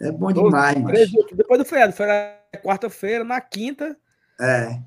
[0.01, 0.91] É bom demais, mas.
[0.93, 1.93] 13 de outubro, Depois do feriado.
[1.93, 3.95] Feriado é quarta-feira, na quinta.
[4.39, 4.79] É.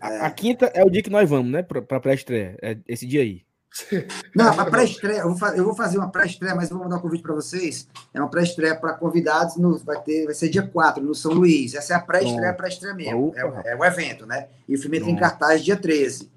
[0.00, 1.62] A, a quinta é o dia que nós vamos, né?
[1.62, 2.56] Pra pré-estreia.
[2.62, 3.42] É esse dia aí.
[4.34, 7.22] Não, a pré-estreia, eu, eu vou fazer uma pré-estreia, mas eu vou mandar um convite
[7.22, 7.86] para vocês.
[8.14, 11.74] É uma pré-estreia para convidados, no, vai, ter, vai ser dia 4, no São Luís.
[11.74, 13.32] Essa é a pré-estreia, pré-estreia mesmo.
[13.36, 14.48] É, o- é o evento, né?
[14.66, 16.30] E o filme entra em cartaz dia 13.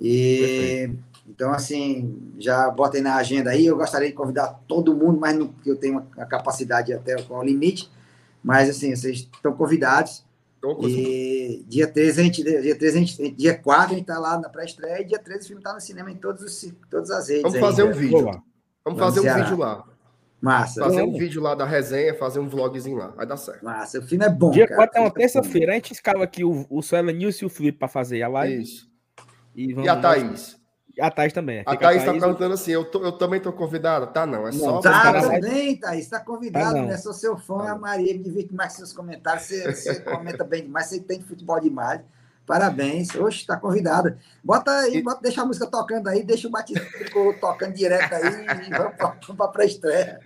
[0.00, 0.90] E,
[1.28, 3.66] então, assim, já botem na agenda aí.
[3.66, 7.40] Eu gostaria de convidar todo mundo, mas não, porque eu tenho a capacidade até qual
[7.40, 7.90] é o limite.
[8.42, 10.24] Mas, assim, vocês estão convidados.
[10.82, 14.38] E dia 13, a gente, dia 13, a gente, dia 4, a gente tá lá
[14.40, 17.28] na pré-estreia, e dia 13 o filme tá no cinema em todos os, todas as
[17.28, 17.42] redes.
[17.42, 17.92] Vamos aí, fazer um né?
[17.92, 18.24] vídeo.
[18.24, 18.42] Vamos
[18.84, 19.84] Vamos fazer um vídeo lá.
[20.40, 23.08] Massa, Fazer um vídeo lá da resenha, fazer um vlogzinho lá.
[23.08, 23.64] Vai dar certo.
[23.64, 23.98] massa.
[23.98, 24.76] O filme é bom, Dia cara.
[24.76, 25.14] 4 é uma bom.
[25.14, 25.72] terça-feira.
[25.72, 28.62] A gente escala aqui o, o Suela Nilson e o Felipe pra fazer a live.
[28.62, 28.88] Isso.
[29.54, 30.55] E, vamos E a Thaís?
[31.00, 31.62] A Thaís também.
[31.66, 34.06] A Thaís tá perguntando assim: eu, tô- eu também tô convidada?
[34.06, 34.48] Tá, não.
[34.48, 34.80] É Não, só.
[34.80, 35.12] tá.
[35.12, 36.08] Tá, também, Thaís.
[36.08, 36.86] Tá convidado, Tá não.
[36.88, 36.96] né?
[36.96, 38.14] Sou seu fã, a Maria.
[38.14, 39.44] Me divirte mais seus comentários.
[39.44, 40.86] Você, você comenta bem demais.
[40.86, 42.00] Você tem futebol demais.
[42.46, 43.12] Parabéns.
[43.16, 44.16] Oxe, tá convidada.
[44.42, 48.12] Bota aí, E- bota, deixa a música tocando aí, deixa o Batista Tricolor tocando direto
[48.14, 48.22] aí
[48.66, 50.20] e vamos vamos pra pré-estreia.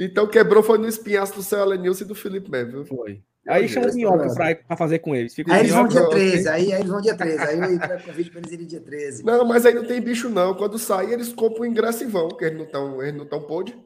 [0.00, 2.84] Então quebrou foi no espinhaço do Céu Nilson e do Felipe mesmo, viu?
[2.84, 3.22] Foi.
[3.48, 5.34] Aí chama o Minhoca pra, pra fazer com eles.
[5.34, 6.30] Fica Aí eles vão dia ok.
[6.30, 7.38] 13, aí, aí eles vão dia 13.
[7.42, 9.24] Aí eu entrego convite pra eles irem dia 13.
[9.24, 10.54] Não, mas aí não tem bicho, não.
[10.54, 13.42] Quando sair, eles compram o ingresso e vão, porque eles não estão eles não tão
[13.42, 13.76] pôde.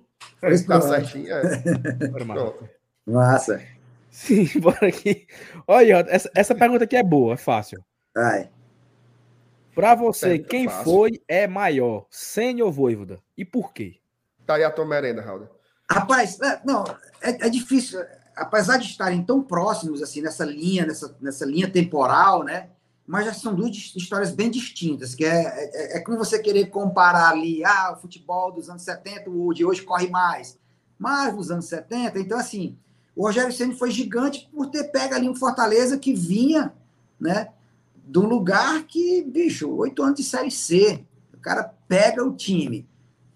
[0.40, 1.32] Pois Tá certinho.
[1.32, 1.42] É.
[3.06, 3.62] Massa.
[4.10, 5.26] Sim, bora aqui.
[5.66, 7.82] Olha, essa, essa pergunta aqui é boa, é fácil.
[8.14, 8.50] Vai.
[9.74, 10.84] Pra você, Pergunta quem fácil.
[10.84, 12.06] foi é maior,
[12.62, 13.20] ou Voivoda?
[13.36, 13.96] E por quê?
[14.46, 15.48] Tá aí a tua merenda, Raul.
[15.90, 16.84] Rapaz, é, não,
[17.20, 18.00] é, é difícil.
[18.36, 22.68] Apesar de estarem tão próximos, assim, nessa linha, nessa, nessa linha temporal, né?
[23.06, 26.66] Mas já são duas his- histórias bem distintas, que é, é, é como você querer
[26.66, 30.58] comparar ali, ah, o futebol dos anos 70, o de hoje corre mais.
[30.98, 32.76] Mas nos anos 70, então, assim,
[33.14, 36.74] o Rogério Ceni foi gigante por ter pego ali um Fortaleza que vinha,
[37.18, 37.48] né?
[38.06, 41.04] De um lugar que, bicho, oito anos de Série C.
[41.40, 42.86] cara pega o time,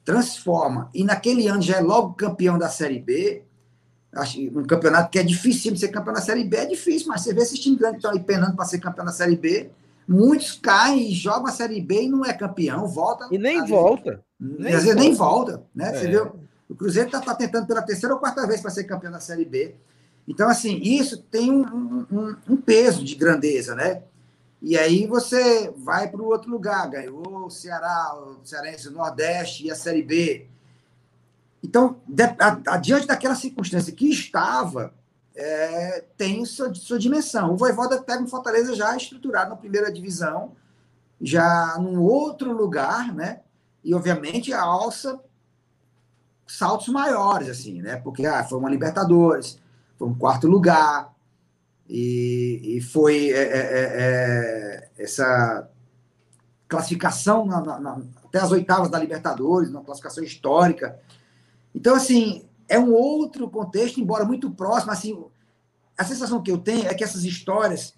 [0.05, 3.45] transforma, e naquele ano já é logo campeão da Série B,
[4.57, 7.43] um campeonato que é difícil ser campeão da Série B, é difícil, mas você vê
[7.43, 9.71] esses times grandes que estão aí penando para ser campeão da Série B,
[10.09, 13.29] muitos caem e jogam a Série B e não é campeão, volta.
[13.31, 14.21] E nem volta.
[14.41, 15.93] Vezes, Nem às vezes nem volta, né?
[15.95, 16.11] Você É.
[16.11, 16.31] vê,
[16.69, 19.75] o Cruzeiro está tentando pela terceira ou quarta vez para ser campeão da Série B.
[20.27, 24.03] Então, assim, isso tem um, um- um- um peso de grandeza, né?
[24.63, 29.67] E aí você vai para o outro lugar, ganhou o Ceará, o Cearense, o Nordeste
[29.67, 30.47] e a Série B.
[31.63, 34.95] Então, de- a- adiante daquela circunstância que estava,
[35.35, 37.53] é, tem sua, sua dimensão.
[37.53, 40.53] O Voivoda pega um Fortaleza já estruturado na primeira divisão,
[41.21, 43.41] já num outro lugar, né?
[43.85, 45.21] E, obviamente, alça
[46.47, 47.97] saltos maiores, assim, né?
[47.97, 49.59] Porque ah, foi uma Libertadores,
[49.99, 51.15] foi um quarto lugar,
[51.89, 55.69] e, e foi é, é, é, é, essa
[56.69, 60.99] classificação na- na- na- até as oitavas da Libertadores, uma classificação histórica.
[61.75, 64.93] Então, assim, é um outro contexto, embora muito próximo.
[64.93, 65.25] Assim,
[65.97, 67.95] a sensação que eu tenho é que essas histórias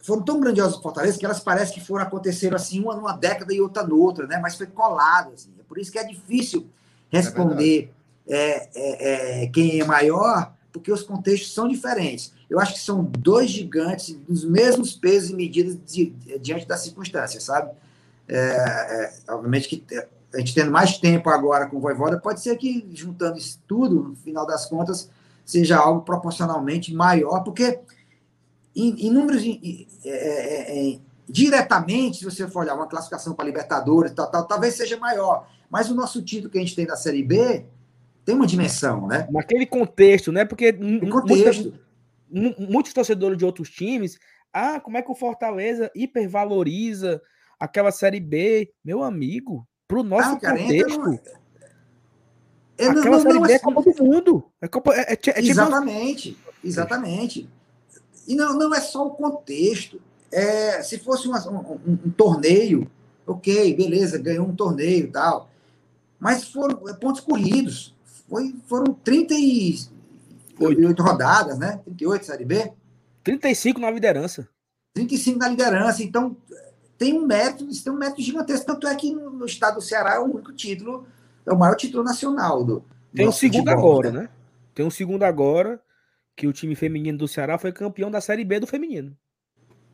[0.00, 3.52] foram tão grandiosas no Fortaleza que elas parecem que foram aconteceram assim, uma numa década
[3.52, 4.38] e outra noutra, né?
[4.38, 5.32] Mas foi colado.
[5.34, 5.50] Assim.
[5.58, 6.66] É por isso que é difícil
[7.10, 7.92] responder
[8.26, 12.32] é, é, é, quem é maior, porque os contextos são diferentes.
[12.48, 17.44] Eu acho que são dois gigantes dos mesmos pesos e medidas di- diante das circunstâncias,
[17.44, 17.70] sabe?
[18.26, 22.40] É, é, obviamente que é, a gente tendo mais tempo agora com o Voivoda, pode
[22.40, 25.10] ser que juntando isso tudo, no final das contas,
[25.44, 27.80] seja algo proporcionalmente maior, porque
[28.76, 30.98] em, em números em- em- é, é, é,
[31.28, 35.48] diretamente, se você for olhar uma classificação para Libertadores, tal, tal, talvez seja maior.
[35.70, 37.64] Mas o nosso título que a gente tem da Série B
[38.24, 39.26] tem uma dimensão, né?
[39.30, 40.44] Naquele contexto, né?
[40.44, 40.72] Porque
[41.10, 41.74] contexto.
[42.30, 44.18] mu- muitos torcedores de outros times,
[44.52, 47.20] ah, como é que o Fortaleza hipervaloriza
[47.58, 48.70] aquela Série B?
[48.84, 51.18] Meu amigo, pro nosso Ah, cara, entra contexto, numa-
[52.76, 54.44] É, não, aquela não, Série não, B é assim, Copa do Mundo.
[54.60, 57.48] É, Copa, é, é, é Exatamente, exatamente.
[58.28, 60.00] E não, não é só o contexto.
[60.30, 62.88] É, se fosse uma- um, um- um torneio,
[63.26, 65.48] ok, beleza, ganhou um torneio e tal.
[66.20, 67.94] Mas foram é, pontos corridos.
[68.28, 71.80] Foi, foram 38 rodadas, né?
[71.84, 72.70] 38, Série B.
[73.24, 74.46] 35 na liderança.
[74.94, 76.02] 35 na liderança.
[76.02, 76.36] Então,
[76.98, 78.66] tem um mérito, isso tem um mérito gigantesco.
[78.66, 81.06] Tanto é que no, no estado do Ceará é o único título,
[81.46, 82.84] é o maior título nacional do.
[83.14, 84.28] Tem um segundo futebol, agora, né?
[84.74, 85.80] Tem um segundo agora,
[86.36, 89.16] que o time feminino do Ceará foi campeão da Série B do feminino.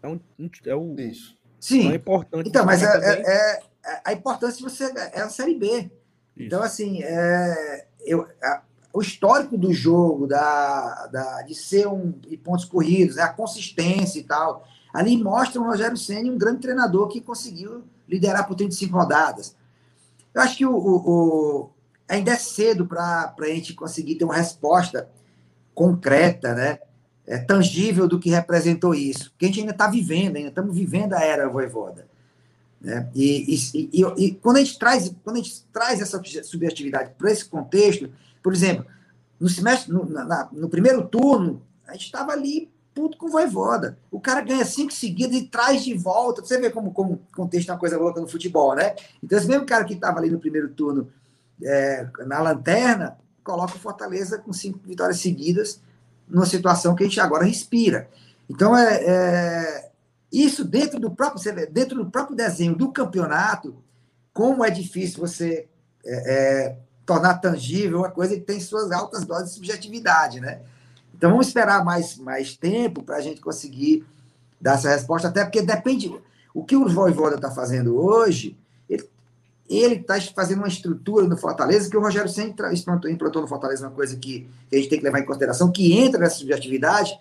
[0.02, 0.20] É, um,
[0.66, 1.36] é o Isso.
[1.60, 1.90] Sim.
[1.92, 2.48] é importante.
[2.48, 5.90] Então, mas é, é- é- a importância de você é a Série B.
[6.36, 8.62] Então, assim, é, eu, a-
[8.92, 14.18] o histórico do jogo, da, da- de ser um e pontos corridos, né, a consistência
[14.18, 18.96] e tal, ali mostra o Rogério Senna um grande treinador que conseguiu liderar por 35
[18.96, 19.54] rodadas.
[20.32, 21.70] Eu acho que o, o- o-
[22.08, 25.08] ainda é cedo para a gente conseguir ter uma resposta
[25.74, 26.78] concreta, né?
[27.26, 29.30] É, tangível do que representou isso.
[29.30, 32.06] Porque a gente ainda está vivendo, ainda estamos vivendo a era voivoda.
[32.80, 33.08] Né?
[33.14, 37.32] E, e- e- e quando, a gente traz, quando a gente traz essa subjetividade para
[37.32, 38.10] esse contexto,
[38.42, 38.84] por exemplo,
[39.40, 43.98] no, semestre, no, na- no primeiro turno, a gente estava ali puto com o voivoda.
[44.10, 46.42] O cara ganha cinco seguidas e traz de volta.
[46.42, 48.94] Você vê como, como contexto é uma coisa louca no futebol, né?
[49.22, 51.10] Então, esse mesmo cara que estava ali no primeiro turno
[51.62, 55.80] é, na lanterna, coloca o Fortaleza com cinco vitórias seguidas
[56.26, 58.08] numa situação que a gente agora respira.
[58.48, 59.90] Então, é, é,
[60.32, 63.76] isso dentro do próprio vê, dentro do próprio desenho do campeonato,
[64.32, 65.68] como é difícil você
[66.04, 70.60] é, é, tornar tangível uma coisa que tem suas altas doses de subjetividade, né?
[71.16, 74.04] Então vamos esperar mais, mais tempo para a gente conseguir
[74.60, 76.14] dar essa resposta, até porque depende.
[76.52, 78.56] O que o Voivoda está fazendo hoje,
[79.68, 83.86] ele está fazendo uma estrutura no Fortaleza que o Rogério sempre implantou, implantou no Fortaleza
[83.86, 87.18] uma coisa que, que a gente tem que levar em consideração, que entra nessa subjetividade,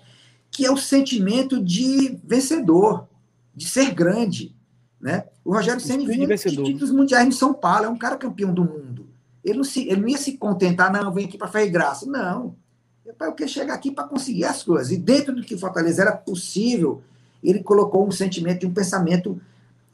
[0.51, 3.07] que é o sentimento de vencedor,
[3.55, 4.55] de ser grande.
[4.99, 5.25] Né?
[5.43, 8.63] O Rogério Senna vinha de títulos mundiais no São Paulo, é um cara campeão do
[8.63, 9.07] mundo.
[9.43, 12.05] Ele não, se, ele não ia se contentar, não, vem aqui para fazer graça.
[12.05, 12.55] Não.
[13.05, 14.91] Eu quero chegar aqui para conseguir as coisas.
[14.91, 17.01] E dentro do que Fortaleza era possível,
[17.43, 19.41] ele colocou um sentimento de um pensamento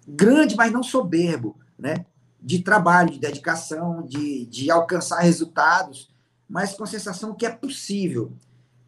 [0.07, 2.05] grande, mas não soberbo, né?
[2.41, 6.09] de trabalho, de dedicação, de, de alcançar resultados,
[6.47, 8.31] mas com a sensação que é possível.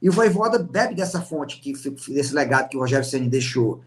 [0.02, 3.84] E o Voivoda bebe dessa fonte, que, desse legado que o Rogério Senna deixou.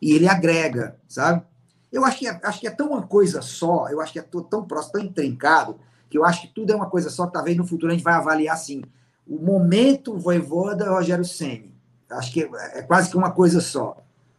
[0.00, 1.42] E ele agrega, sabe?
[1.90, 4.22] Eu acho que, é, acho que é tão uma coisa só, eu acho que é
[4.22, 5.78] tão próximo, tão intrincado,
[6.10, 8.04] que eu acho que tudo é uma coisa só, que talvez no futuro a gente
[8.04, 8.82] vai avaliar assim.
[9.26, 11.74] O momento Voivoda Rogério Senna.
[12.10, 13.96] Acho que é, é quase que uma coisa só.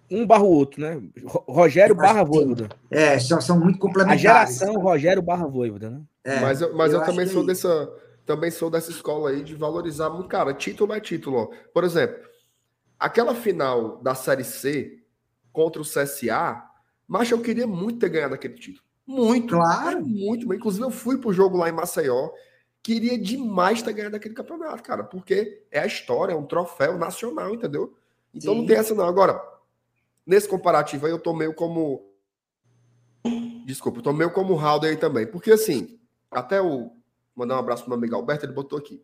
[0.10, 1.02] um barra o outro, né?
[1.26, 2.24] Ro- Rogério Eu acho barra.
[2.24, 2.70] Voivoda.
[2.90, 4.22] É, são, são muito A complementares.
[4.22, 6.02] geração Rogério barra Voivoda, né?
[6.24, 7.90] É, mas eu, mas eu, acho também que sou é dessa
[8.26, 11.38] também sou dessa escola aí de valorizar muito, cara, título é título.
[11.38, 11.50] ó.
[11.74, 12.18] Por exemplo,
[13.00, 15.00] aquela final da Série C
[15.52, 16.62] contra o CSA,
[17.08, 18.86] mas eu queria muito ter ganhado aquele título.
[19.06, 19.56] Muito.
[19.56, 20.06] Claro.
[20.06, 20.54] Muito.
[20.54, 22.30] Inclusive, eu fui pro jogo lá em Maceió.
[22.84, 27.54] Queria demais ter ganhado aquele campeonato, cara, porque é a história, é um troféu nacional,
[27.54, 27.96] entendeu?
[28.34, 28.60] Então Sim.
[28.62, 29.06] não tem essa, não.
[29.06, 29.42] Agora,
[30.26, 32.06] nesse comparativo aí, eu tô meio como.
[33.66, 35.28] Desculpa, eu tô meio como o Halder aí também.
[35.28, 36.00] Porque assim,
[36.32, 36.92] até o.
[37.36, 39.04] Mandar um abraço pro meu amigo Alberto, ele botou aqui.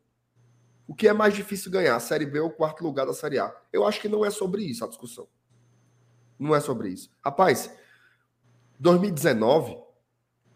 [0.88, 3.40] O que é mais difícil ganhar, a Série B ou o quarto lugar da Série
[3.40, 3.56] A?
[3.72, 5.28] Eu acho que não é sobre isso a discussão.
[6.38, 7.12] Não é sobre isso.
[7.24, 7.72] Rapaz,
[8.80, 9.78] 2019,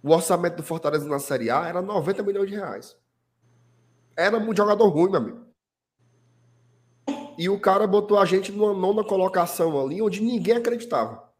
[0.03, 2.97] o orçamento do Fortaleza na Série A era 90 milhões de reais.
[4.17, 5.47] Era um jogador ruim, meu amigo.
[7.37, 11.31] E o cara botou a gente numa nona colocação ali, onde ninguém acreditava.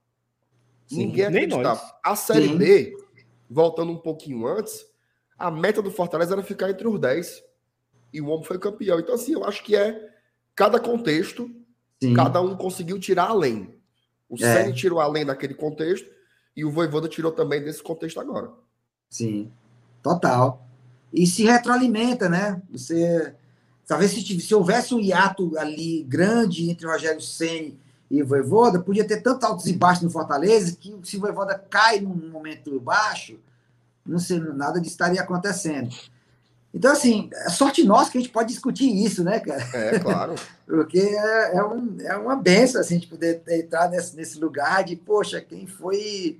[0.86, 1.82] Sim, ninguém nem acreditava.
[1.82, 1.94] nós.
[2.04, 2.58] A Série Sim.
[2.58, 2.96] B,
[3.50, 4.86] voltando um pouquinho antes,
[5.38, 7.44] a meta do Fortaleza era ficar entre os 10.
[8.14, 9.00] E o homem foi campeão.
[9.00, 10.10] Então, assim, eu acho que é
[10.56, 11.50] cada contexto,
[12.02, 12.14] Sim.
[12.14, 13.76] cada um conseguiu tirar além.
[14.30, 14.72] O É.
[14.72, 16.08] Tirou além daquele contexto
[16.56, 18.52] e o Voivoda tirou também desse contexto agora.
[19.10, 19.52] Sim,
[20.04, 20.67] total.
[21.14, 22.62] E se retroalimenta, né?
[22.72, 23.34] Você.
[23.86, 27.80] Talvez se, se houvesse um hiato ali grande entre o Rogério Ceni
[28.12, 31.58] e o Voivoda, podia ter tantos altos e baixos no Fortaleza que se o Voivoda
[31.70, 33.40] cai num momento baixo,
[34.06, 35.90] não sei, nada disso estaria acontecendo.
[36.74, 39.64] Então, assim, é sorte nossa que a gente pode discutir isso, né, cara?
[39.74, 40.36] É, claro.
[40.68, 44.84] Porque é, é, um, é uma benção assim, a gente poder entrar nesse, nesse lugar
[44.84, 46.40] de, poxa, quem foi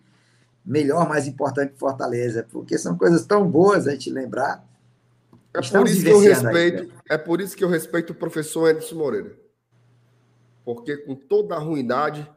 [0.68, 2.46] melhor, mais importante que Fortaleza?
[2.52, 4.64] Porque são coisas tão boas a gente lembrar.
[5.54, 8.10] É por Estamos isso que eu vivenciando aí, respeito, é por isso que eu respeito
[8.12, 9.36] o professor Edson Moreira.
[10.66, 12.30] Porque com toda a ruindade,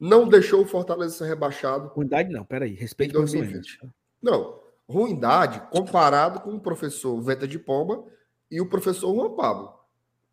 [0.00, 2.74] não deixou o Fortaleza ser rebaixado Ruindade não, peraí.
[2.74, 3.76] Respeito o professor 2020.
[3.78, 3.94] Anderson.
[4.22, 8.02] Não, ruindade comparado com o professor Venta de Pomba
[8.50, 9.72] e o professor Juan Pablo.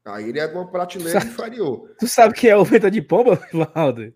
[0.05, 1.89] Aí ele é de uma prateleira Sabe- inferior.
[1.99, 3.39] Tu sabe quem é o Venta de Pomba,
[3.75, 4.11] Valdo?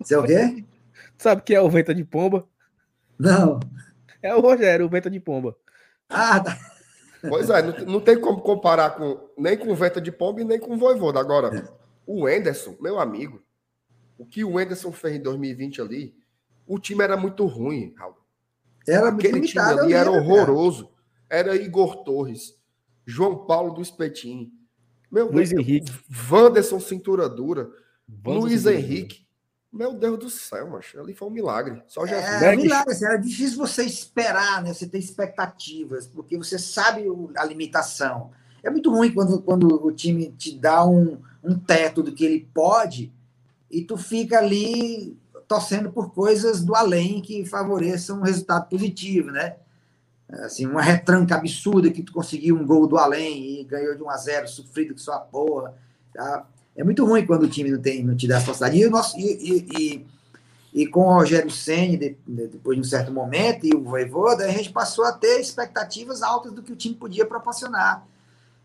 [0.00, 0.64] Você é o quê?
[1.16, 2.44] Tu sabe quem é o Venta de Pomba?
[3.22, 3.60] Não.
[4.20, 5.56] É o Rogério, o Venta de Pomba.
[6.08, 6.58] Ah, tá.
[7.28, 10.44] Pois é, não, não tem como comparar com, nem com o Venta de Pomba e
[10.44, 11.20] nem com o Voivoda.
[11.20, 11.72] Agora,
[12.04, 13.40] o Enderson, meu amigo,
[14.18, 16.16] o que o Enderson fez em 2020 ali,
[16.66, 18.16] o time era muito ruim, Raul.
[18.88, 20.40] Era muito Aquele time ali eu era lembro, cara.
[20.40, 20.90] horroroso.
[21.30, 22.58] Era Igor Torres,
[23.06, 24.50] João Paulo do Espetinho,
[25.10, 25.92] meu Luiz Deus, Henrique.
[26.30, 27.70] Wanderson Cintura Dura,
[28.08, 29.26] Vamos Luiz Henrique.
[29.72, 31.00] Meu Deus do céu, macho.
[31.00, 31.82] Ali foi um milagre.
[31.88, 32.24] Só Jesus.
[32.26, 34.74] É, Berg- milagre, assim, era difícil você esperar, né?
[34.74, 38.30] Você ter expectativas, porque você sabe o- a limitação.
[38.62, 42.46] É muito ruim quando, quando o time te dá um, um teto do que ele
[42.52, 43.10] pode
[43.70, 45.16] e tu fica ali
[45.48, 49.56] torcendo por coisas do além que favoreçam um resultado positivo, né?
[50.28, 54.08] Assim, uma retranca absurda que tu conseguiu um gol do além e ganhou de 1
[54.10, 55.74] a 0 sofrido com sua porra.
[56.14, 56.46] Tá?
[56.76, 58.82] É muito ruim quando o time não, tem, não te dá essa possibilidade.
[58.82, 60.06] E, o nosso, e, e- e-
[60.82, 64.44] e com o Rogério Senni, de- de- depois de um certo momento, e o Voivoda,
[64.46, 68.06] a gente passou a ter expectativas altas do que o time podia proporcionar.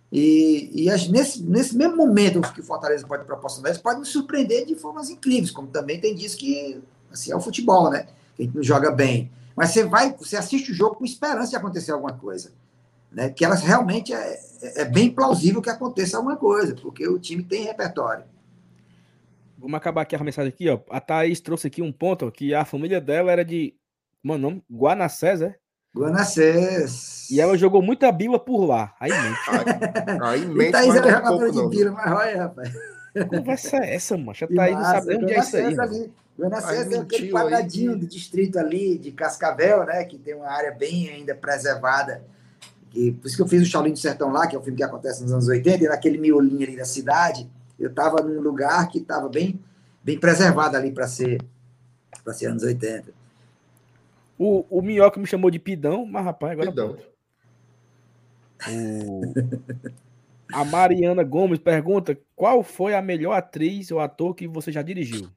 [0.09, 4.65] E, e nesse, nesse mesmo momento que o Fortaleza pode proporcionar, isso pode nos surpreender
[4.65, 6.81] de formas incríveis, como também tem dias que
[7.11, 8.07] assim, é o futebol, né?
[8.35, 9.29] Que a gente não joga bem.
[9.55, 12.51] Mas você vai, você assiste o jogo com esperança de acontecer alguma coisa.
[13.17, 13.31] Né?
[13.31, 14.39] Que elas realmente é,
[14.75, 18.23] é bem plausível que aconteça alguma coisa, porque o time tem repertório.
[19.57, 20.79] Vamos acabar aqui a mensagem aqui, ó.
[20.87, 23.73] A Thaís trouxe aqui um ponto que a família dela era de.
[24.21, 24.63] Mano, nome?
[24.71, 25.55] Guanacés, é?
[25.95, 27.27] Guanacés.
[27.31, 28.93] E ela jogou muita bila por lá.
[28.99, 30.21] Aí mente.
[30.21, 32.71] Aí mente Thaís era jogadora de bila, mas olha, rapaz.
[33.13, 34.45] Que conversa é essa, mancha?
[34.45, 35.79] A Thaís não sabe onde é isso aí.
[35.79, 36.13] Ali.
[36.37, 37.97] Guanacés é aquele quadradinho aí.
[37.97, 40.03] do distrito ali, de Cascavel, né?
[40.03, 42.23] Que tem uma área bem ainda preservada.
[42.93, 44.77] E por isso que eu fiz o Shaolin do Sertão lá, que é um filme
[44.77, 47.49] que acontece nos anos 80, e naquele miolinho ali da cidade,
[47.79, 49.59] eu estava num lugar que estava bem,
[50.03, 51.41] bem preservado ali para ser,
[52.23, 53.13] para ser anos 80.
[54.39, 56.93] O, o Minhoca me chamou de pidão, mas rapaz, agora Pidão.
[56.93, 57.07] pronto.
[58.69, 59.33] O-
[60.53, 65.29] A Mariana Gomes pergunta: qual foi a melhor atriz ou ator que você já dirigiu?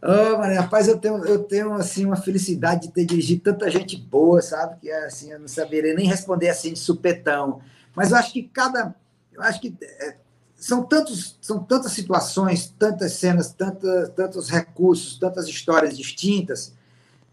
[0.00, 3.96] Ô, mano, rapaz, eu tenho, eu tenho assim, uma felicidade de ter dirigido tanta gente
[3.96, 4.76] boa, sabe?
[4.80, 7.60] Que assim, eu não saberia nem responder assim de supetão.
[7.94, 8.94] Mas eu acho que cada.
[9.32, 10.16] Eu acho que é,
[10.54, 16.72] são, tantos, são tantas situações, tantas cenas, tantas, tantos recursos, tantas histórias distintas,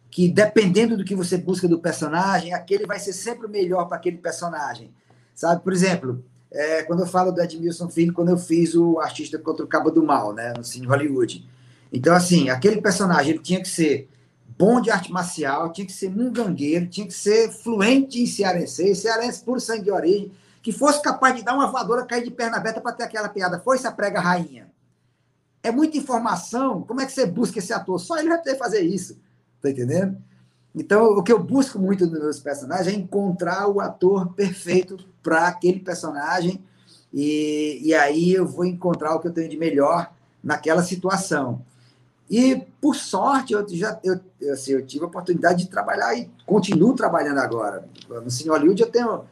[0.09, 3.97] que dependendo do que você busca do personagem, aquele vai ser sempre o melhor para
[3.97, 4.91] aquele personagem.
[5.35, 5.61] Sabe?
[5.61, 9.63] Por exemplo, é, quando eu falo do Edmilson Filho, quando eu fiz o artista contra
[9.63, 11.45] o Cabo do Mal, né, no Cine Hollywood.
[11.91, 14.09] Então, assim, aquele personagem ele tinha que ser
[14.57, 19.43] bom de arte marcial, tinha que ser mungangueiro, tinha que ser fluente em cearense, cearense
[19.43, 20.31] puro sangue de origem,
[20.61, 23.59] que fosse capaz de dar uma voadora, cair de perna aberta para ter aquela piada.
[23.59, 24.71] Foi essa prega rainha.
[25.61, 26.81] É muita informação.
[26.83, 27.99] Como é que você busca esse ator?
[27.99, 29.17] Só ele vai que fazer isso.
[29.61, 30.17] Tá entendendo?
[30.73, 35.47] Então, o que eu busco muito nos meus personagens é encontrar o ator perfeito para
[35.47, 36.63] aquele personagem.
[37.13, 40.11] E, e aí eu vou encontrar o que eu tenho de melhor
[40.43, 41.63] naquela situação.
[42.29, 44.19] E, por sorte, eu já eu,
[44.51, 47.87] assim, eu tive a oportunidade de trabalhar e continuo trabalhando agora.
[48.09, 49.23] No Cine Hollywood eu tenho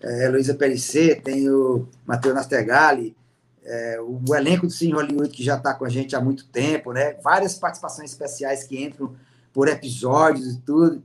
[0.00, 3.16] é, Luísa Perissé, tenho Matheus Nastergali,
[3.64, 6.92] é, o elenco do Cine Hollywood que já está com a gente há muito tempo,
[6.92, 7.14] né?
[7.14, 9.12] várias participações especiais que entram
[9.52, 11.02] por episódios e tudo.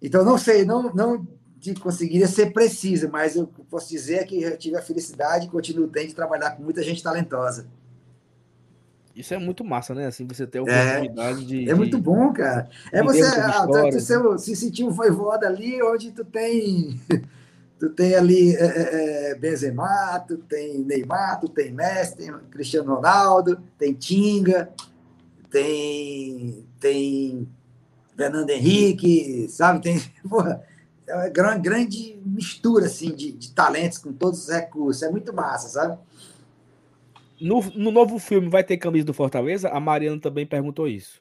[0.00, 1.26] Então, não sei, não, não
[1.80, 6.08] conseguiria ser precisa, mas eu posso dizer que eu tive a felicidade e continuo tendo
[6.08, 7.66] de trabalhar com muita gente talentosa.
[9.16, 10.06] Isso é muito massa, né?
[10.06, 11.70] Assim, você ter a É, oportunidade de.
[11.70, 12.68] é muito bom, cara.
[12.92, 14.04] É você ah, tu- tu histórias,
[14.42, 17.00] se, se sentir um voivoda ali, onde tu tem
[17.80, 22.94] tu tem ali é, é, é, Benzema, tu tem Neymar, tu tem Messi, tem Cristiano
[22.94, 24.70] Ronaldo, tem Tinga,
[25.50, 27.48] tem tem
[28.14, 29.80] Fernando Henrique, sabe?
[29.80, 29.98] Tem
[30.28, 30.62] porra,
[31.06, 35.02] é uma gran- grande mistura assim de, de talentos com todos os recursos.
[35.02, 35.98] É muito massa, sabe?
[37.40, 39.68] No, no novo filme vai ter camisa do Fortaleza?
[39.68, 41.20] A Mariana também perguntou isso.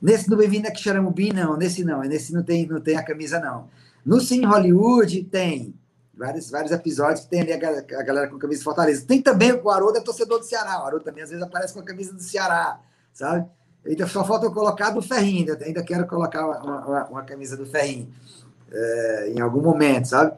[0.00, 1.56] Nesse do Bem-vindo a Quixaramubim, não.
[1.56, 2.00] Nesse não.
[2.02, 3.68] Nesse não tem, não tem a camisa, não.
[4.04, 5.74] No Cine Hollywood tem
[6.14, 9.06] vários, vários episódios que tem ali a, a galera com camisa de Fortaleza.
[9.06, 10.82] Tem também o Haroldo é torcedor do Ceará.
[10.82, 12.80] O Haroldo também às vezes aparece com a camisa do Ceará,
[13.12, 13.46] sabe?
[13.86, 15.52] Ainda só falta eu colocar do Ferrinho.
[15.52, 18.12] Ainda, ainda quero colocar uma, uma, uma camisa do Ferrinho
[18.70, 20.36] é, em algum momento, sabe?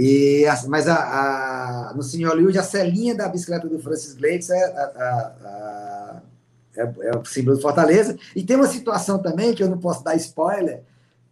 [0.00, 4.48] E, a- mas a, a- no Cine Hollywood, a celinha da bicicleta do Francis Blakes
[4.48, 6.22] é, a-
[6.76, 8.16] é, é o símbolo do Fortaleza.
[8.36, 10.82] E tem uma situação também, que eu não posso dar spoiler,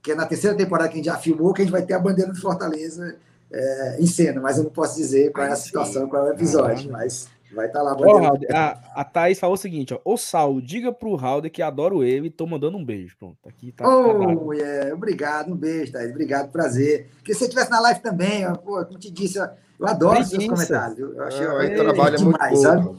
[0.02, 1.94] que é na terceira temporada que a gente já filmou, que a gente vai ter
[1.94, 3.14] a bandeira do Fortaleza
[3.52, 6.32] é, em cena, mas eu não posso dizer qual é a situação, qual é o
[6.34, 8.18] episódio, mas vai estar lá a Ó.
[8.18, 10.00] Raul, a, a Thaís falou o seguinte: ó.
[10.04, 13.16] Ô Saulo, diga pro Raul que adoro ele e tô mandando um beijo.
[13.18, 13.84] Pronto, aqui tá.
[13.84, 13.90] tá.
[13.90, 17.10] Oh, yeah, obrigado, um beijo, Thaís, obrigado, prazer.
[17.24, 19.48] Que se você estivesse na live também, ó, pô, como te disse, ó,
[19.78, 20.98] eu adoro os seus comentários.
[20.98, 22.62] Eu achei é, trabalha muito demais, pouco.
[22.62, 22.96] sabe?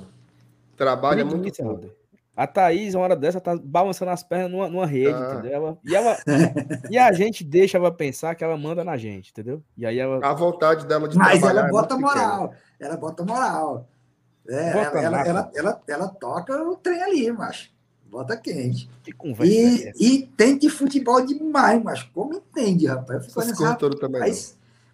[0.75, 1.63] Trabalha muito Preguiça.
[1.63, 1.91] Raul.
[2.35, 5.31] A Thaís, uma hora dessa, tá balançando as pernas numa, numa rede, Ah.
[5.33, 5.51] entendeu?
[5.53, 6.17] Ela- e, ela,
[6.91, 9.63] e a gente deixa ela pensar que ela manda na gente, entendeu?
[9.75, 10.19] E aí ela.
[10.23, 12.07] A vontade dela de Mas trabalhar ela é bota pequena.
[12.13, 13.87] moral, ela bota moral.
[14.49, 17.69] É, ela, ela, ela, ela, ela toca o trem ali, macho.
[18.09, 18.89] Bota quente.
[19.03, 19.51] Que conversa
[19.89, 23.27] é E, e tem de futebol demais, mas como entende, rapaz?
[23.35, 24.21] Eu fico todas também.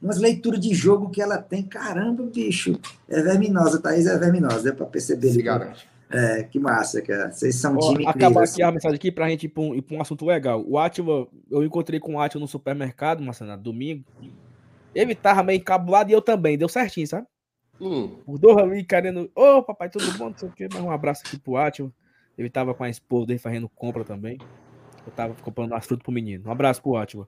[0.02, 1.64] umas leituras de jogo que ela tem.
[1.64, 2.80] Caramba, bicho.
[3.08, 5.88] É verminosa, Thaís é verminosa, deu pra perceber Se garante.
[6.10, 7.32] É, que massa, cara.
[7.32, 8.44] Vocês são um Ó, time acabar incrível.
[8.44, 10.64] aqui a mensagem aqui pra gente ir pra um, ir pra um assunto legal.
[10.68, 14.04] O Átila, eu encontrei com o Átila no supermercado, Marcelo, domingo.
[14.94, 17.26] Ele tava meio encabulado e eu também, deu certinho, sabe?
[17.84, 19.30] Hum, Os dois ali querendo.
[19.36, 20.30] Ô, papai, tudo bom?
[20.30, 20.68] Não sei o quê.
[20.72, 21.92] Mas um abraço aqui pro Átila.
[22.38, 24.38] Ele tava com a esposa dele fazendo compra também.
[25.06, 26.48] Eu tava comprando as frutas pro menino.
[26.48, 27.28] Um abraço pro Átila.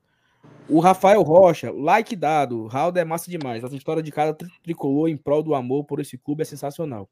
[0.69, 2.67] O Rafael Rocha, like dado.
[2.67, 3.63] Raul é massa demais.
[3.63, 7.09] Essa história de cada tri- tricolor em prol do amor por esse clube é sensacional.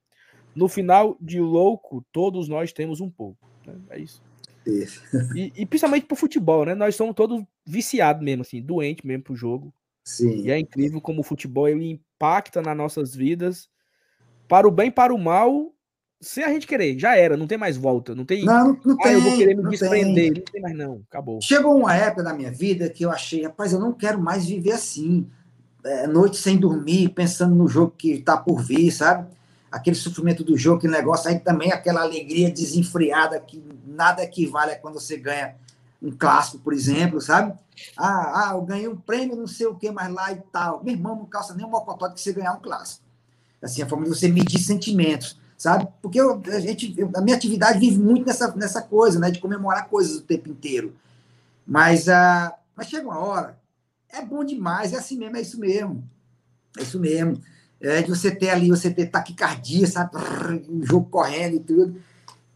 [0.56, 3.38] No final de louco, todos nós temos um pouco.
[3.66, 3.76] né?
[3.90, 4.22] É isso.
[4.66, 5.04] Isso.
[5.36, 6.74] E, e principalmente pro futebol, né?
[6.74, 9.74] Nós somos todos viciados mesmo, assim, doentes mesmo pro jogo.
[10.06, 10.44] Sim.
[10.46, 13.68] E é incrível como o futebol ele impacta nas nossas vidas
[14.48, 15.74] para o bem para o mal,
[16.22, 16.98] sem a gente querer.
[16.98, 18.16] Já era, não tem mais volta.
[18.16, 18.46] Não tem.
[18.46, 19.14] Não, não, não ah, tem.
[19.14, 19.80] eu vou querer me não tem.
[19.80, 20.34] desprender.
[20.36, 21.02] Não tem mais, não.
[21.10, 21.42] Acabou.
[21.42, 24.72] Chegou uma época na minha vida que eu achei, rapaz, eu não quero mais viver
[24.72, 25.28] assim.
[25.84, 29.28] É, noite sem dormir, pensando no jogo que está por vir, sabe?
[29.70, 34.80] Aquele sofrimento do jogo, aquele negócio, aí também aquela alegria desenfreada que nada equivale a
[34.80, 35.56] quando você ganha
[36.04, 37.58] um clássico, por exemplo, sabe?
[37.98, 40.84] Ah, ah, eu ganhei um prêmio, não sei o que mais lá e tal.
[40.84, 43.04] Meu irmão, não calça nem um mocotó de você ganhar um clássico.
[43.62, 45.88] Assim, a forma de você medir sentimentos, sabe?
[46.02, 49.32] Porque eu, a, gente, eu- a minha atividade vive muito nessa, nessa coisa, né?
[49.32, 50.96] De comemorar coisas o tempo inteiro.
[51.66, 53.58] Mas, ah, mas chega uma hora,
[54.10, 56.04] é bom demais, é assim mesmo, é isso mesmo.
[56.78, 57.42] É isso mesmo.
[57.82, 60.16] É de você ter ali, você ter taquicardia, sabe?
[60.70, 62.02] O jogo correndo e tudo.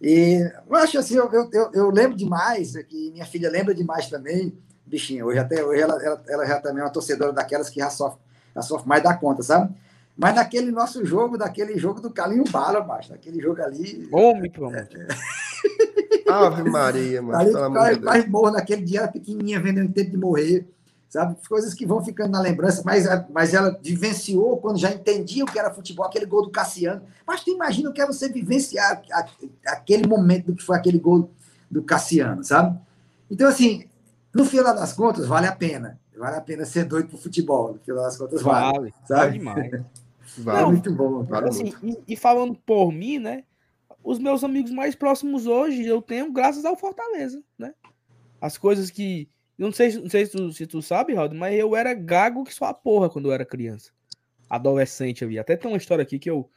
[0.02, 4.56] E eu acho assim, eu, eu, eu- lembro demais, que minha filha lembra demais também,
[4.86, 7.90] bichinha, hoje até hoje ela, ela, ela já também é uma torcedora daquelas que já
[7.90, 8.20] sofre,
[8.56, 9.74] já sofre mais da conta, sabe?
[10.16, 14.68] Mas naquele nosso jogo, daquele jogo do Calinho Bala, macho, naquele jogo ali, Homem, pelo
[14.68, 14.98] amor de.
[16.28, 17.38] Ave Maria, mano.
[17.40, 18.54] Ali Pelo amor de Deus.
[18.54, 20.68] naquele dia, era pequenininha, vendo eu intento de morrer.
[21.10, 21.36] Sabe?
[21.48, 25.58] Coisas que vão ficando na lembrança, mas, mas ela vivenciou quando já entendia o que
[25.58, 27.04] era futebol, aquele gol do Cassiano.
[27.26, 29.26] Mas tu imagina o que é você vivenciar a-
[29.68, 31.30] aquele momento do que foi aquele gol
[31.70, 32.80] do Cassiano, sabe?
[33.30, 33.86] Então, assim,
[34.34, 36.00] no final das contas, vale a pena.
[36.18, 37.74] Vale a pena ser doido pro futebol.
[37.74, 38.66] No final das contas, vale.
[38.66, 39.32] Vale, vale sabe?
[39.38, 39.72] demais.
[40.40, 40.58] Vai.
[40.58, 41.24] É Não, muito bom.
[41.24, 43.44] Vale Assim, e, e falando por mim, né?
[44.04, 47.74] Os meus amigos mais próximos hoje eu tenho graças ao Fortaleza, né?
[48.40, 49.30] As coisas que.
[49.58, 52.54] Não sei, não sei se, tu, se tu sabe, Rod, mas eu era gago que
[52.54, 53.92] só a porra quando eu era criança.
[54.50, 55.40] Adolescente ali.
[55.40, 56.50] Até tem uma história aqui que eu,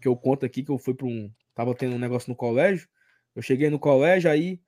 [0.00, 1.30] que eu conto aqui que eu fui para um.
[1.54, 2.88] Tava tendo um negócio no colégio.
[3.36, 4.60] Eu cheguei no colégio, aí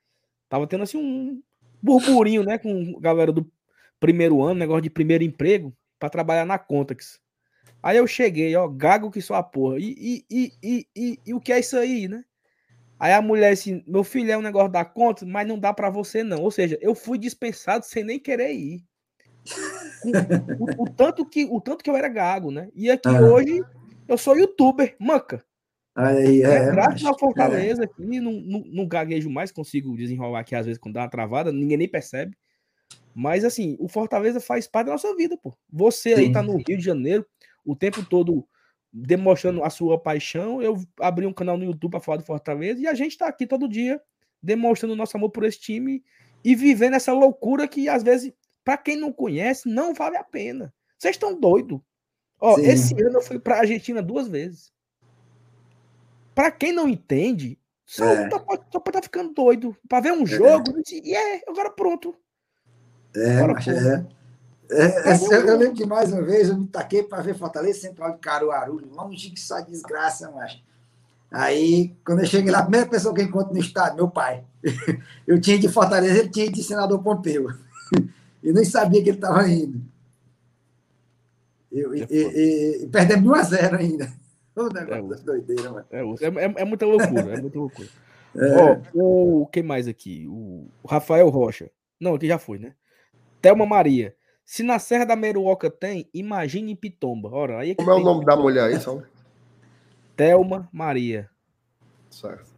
[0.49, 1.43] tava tendo assim um
[1.83, 2.59] burburinho, né?
[2.59, 3.51] Com a galera do
[3.99, 7.21] primeiro ano, negócio de primeiro emprego, para trabalhar na Contax.
[7.83, 9.79] Aí eu cheguei, ó, gago que só a porra.
[9.79, 12.25] E, e, e, e, e o que é isso aí, né?
[13.01, 15.89] Aí a mulher assim, meu filho é um negócio da conta, mas não dá pra
[15.89, 16.43] você não.
[16.43, 18.85] Ou seja, eu fui dispensado sem nem querer ir.
[20.05, 22.69] O, o- o tanto que, o tanto que eu era gago, né?
[22.75, 23.21] E aqui Ah.
[23.23, 23.63] hoje
[24.07, 25.43] eu sou youtuber, manca.
[25.95, 30.55] Aí, É, é, graças ao Fortaleza aqui, não, não, não gaguejo mais, consigo desenrolar aqui
[30.55, 32.37] às vezes quando dá uma travada, ninguém nem percebe.
[33.15, 35.53] Mas assim, o Fortaleza faz parte da nossa vida, pô.
[35.73, 36.33] Você aí Sim.
[36.33, 37.27] tá no Rio de Janeiro
[37.65, 38.47] o tempo todo
[38.93, 40.61] demonstrando a sua paixão.
[40.63, 43.47] Eu abri um canal no YouTube para falar do Fortaleza e a gente tá aqui
[43.47, 44.01] todo dia
[44.43, 46.03] demonstrando nosso amor por esse time
[46.45, 48.33] e vivendo essa loucura que às vezes,
[48.65, 50.73] para quem não conhece, não vale a pena.
[50.99, 51.81] Vocês estão doidos.
[52.41, 52.67] Ó, Sim.
[52.67, 54.73] esse ano eu fui pra Argentina duas vezes.
[56.35, 58.29] Pra quem não entende, só, É.
[58.29, 59.77] tá- pode estar ficando doido.
[59.89, 62.15] Pra ver um jogo, e é, agora pronto.
[63.15, 63.71] É, Agora, pô.
[63.71, 64.07] é.
[64.71, 65.59] É, é, o eu, eu jogo?
[65.59, 69.31] lembro de mais uma vez, eu me taquei para ver Fortaleza Central de Caruaru, longe
[69.31, 70.63] que só desgraça, macho.
[71.31, 74.45] Aí, quando eu cheguei lá, a primeira pessoa que eu encontro no estádio, meu pai.
[75.27, 77.47] Eu tinha de Fortaleza, ele tinha de Senador Pompeu.
[78.43, 79.83] E nem sabia que ele estava indo.
[81.71, 84.13] Eu, e, É e, e, perdemos de 1 a 0 ainda.
[84.57, 85.87] O É, negócio da doideira, mano.
[85.91, 87.89] É, é, é- é muita loucura, é muita loucura.
[88.35, 88.77] Ó,
[89.43, 90.27] o quem mais aqui?
[90.29, 91.71] O Rafael Rocha.
[92.01, 92.75] Não, aqui já foi, né?
[93.41, 94.15] Thelma Maria.
[94.51, 97.31] Se na Serra da Meruoca tem, imagine em Pitomba.
[97.31, 99.01] Ora, aí é Como é o nome da mulher aí, só?
[100.17, 101.31] Thelma Maria.
[102.11, 102.51] Certo.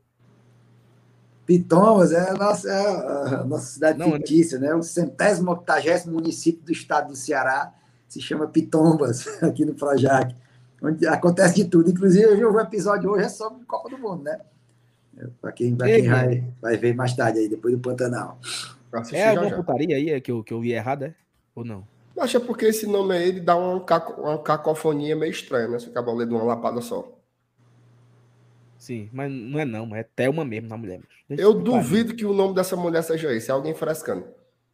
[1.45, 4.13] Pitomas é a nossa, é a nossa cidade Não, né?
[4.15, 4.75] fictícia, né?
[4.75, 7.75] O centésimo octagésimo município do estado do Ceará
[8.09, 10.35] se chama Pitombas, aqui no Projac,
[10.83, 11.91] onde acontece de tudo.
[11.91, 14.41] Inclusive, hoje, o episódio hoje é sobre Copa do Mundo, né?
[15.43, 18.39] Para quem, pra quem vai, vai ver mais tarde aí, depois do Pantanal.
[19.13, 19.57] É já, alguma já.
[19.57, 21.15] putaria aí é que eu, que eu vi errado, é?
[21.55, 21.87] Ou não?
[22.19, 25.79] Acho é porque esse nome aí ele dá uma, caco- uma cacofonia meio estranha, né?
[25.79, 27.11] Se acaba lendo uma lapada só.
[28.79, 31.01] Sim, mas não é não, é Thelma mesmo na mulher.
[31.31, 33.51] Eu duvido que o nome dessa mulher seja esse.
[33.51, 34.25] É alguém frescando.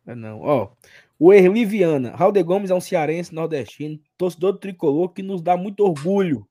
[0.06, 0.40] É não.
[0.40, 0.70] Ó,
[1.18, 2.16] o Erli Viana.
[2.16, 6.48] Raul Gomes é um cearense nordestino, torcedor do tricolor que nos dá muito orgulho.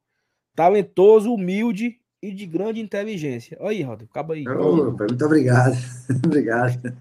[0.55, 3.57] Talentoso, humilde e de grande inteligência.
[3.59, 4.47] Olha aí, Raul, acaba aí.
[4.47, 5.75] Ô, muito obrigado.
[6.25, 6.95] obrigado.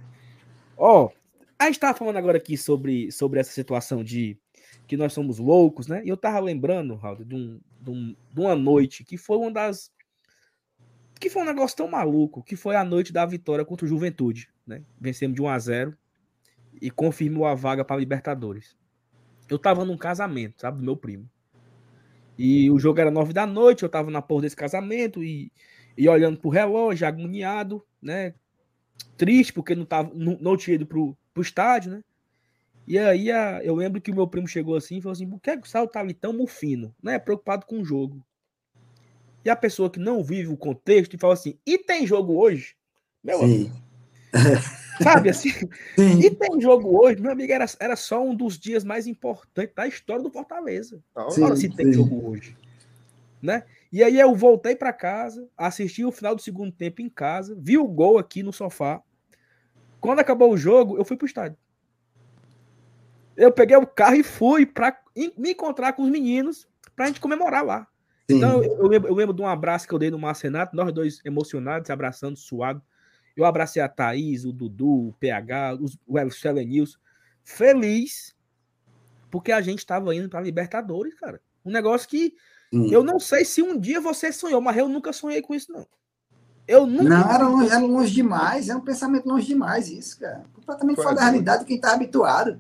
[0.77, 1.11] Ó,
[1.59, 4.39] a gente tava falando agora aqui sobre, sobre essa situação de
[4.87, 6.03] que nós somos loucos, né?
[6.05, 9.51] E eu tava lembrando, Raul, de, um, de, um- de uma noite que foi uma
[9.51, 9.91] das.
[11.19, 14.49] Que foi um negócio tão maluco, que foi a noite da vitória contra o Juventude,
[14.67, 14.83] né?
[15.01, 15.97] Vencemos de 1 a 0
[16.81, 18.77] e confirmou a vaga para Libertadores.
[19.49, 21.29] Eu tava num casamento, sabe, do meu primo.
[22.39, 25.51] E o jogo era nove da noite, eu tava na porra desse casamento e,
[25.97, 28.35] e olhando pro relógio, agoniado, né?
[29.17, 32.05] Triste porque não, tava, não, não tinha ido pro, pro estádio, né?
[32.87, 35.39] E aí a- eu lembro que o meu primo chegou assim e falou assim: por
[35.39, 36.95] que, que o Saulo tá ali tão mufino?
[37.03, 37.19] Né?
[37.19, 38.25] Preocupado com o jogo.
[39.45, 42.75] E a pessoa que não vive o contexto e fala assim: e tem jogo hoje?
[43.23, 43.83] Meu amigo, Sim.
[45.03, 45.51] sabe assim?
[45.95, 46.21] Sim.
[46.21, 49.87] E tem jogo hoje, meu amigo, era, era só um dos dias mais importantes da
[49.87, 51.03] história do Fortaleza.
[51.13, 51.29] Tá?
[51.29, 51.43] Sim.
[51.43, 51.93] Olha se tem sim.
[51.93, 52.57] jogo hoje.
[53.43, 53.65] Né?
[53.93, 57.77] E aí eu voltei para casa, assisti o final do segundo tempo em casa, vi
[57.77, 59.03] o gol aqui no sofá.
[60.07, 61.59] Quando acabou o jogo, eu fui pro estádio.
[63.37, 64.97] Eu peguei o carro e fui para
[65.37, 67.89] me encontrar com os meninos pra gente comemorar lá.
[68.31, 68.37] Sim.
[68.37, 70.93] Então, eu, eu lembro, eu lembro de um abraço que eu dei no Marcenato, nós
[70.93, 72.81] dois emocionados, se abraçando, suado.
[73.37, 77.01] Eu abracei a Thaís, o Dudu, o PH, os, o Selenils,
[77.43, 78.33] feliz,
[79.29, 81.41] porque a gente estava indo para Libertadores, cara.
[81.65, 82.33] Um negócio que
[82.73, 82.93] Sim.
[82.93, 85.85] eu não sei se um dia você sonhou, mas eu nunca sonhei com isso, não.
[86.67, 87.05] Eu nunca.
[87.05, 90.45] Não, era longe, era longe demais, é um pensamento longe demais isso, cara.
[90.55, 91.25] Completamente fora da é.
[91.25, 92.59] realidade de quem tá habituado.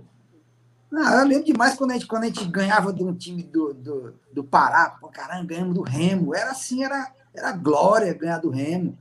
[0.90, 3.74] Não, eu lembro demais quando a gente, quando a gente ganhava de um time do,
[3.74, 6.34] do, do Pará, pô, caramba, ganhamos do Remo.
[6.34, 8.96] Era assim, era, era glória ganhar do Remo.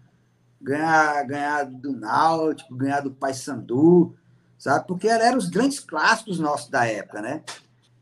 [0.59, 4.15] Ganhar, ganhar do Náutico, ganhar do Paysandu.
[4.57, 4.87] sabe?
[4.87, 7.43] Porque eram os grandes clássicos nossos da época, né?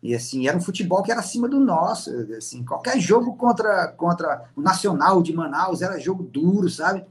[0.04, 2.12] E assim, era um futebol que era acima do nosso.
[2.38, 7.06] Assim, qualquer jogo contra, contra o Nacional de Manaus era jogo duro, sabe?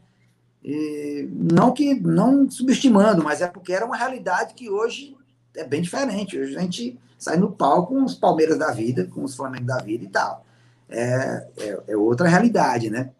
[0.63, 5.17] E não que não subestimando, mas é porque era uma realidade que hoje
[5.57, 6.39] é bem diferente.
[6.39, 9.79] Hoje a gente sai no pau com os Palmeiras da vida, com os Flamengo da
[9.79, 10.45] vida e tal.
[10.91, 13.11] É, é, é outra realidade, né?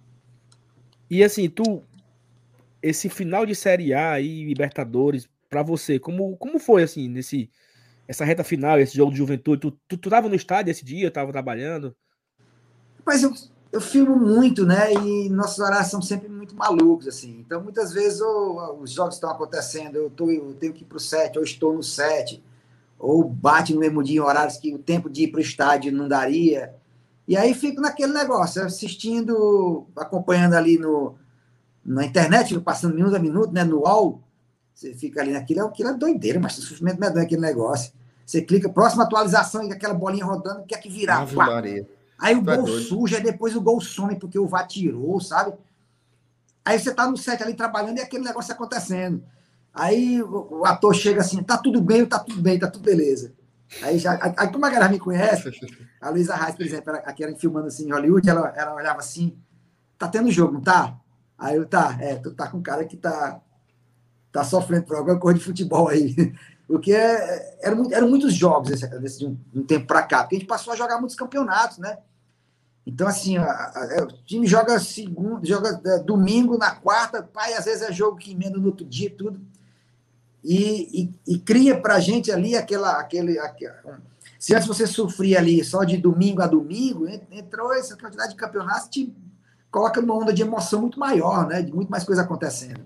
[1.09, 1.83] E assim, tu.
[2.83, 7.49] Esse final de Série A e Libertadores, para você, como, como foi assim, nesse
[8.07, 9.61] essa reta final, esse jogo de juventude?
[9.61, 11.95] Tu, tu, tu tava no estádio esse dia, tava trabalhando?
[13.05, 13.33] Mas eu,
[13.73, 14.93] eu filmo muito, né?
[14.93, 17.41] E nossos horários são sempre muito malucos, assim.
[17.41, 20.97] Então, muitas vezes, ou, os jogos estão acontecendo, eu, tô, eu tenho que ir para
[20.97, 22.43] o set, ou estou no set,
[22.99, 25.91] ou bate no mesmo dia em horários que o tempo de ir para o estádio
[25.91, 26.75] não daria.
[27.27, 31.15] E aí fico naquele negócio, assistindo, acompanhando ali no,
[31.85, 33.65] na internet, passando minuto a minuto, né?
[33.65, 34.21] No UOL,
[34.75, 37.93] você fica ali naquilo, aquilo é doideira, mas o sofrimento medonho é aquele negócio.
[38.25, 41.21] Você clica, próxima atualização, e aquela bolinha rodando, quer que virar.
[41.21, 41.89] Ave Maria.
[42.19, 42.83] Aí o é gol doido.
[42.83, 45.55] suja, aí depois o gol some porque o VAR tirou, sabe?
[46.65, 49.23] Aí você tá no set ali trabalhando e aquele negócio acontecendo.
[49.75, 53.33] Aí o, ator chega assim, tá tudo bem, tá tudo bem, tá tudo beleza.
[53.83, 55.51] Aí já, aí, como a galera me conhece,
[56.01, 59.37] a Luísa Reis, por exemplo, aqui era filmando assim em Hollywood, ela, ela olhava assim,
[59.99, 60.97] tá tendo jogo, não tá?
[61.39, 63.41] Aí eu, tá, é, tu tá com um cara que tá,
[64.33, 66.15] tá sofrendo por alguma coisa de futebol aí.
[66.67, 70.37] Porque é, eram, eram muitos jogos esse, desse, de um, um tempo para cá, porque
[70.37, 71.99] a gente passou a jogar muitos campeonatos, né?
[72.87, 77.67] Então, assim, a- a- o time joga segundo, joga é, domingo, na quarta, pai, às
[77.67, 79.39] vezes é jogo que emenda no outro dia tudo.
[80.43, 82.93] E, e, e cria pra gente ali aquela.
[82.99, 83.71] Aquele, aque-
[84.39, 88.37] se antes você sofria ali só de domingo a domingo, en- entrou essa quantidade de
[88.37, 89.15] campeonatos, te
[89.71, 91.61] coloca numa onda de emoção muito maior, né?
[91.63, 92.81] De muito mais coisa acontecendo.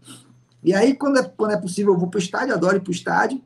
[0.67, 2.91] E aí, quando é, quando é possível, eu vou para o estádio, adoro ir para
[2.91, 3.41] o estádio,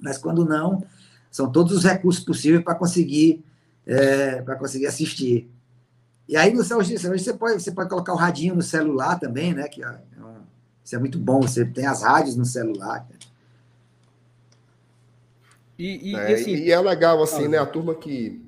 [0.00, 0.82] mas quando não,
[1.30, 3.44] são todos os recursos possíveis para conseguir,
[3.86, 5.46] é, para conseguir assistir.
[6.26, 9.52] E aí, no hoje hoje você pode, você pode colocar o radinho no celular também,
[9.52, 9.68] né?
[9.68, 10.40] Que é um-
[10.82, 13.06] isso é muito bom, você tem as rádios no celular.
[15.78, 17.58] E, e, É, e assim, e é legal, assim, Ah, né?
[17.58, 18.42] A turma que,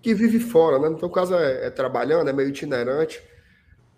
[0.00, 0.88] que vive fora, né?
[0.96, 3.20] Então, o caso é, é trabalhando, é meio itinerante.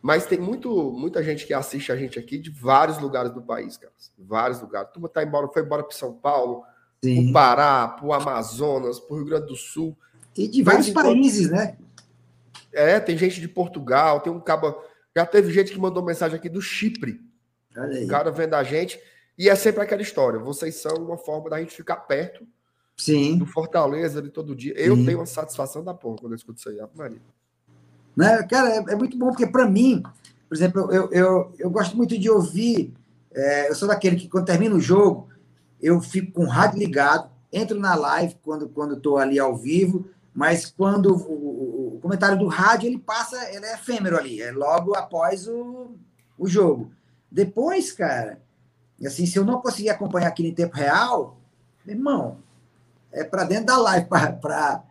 [0.03, 3.77] Mas tem muito, muita gente que assiste a gente aqui de vários lugares do país,
[3.77, 3.93] cara.
[4.19, 4.91] Vários lugares.
[4.93, 6.65] Turma tá embora, foi embora para São Paulo,
[7.03, 7.25] Sim.
[7.25, 9.97] pro Pará, pro Amazonas, pro Rio Grande do Sul.
[10.37, 11.79] E de vários quando- países, né?
[12.73, 14.75] É, tem gente de Portugal, tem um cabo.
[15.15, 17.21] Já teve gente que mandou mensagem aqui do Chipre.
[17.77, 18.05] Olha aí.
[18.05, 19.01] O cara vendo a gente.
[19.39, 20.39] E é sempre aquela história.
[20.39, 22.47] Vocês são uma forma da gente ficar perto
[22.97, 23.39] Sim.
[23.39, 24.75] do Fortaleza ali todo dia.
[24.77, 25.05] Eu Sim.
[25.07, 26.79] tenho uma satisfação da porra quando eu escuto isso aí.
[26.95, 27.21] Maria.
[28.17, 28.43] Né?
[28.45, 30.03] Cara, é, é muito bom, porque para mim,
[30.49, 32.93] por exemplo, eu, eu, eu gosto muito de ouvir.
[33.35, 35.29] é, eu sou daquele que, quando termina o jogo,
[35.81, 40.07] eu fico com o rádio ligado, entro na live quando quando estou ali ao vivo,
[40.35, 44.95] mas quando o, o- comentário do rádio ele passa, ele é efêmero ali, é logo
[44.97, 45.93] após o,
[46.39, 46.91] o jogo.
[47.31, 48.41] Depois, cara,
[49.05, 51.39] assim, se eu não conseguir acompanhar aquilo em tempo real,
[51.87, 52.39] irmão,
[53.13, 54.07] é para dentro da live
[54.41, 54.83] para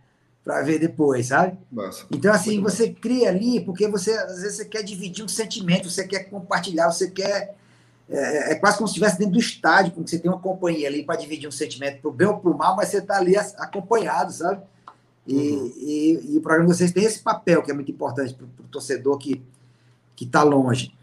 [0.43, 1.57] ver depois, sabe?
[1.71, 2.05] Massa.
[2.11, 6.07] Então, assim, você cria ali, porque você, às vezes, você quer dividir um sentimento, você
[6.07, 7.55] quer compartilhar, você quer.
[8.09, 11.03] É, é quase como se estivesse dentro do estádio, como você tem uma companhia ali
[11.03, 14.61] para dividir um sentimento pro bem ou pro mal, mas você está ali acompanhado, sabe?
[15.25, 15.73] E, Uhum.
[15.77, 18.67] e, e o programa de vocês tem esse papel que é muito importante para o
[18.69, 19.41] torcedor que
[20.15, 20.93] que está longe.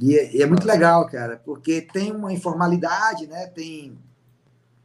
[0.00, 3.46] E, é- e é muito legal, cara, porque tem uma informalidade, né?
[3.48, 3.96] Tem,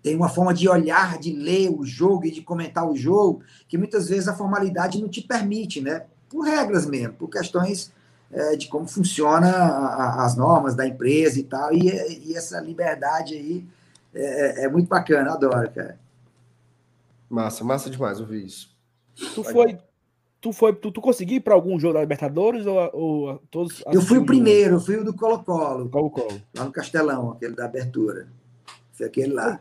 [0.01, 3.77] tem uma forma de olhar, de ler o jogo e de comentar o jogo, que
[3.77, 6.05] muitas vezes a formalidade não te permite, né?
[6.29, 7.91] Por regras mesmo, por questões
[8.31, 11.73] é, de como funciona a- a- as normas da empresa e tal.
[11.73, 13.65] E, e essa liberdade aí
[14.13, 15.97] é, é muito bacana, adoro, cara.
[17.29, 18.75] Massa, massa demais ouvir isso.
[19.35, 19.77] tu foi.
[20.41, 20.73] Tu foi.
[20.73, 23.83] Tu, tu conseguiu ir pra algum jogo da Libertadores ou, ou todos.
[23.91, 26.41] Eu fui o primeiro, eu fui o do Colo-Colo, Colo-Colo.
[26.55, 28.27] lá no Castelão, aquele da abertura.
[28.93, 29.59] Foi aquele lá.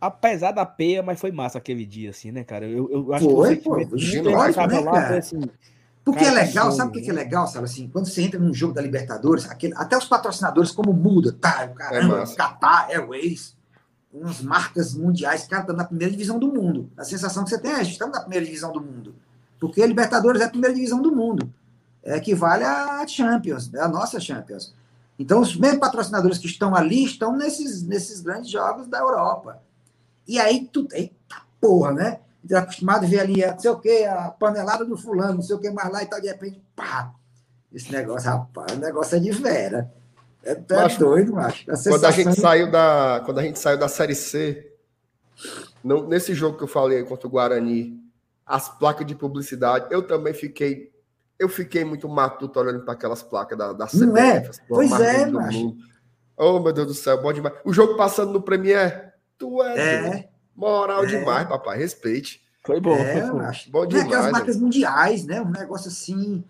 [0.00, 2.66] Apesar da peia, mas foi massa aquele dia, assim, né, cara?
[2.66, 5.40] Eu, eu acho Foi, que pô, lógico, muita gente né, lá foi assim.
[6.04, 7.22] Porque Cara, é que legal, sabe o que que é né?
[7.22, 7.88] legal, sabe assim?
[7.88, 11.68] Quando você entra num jogo da Libertadores, aquele, até os patrocinadores, como muda, tá?
[11.68, 12.36] O caramba, massa.
[12.36, 13.56] Qatar, Airways,
[14.12, 16.88] umas marcas mundiais, cara, tá na primeira divisão do mundo.
[16.96, 19.16] A sensação que você tem é, estamos na primeira divisão do mundo.
[19.58, 21.52] Porque a Libertadores é a primeira divisão do mundo.
[22.04, 24.72] É, equivale à Champions, é a nossa Champions.
[25.18, 29.60] Então, os mesmos patrocinadores que estão ali estão nesses, nesses grandes jogos da Europa.
[30.26, 32.20] E aí, tu, eita porra, né?
[32.48, 35.56] Tá acostumado a ver ali, não sei o quê, a panelada do fulano, não sei
[35.56, 37.12] o que mais lá e tal, de repente, pá!
[37.72, 39.92] Esse negócio, rapaz, o negócio é de vera.
[40.44, 41.68] É, tá Macho, doido, macho.
[41.70, 44.72] A Quando a gente sensação- saiu da, quando a gente saiu da Série C,
[45.82, 48.00] no- nesse jogo que eu falei contra o Guarani,
[48.46, 50.92] as placas de publicidade, eu também fiquei,
[51.38, 54.48] eu fiquei muito matuto olhando para aquelas placas da, da Não é?
[54.68, 55.58] Pois é, macho.
[55.58, 55.76] mundo.
[56.36, 57.56] Oh, meu Deus do céu, bom demais.
[57.64, 59.05] O jogo passando no Premier,
[59.38, 59.78] tu é.
[59.78, 61.06] É, moral É.
[61.06, 62.40] demais, papai, respeite.
[62.64, 62.96] Foi bom.
[62.96, 63.30] é, foi
[63.70, 63.84] bom.
[63.84, 65.40] é aquelas demais, marcas mundiais, né?
[65.40, 66.42] Um negócio assim.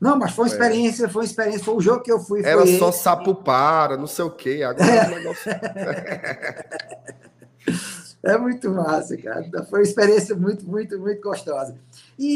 [0.00, 0.52] Não, mas foi uma É.
[0.52, 1.64] experiência, foi uma experiência.
[1.64, 2.44] Foi o jogo que eu fui.
[2.44, 3.02] Era foi só esse.
[3.02, 4.62] sapo para, não sei o quê.
[4.62, 5.50] Agora é um negócio.
[8.22, 9.48] É muito massa, cara.
[9.70, 11.76] Foi uma experiência muito, muito, muito gostosa.
[12.18, 12.26] E,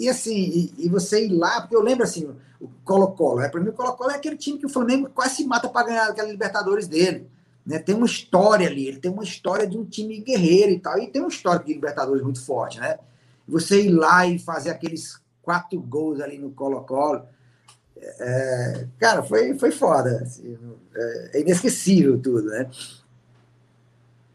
[0.00, 2.28] e, e assim, e, e você ir lá, porque eu lembro assim,
[2.60, 3.48] o Colo-Colo, né?
[3.48, 6.08] para mim o Colo-Colo é aquele time que o Flamengo quase se mata para ganhar
[6.08, 7.28] aquela Libertadores dele.
[7.64, 7.78] Né?
[7.78, 11.10] Tem uma história ali, ele tem uma história de um time guerreiro e tal, e
[11.10, 12.98] tem um histórico de Libertadores muito forte, né?
[13.46, 17.22] Você ir lá e fazer aqueles quatro gols ali no Colo-Colo,
[17.96, 20.22] é, cara, foi, foi foda.
[20.22, 20.58] assim,
[20.94, 22.68] é, é inesquecível tudo, né?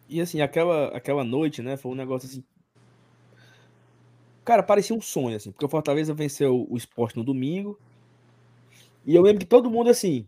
[0.10, 2.44] E assim, aquela, aquela noite, né, foi um negócio assim.
[4.46, 7.78] Cara, parecia um sonho, assim, porque o Fortaleza venceu o esporte no domingo.
[9.06, 10.26] E eu lembro que todo mundo, assim,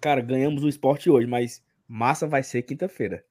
[0.00, 3.24] cara, ganhamos o esporte hoje, mas massa vai ser quinta-feira.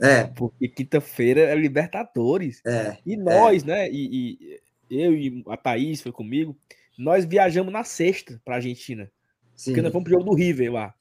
[0.00, 2.60] É, Porque quinta-feira é Libertadores.
[2.66, 2.98] é.
[3.06, 6.56] E nós, né, e, e eu e a Thaís foi comigo,
[6.98, 9.10] nós viajamos na sexta pra Argentina.
[9.54, 9.70] Sim.
[9.70, 10.94] Porque nós fomos pro jogo do River lá.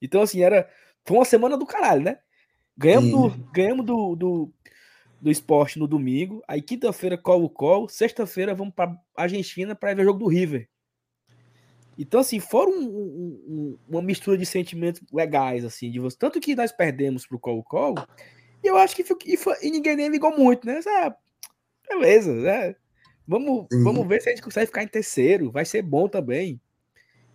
[0.00, 0.68] Então, assim, era.
[1.04, 2.18] Foi uma semana do caralho, né?
[2.76, 3.38] Ganhamos, Sim.
[3.38, 4.52] do, ganhamos do, do,
[5.20, 6.42] do esporte no domingo.
[6.46, 7.88] Aí, quinta-feira, Colo-Colo.
[7.88, 10.68] Sexta-feira, vamos pra Argentina pra ver o jogo do River.
[11.98, 16.16] Então, assim, foram um- um- um- uma mistura de sentimentos legais, assim, de você.
[16.16, 18.06] Tanto que nós perdemos pro Colo-Colo.
[18.62, 20.80] E eu acho que e, foi- e ninguém nem ligou muito, né?
[20.86, 21.14] Ah,
[21.88, 22.74] beleza, né?
[23.26, 23.82] Vamos, Sim.
[23.84, 25.50] vamos ver se a gente consegue ficar em terceiro.
[25.50, 26.60] Vai ser bom também.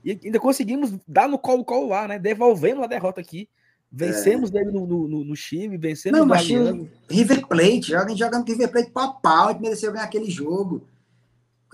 [0.04, 2.18] E ainda conseguimos dar no colo-colo lá, né?
[2.20, 3.50] Devolvemos a derrota aqui.
[3.92, 8.16] Vencemos dele no, no, no- no Chile, vencemos Não, no mas o River Plate, joga-
[8.16, 10.82] jogando com River Plate pau a pau, a gente mereceu ganhar aquele jogo.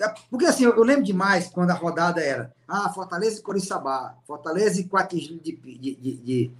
[0.01, 4.17] É, Porque assim, eu eu lembro demais quando a rodada era ah, Fortaleza e Coriçaba,
[4.25, 6.51] Fortaleza e de, de, de, de,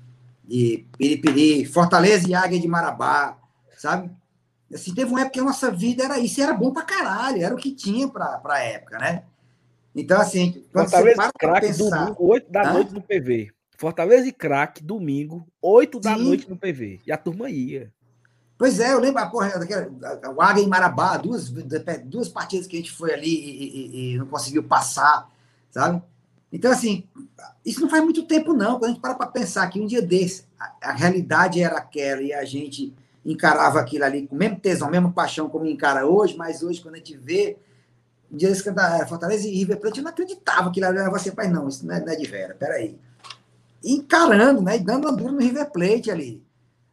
[0.45, 3.37] de Piripiri, Fortaleza e Águia de Marabá,
[3.77, 4.11] sabe?
[4.73, 7.53] Assim, teve uma época que a nossa vida era isso, era bom pra caralho, era
[7.53, 9.23] o que tinha pra, pra época, né?
[9.95, 11.99] Então, assim, quando você Fortaleza para e pra craque, pensar...
[11.99, 13.51] domingo, 8 da noite no PV.
[13.77, 16.23] Fortaleza e craque, domingo, 8 da Sim.
[16.23, 17.01] noite no PV.
[17.05, 17.91] E a turma ia.
[18.63, 19.91] Pois é, eu lembro a porra daquela,
[20.23, 21.49] a- o Águia em Marabá, duas,
[22.05, 25.29] duas partidas que a gente foi ali e, e- e não conseguiu passar,
[25.69, 26.01] sabe?
[26.49, 27.03] Então, assim,
[27.65, 28.79] isso não faz muito tempo, não.
[28.79, 32.21] Quando a gente para para pensar que um dia desse, a, a realidade era aquela
[32.21, 32.93] e a gente
[33.25, 36.95] encarava aquilo ali com o mesmo tesão, mesmo paixão como encara hoje, mas hoje, quando
[36.95, 37.57] a gente vê,
[38.31, 41.09] um dia desse que era Fortaleza e River Plate, eu não acreditava que ele era
[41.11, 42.97] você, pai, não, isso não é, não é de vera, peraí.
[43.83, 44.77] Encarando, né?
[44.77, 46.41] E dando uma dura no River Plate ali.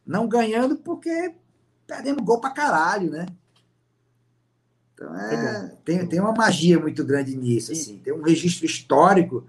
[0.04, 1.36] Não ganhando porque
[1.90, 3.26] perdemos gol pra caralho, né?
[4.94, 7.98] Então é, tem, tem uma magia muito grande nisso, assim.
[7.98, 9.44] Tem um registro histórico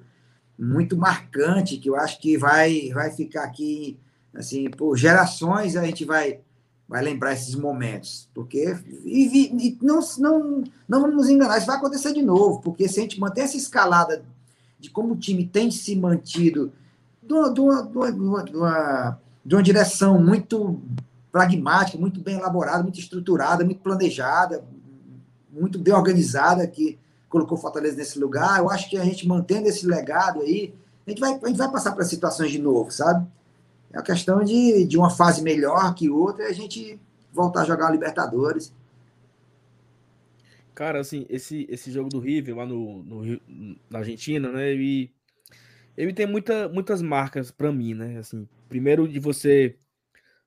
[0.57, 3.97] muito marcante que eu acho que vai, vai ficar aqui,
[4.33, 6.39] assim, por gerações a gente vai,
[6.87, 8.29] vai lembrar esses momentos.
[8.33, 12.87] Porque, e, e não, não, não vamos nos enganar, isso vai acontecer de novo, porque
[12.87, 14.23] se a gente manter essa escalada
[14.79, 16.71] de como o time tem se mantido
[17.21, 20.79] de uma, de uma, de uma- de uma- de uma direção muito
[21.31, 24.63] pragmática, muito bem elaborada, muito estruturada, muito planejada,
[25.51, 26.99] muito bem organizada, que
[27.29, 28.59] colocou Fortaleza nesse lugar.
[28.59, 30.73] Eu acho que a gente mantendo esse legado aí,
[31.05, 33.25] a gente vai, a gente vai passar para situações de novo, sabe?
[33.91, 36.99] É uma questão de, de uma fase melhor que outra e a gente
[37.33, 38.73] voltar a jogar a Libertadores.
[40.73, 43.41] Cara, assim, esse, esse jogo do River lá no, no
[43.89, 44.71] na Argentina, né?
[44.71, 45.11] Ele,
[45.97, 48.17] ele tem muita, muitas marcas pra mim, né?
[48.17, 49.75] Assim, primeiro de você.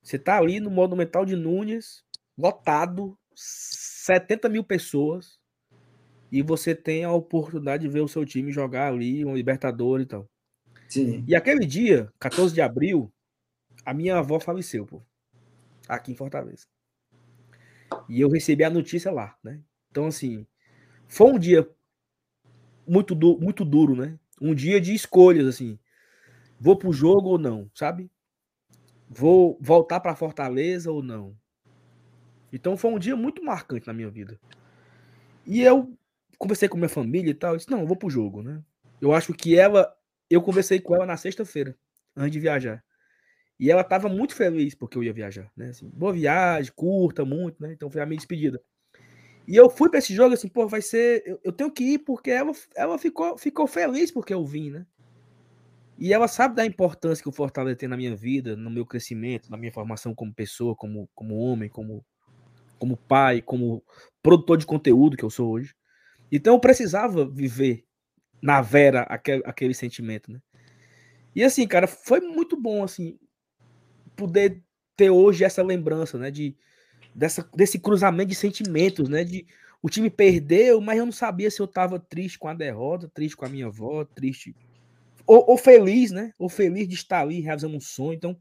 [0.04, 2.04] Você tá ali no Monumental de Núñez,
[2.36, 5.40] lotado, 70 mil pessoas,
[6.30, 10.08] e você tem a oportunidade de ver o seu time jogar ali, um Libertadores e
[10.08, 10.28] tal.
[10.88, 11.24] Sim.
[11.26, 13.10] E aquele dia, 14 de abril,
[13.84, 15.02] a minha avó faleceu, pô.
[15.88, 16.66] Aqui em Fortaleza.
[18.08, 19.60] E eu recebi a notícia lá, né?
[19.90, 20.46] Então, assim,
[21.08, 21.66] foi um dia
[22.86, 24.18] muito, du muito duro, né?
[24.40, 25.78] Um dia de escolhas, assim.
[26.60, 28.10] Vou pro jogo ou não, sabe?
[29.16, 31.36] Vou voltar para Fortaleza ou não?
[32.52, 34.38] Então foi um dia muito marcante na minha vida.
[35.46, 35.96] E eu
[36.36, 38.60] conversei com minha família e tal, disse, não, eu vou pro jogo, né?
[39.00, 39.94] Eu acho que ela,
[40.28, 41.76] eu conversei com ela na sexta-feira,
[42.16, 42.82] antes de viajar.
[43.58, 45.68] E ela tava muito feliz porque eu ia viajar, né?
[45.68, 47.72] Assim, boa viagem, curta muito, né?
[47.72, 48.60] Então foi a minha despedida.
[49.46, 51.98] E eu fui para esse jogo assim, pô, vai ser, eu, eu tenho que ir
[51.98, 54.86] porque ela, ela ficou, ficou feliz porque eu vim, né?
[55.96, 59.50] E ela sabe da importância que o Fortaleza tem na minha vida, no meu crescimento,
[59.50, 62.04] na minha formação como pessoa, como, como homem, como,
[62.78, 63.82] como pai, como
[64.22, 65.74] produtor de conteúdo que eu sou hoje.
[66.32, 67.84] Então eu precisava viver
[68.42, 70.40] na Vera aquele, aquele sentimento, né?
[71.34, 73.18] E assim, cara, foi muito bom assim
[74.16, 74.62] poder
[74.96, 76.56] ter hoje essa lembrança, né, de
[77.14, 79.46] dessa, desse cruzamento de sentimentos, né, de
[79.82, 83.36] o time perdeu, mas eu não sabia se eu tava triste com a derrota, triste
[83.36, 84.54] com a minha avó, triste
[85.26, 86.32] ou, ou feliz, né?
[86.38, 88.14] Ou feliz de estar ali realizando um sonho.
[88.14, 88.36] Então,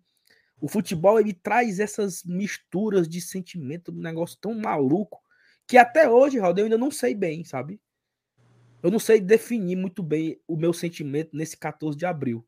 [0.61, 5.19] o futebol ele traz essas misturas de sentimento, um negócio tão maluco
[5.67, 7.79] que até hoje, Raul, eu ainda não sei bem, sabe?
[8.81, 12.45] Eu não sei definir muito bem o meu sentimento nesse 14 de abril.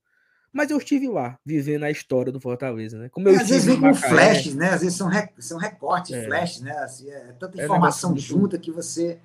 [0.52, 3.10] Mas eu estive lá, vivendo a história do Fortaleza, né?
[3.10, 4.70] Como eu É, às vezes vem em com flashes, né?
[4.70, 6.24] Às vezes são, re- são recortes, É.
[6.26, 6.72] flashes, né?
[6.80, 9.20] Assim, é tanta É informação muito- junta que você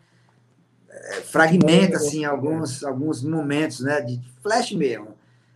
[0.90, 2.26] é, fragmenta É, assim, é.
[2.26, 4.00] alguns, alguns momentos, né?
[4.00, 5.14] De flash mesmo.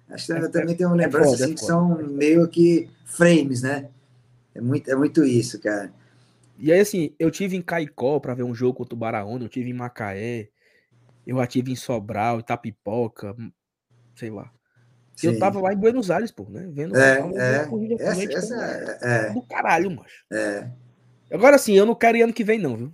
[0.09, 2.89] Acho que É- eu também tenho é lembranças foda, é assim, que são meio que
[3.05, 3.89] frames, né?
[4.55, 5.93] É muito, é muito isso, cara.
[6.57, 9.49] E aí, assim, eu tive em Caicó para ver um jogo contra o Baraúna, eu
[9.49, 10.49] tive em Macaé,
[11.27, 13.51] eu já tive em Sobral, Itapipoca, hum,
[14.15, 14.53] sei lá.
[15.23, 15.39] Eu Sim.
[15.39, 16.69] tava lá em Buenos Aires, pô, né?
[16.73, 17.67] Vendo É, é.
[17.67, 20.25] corrida Essa, essa é, é, do caralho, macho.
[20.33, 20.69] é.
[21.31, 22.93] Agora sim, eu não quero ir ano que vem, não, viu?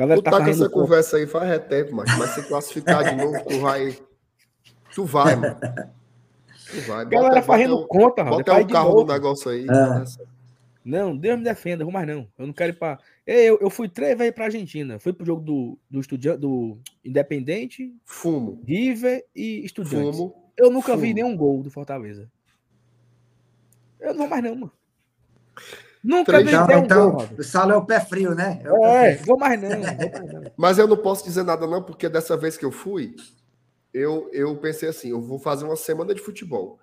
[0.00, 0.70] A galera Tu tá tá com essa conta.
[0.70, 3.98] conversa aí faz é tempo, mas, mas se classificar de novo, tu vai.
[4.94, 5.56] Tu vai, mano.
[6.70, 7.00] Tu vai.
[7.02, 9.04] A galera fazendo conta, Raul, bota vai o de carro novo.
[9.04, 9.66] no negócio aí.
[9.68, 10.02] Ah.
[10.82, 12.26] Não, Deus me defenda, vou mais não.
[12.38, 12.98] Eu não quero ir pra.
[13.26, 14.98] Eu, eu fui três vezes pra Argentina.
[14.98, 16.34] Fui pro jogo do, do, estudia...
[16.38, 18.62] do Independente, Fumo.
[18.66, 20.16] River e Estudiantes.
[20.16, 20.50] Fumo.
[20.56, 21.14] Eu nunca vi Fumo.
[21.14, 22.26] nenhum gol do Fortaleza.
[24.00, 24.72] Eu não vou mais não, mano.
[26.02, 28.62] Nunca Três- vi Então, gol, o Saulo é o pé frio, né?
[28.64, 29.26] É É, frio.
[29.26, 29.68] vou mais não.
[29.68, 29.98] vou mais
[30.32, 30.52] não.
[30.56, 33.14] Mas eu não posso dizer nada, não, porque dessa vez que eu fui,
[33.92, 36.78] eu, eu pensei assim: eu vou fazer uma semana de futebol.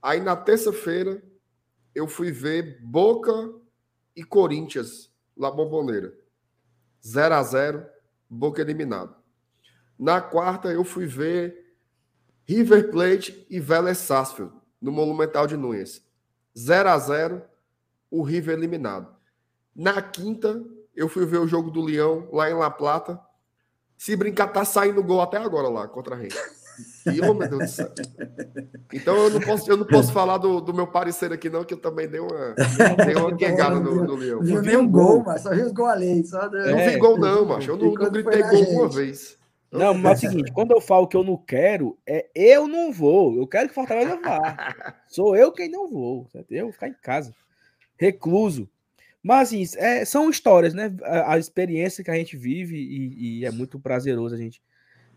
[0.00, 1.22] Aí na terça-feira,
[1.94, 3.32] eu fui ver Boca
[4.16, 6.12] e Corinthians, lá Bomboneira.
[7.06, 7.86] 0 a 0
[8.28, 9.14] Boca eliminado.
[9.98, 11.74] Na quarta, eu fui ver
[12.44, 16.02] River Plate e Vélez Sarsfield, no Monumental de Núñez.
[16.56, 17.42] 0 a 0
[18.12, 19.08] o River eliminado.
[19.74, 20.62] Na quinta,
[20.94, 23.18] eu fui ver o jogo do Leão lá em La Plata.
[23.96, 26.36] Se brincar, tá saindo gol até agora lá contra a gente.
[27.06, 27.88] E, oh, meu Deus do céu.
[28.92, 31.74] Então eu não posso, eu não posso falar do, do meu parecer aqui, não, que
[31.74, 32.54] eu também dei uma,
[33.04, 34.40] dei uma quengada no, no Leão.
[34.42, 36.24] Não vi nem um gol, mas só viu os gols ali.
[36.26, 37.70] Só do- Eu não É, vi gol, não, macho.
[37.70, 38.70] Eu não, não gritei gol gente.
[38.72, 39.38] uma vez.
[39.70, 42.92] Não, mas é o seguinte, quando eu falo que eu não quero, é eu não
[42.92, 43.36] vou.
[43.36, 44.94] Eu quero que Fortaleza vá.
[45.08, 46.26] Sou eu quem não vou.
[46.30, 46.52] certo?
[46.52, 47.32] Eu vou ficar em casa.
[48.02, 48.68] Recluso.
[49.22, 50.92] Mas assim, é, são histórias, né?
[51.04, 54.60] A, a experiência que a gente vive e, e é muito prazeroso a gente.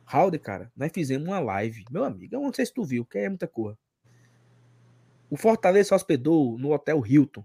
[0.03, 1.83] Raul, cara, nós fizemos uma live.
[1.89, 3.75] Meu amigo, eu não sei se tu viu, que é muita cor.
[5.31, 7.43] O Fortaleza hospedou no Hotel Hilton.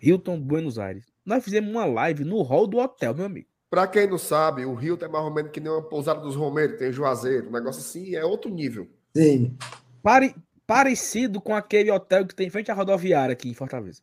[0.00, 1.12] Hilton, Buenos Aires.
[1.26, 3.46] Nós fizemos uma live no hall do hotel, meu amigo.
[3.68, 6.34] Pra quem não sabe, o Rio é mais ou menos que nem uma pousada dos
[6.34, 8.88] Romeiros, tem Juazeiro, um negócio assim, é outro nível.
[9.14, 9.54] Sim.
[10.02, 10.34] Pare-
[10.66, 14.00] parecido com aquele hotel que tem em frente à rodoviária aqui em Fortaleza.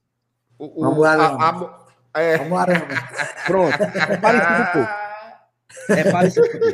[0.60, 1.50] O, o, Vamos lá, a-
[2.14, 2.38] a- é.
[3.46, 3.74] Pronto.
[3.84, 4.92] É parecido um pouco.
[5.90, 6.66] É parecido um pouco.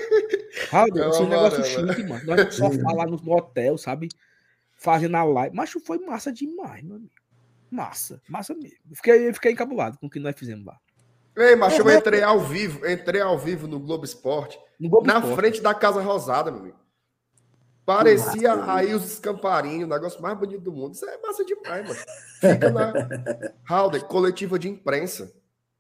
[0.71, 2.21] Raul, É esse negócio chique, mano.
[2.25, 4.09] Nós só falar no hotel, sabe?
[4.77, 5.55] Fazendo a live.
[5.55, 7.11] Mas foi massa demais, meu amigo.
[7.69, 8.77] Massa, massa mesmo.
[8.89, 10.77] Eu fiquei, eu fiquei encabulado com o que nós fizemos lá.
[11.35, 15.07] Ei, macho, eu É, entrei ao vivo, entrei ao vivo no Globo Esporte, No Globo
[15.07, 15.35] na Esporte.
[15.35, 16.77] frente da Casa Rosada, meu amigo.
[17.85, 20.93] Parecia aí os escamparinhos, o negócio mais bonito do mundo.
[20.93, 21.99] Isso é massa demais, mano.
[22.39, 22.93] Fica na
[23.67, 25.33] Halder, coletiva de imprensa.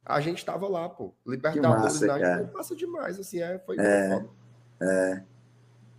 [0.05, 1.13] A gente tava lá, pô.
[1.25, 2.37] Libertadores, cara.
[2.45, 3.57] Foi massa demais, assim, é.
[3.59, 4.09] Foi É.
[4.09, 4.29] foda.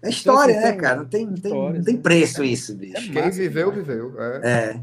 [0.03, 0.97] É história, Então, assim, né, cara?
[0.99, 2.03] Não tem, não tem, não tem né?
[2.03, 3.11] preço isso, bicho.
[3.11, 3.87] Quem massa viveu, demais.
[3.89, 4.15] viveu.
[4.21, 4.41] É.
[4.77, 4.81] É.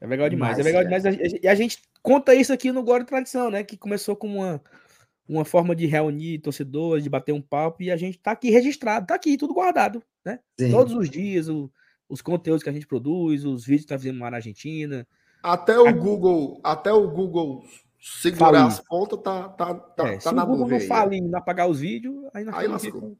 [0.00, 0.56] É legal demais.
[0.56, 1.12] Demais, é legal cara.
[1.12, 1.40] demais.
[1.42, 3.62] E a gente conta isso aqui no Glória e Tradição, né?
[3.62, 4.62] Que começou com uma,
[5.28, 9.06] uma forma de reunir torcedores, de bater um papo, e a gente tá aqui registrado,
[9.06, 10.38] tá aqui, tudo guardado, né?
[10.58, 10.70] Sim.
[10.70, 11.70] Todos os dias, o-
[12.08, 15.06] os conteúdos que a gente produz, os vídeos que tá fazendo lá na Argentina.
[15.42, 17.62] Até o Aqui- Google, até o Google
[18.00, 18.66] segurar Falir.
[18.66, 21.28] as pontas, tá, tá, tá, É, tá se na o Google nuvem não falir e
[21.28, 23.00] não apagar os vídeos, aí nós Aí lascou.
[23.00, 23.16] com-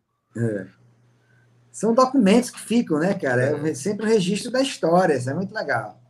[1.71, 3.69] São documentos que ficam, né, cara?
[3.69, 5.15] É sempre o registro da história.
[5.15, 6.01] Isso é muito legal.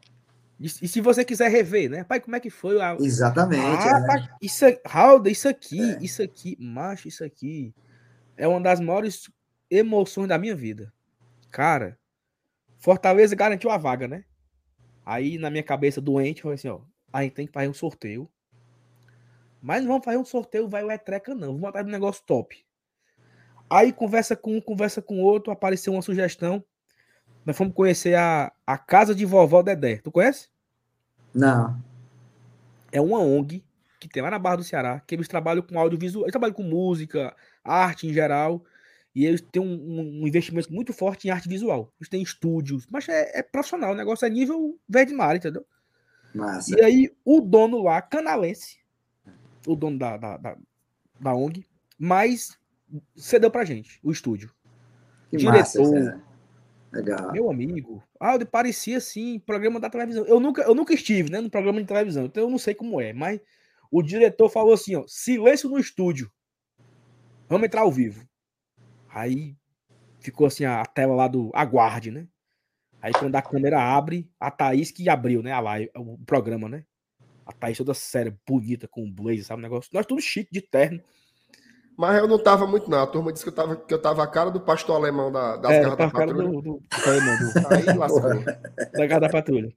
[0.61, 2.03] E, se você quiser rever, né?
[2.03, 2.81] Pai, como é que foi?
[2.81, 2.97] A...
[2.99, 3.63] Exatamente.
[3.63, 4.37] Ah, é.
[4.43, 5.99] isso, é- Raul, isso aqui, É.
[6.03, 7.73] isso aqui, macho, isso aqui
[8.37, 9.31] é uma das maiores
[9.71, 10.93] emoções da minha vida.
[11.51, 11.97] Cara,
[12.77, 14.25] Fortaleza garantiu a vaga, né?
[15.07, 16.81] Aí na minha cabeça doente, foi assim, ó,
[17.13, 18.29] a gente tem que fazer um sorteio.
[19.61, 21.49] Mas não vamos fazer um sorteio, vai o Etreca, não.
[21.49, 22.65] Vamos botar um negócio top.
[23.71, 26.65] Aí conversa com um, conversa com outro, apareceu uma sugestão.
[27.49, 29.97] Nós fomos conhecer a, a Casa de Vovó Dedé.
[29.97, 30.49] Tu conhece?
[31.33, 31.83] Não.
[32.93, 33.65] É uma ONG
[33.99, 36.63] que tem lá na Barra do Ceará, que eles trabalham com audiovisual, eles trabalham com
[36.63, 37.35] música,
[37.65, 38.63] arte em geral,
[39.15, 41.91] e eles têm um, um- um investimento muito forte em arte visual.
[41.99, 45.65] Eles têm estúdios, mas é, é profissional, o negócio é nível verde mar, entendeu?
[46.35, 46.79] Massa.
[46.79, 48.77] E aí, o dono lá, canalense,
[49.67, 50.57] o dono da, da, da,
[51.19, 51.65] da ONG,
[51.99, 52.59] mas
[53.17, 54.53] cedeu pra gente o estúdio.
[55.31, 55.97] Que massa, diretor.
[55.99, 56.28] César.
[56.93, 57.33] Legal.
[57.33, 60.25] Meu amigo, Aldo, parecia assim, programa da televisão.
[60.25, 63.01] Eu nunca, eu nunca estive, né, no programa de televisão, então eu não sei como
[63.01, 63.41] é, mas
[63.91, 66.31] o diretor falou assim, ó, silêncio no estúdio.
[67.49, 68.27] Vamos entrar ao vivo.
[69.09, 69.55] Aí
[70.19, 72.27] ficou assim a tela lá do aguarde, né?
[73.01, 76.85] Aí quando a câmera abre, a Thaís que abriu, né, a live, o programa, né?
[77.47, 79.91] A Thaís toda séria, bonita, com um blazer, sabe, um negócio.
[79.93, 81.03] Nós tudo chique, de terno.
[81.99, 83.03] Mas eu não tava muito, não.
[83.03, 85.57] A turma disse que eu tava, que eu tava a cara do pastor alemão da,
[85.57, 86.49] das É, garras da tá patrulha.
[86.49, 86.83] do, do,
[87.69, 88.45] Aí lascou.
[88.93, 89.73] da Garra da Patrulha.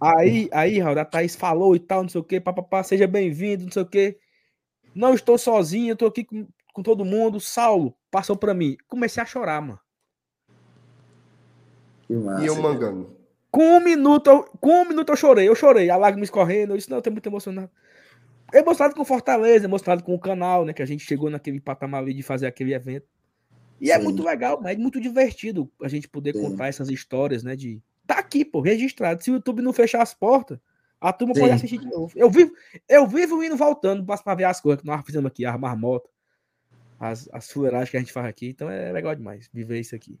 [0.00, 3.64] Aí, aí, Raul, a Thaís falou e tal, não sei o quê, papapá, seja bem-vindo,
[3.66, 4.18] não sei o quê.
[4.94, 7.38] Não estou sozinho, eu tô aqui com, com todo mundo.
[7.38, 8.78] Saulo passou pra mim.
[8.88, 9.78] Comecei a chorar, mano.
[12.08, 12.42] Que massa.
[12.42, 13.14] E eu mangando.
[13.50, 16.78] Com um minuto, eu- com um minuto eu chorei, eu chorei, a lágrima escorrendo, eu
[16.78, 17.70] disse, não, eu tô muito emocionado.
[18.52, 22.12] Emocionado com Fortaleza, emocionado com o canal, né, que a gente chegou naquele patamar ali
[22.12, 23.06] de fazer aquele evento.
[23.80, 24.04] E é Sim.
[24.04, 26.42] muito legal, é muito divertido a gente poder Sim.
[26.42, 29.22] contar essas histórias, né, de tá aqui, pô, registrado.
[29.22, 30.58] Se o YouTube não fechar as portas,
[31.00, 31.54] a turma pode Sim.
[31.54, 32.12] assistir de novo.
[32.14, 32.52] Eu vivo,
[32.88, 36.10] eu vivo indo voltando para ver as coisas que nós fizemos aqui, as marmotas,
[36.98, 38.48] as, as fuleiragens que a gente faz aqui.
[38.48, 40.18] Então é legal demais viver isso aqui.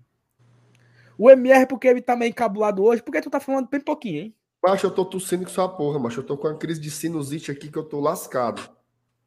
[1.16, 4.34] O MR, porque ele tá meio encabulado hoje, porque tu tá falando bem pouquinho, hein?
[4.62, 6.20] Macho, eu tô tossindo com sua porra, macho.
[6.20, 8.62] Eu tô com uma crise de sinusite aqui que eu tô lascado.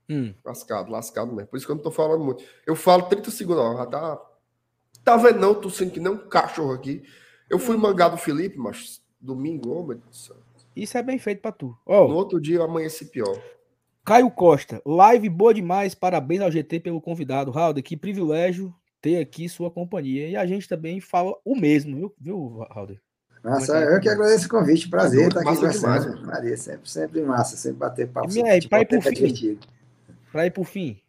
[0.09, 0.33] Hum.
[0.43, 1.49] Lascado, lascado mesmo.
[1.49, 2.43] Por isso que eu não tô falando muito.
[2.65, 3.77] Eu falo 30 segundos, ó.
[3.77, 4.21] Já tá.
[5.03, 5.53] Tá vendo, não?
[5.53, 7.03] Tossindo que nem um cachorro aqui.
[7.49, 10.31] Eu fui mangar do Felipe, macho, domingo, ô, meu Deus.
[10.75, 11.77] Isso é bem feito pra tu.
[11.85, 13.39] Ó, No outro dia eu amanheci pior.
[14.03, 15.95] Caio Costa, live boa demais.
[15.95, 17.51] Parabéns ao GT pelo convidado.
[17.51, 20.27] Raul, que privilégio ter aqui sua companhia.
[20.29, 22.97] E a gente também fala o mesmo, viu, viu Raul?
[23.45, 26.26] Massa, eu que agradeço o convite, prazer estar aqui Massa demais, conversando.
[26.26, 28.34] Maria, sempre, sempre massa, sempre bater papo.
[28.34, 29.59] E aí, pra ir pro é fim.
[30.31, 30.99] Pra ir por fim,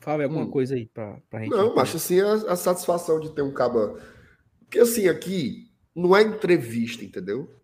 [0.00, 0.50] fala alguma Hum.
[0.50, 1.50] coisa aí pra, pra gente.
[1.50, 4.00] Não, macho, assim, a, a satisfação de ter um caba.
[4.60, 7.54] Porque assim, aqui não é entrevista, entendeu?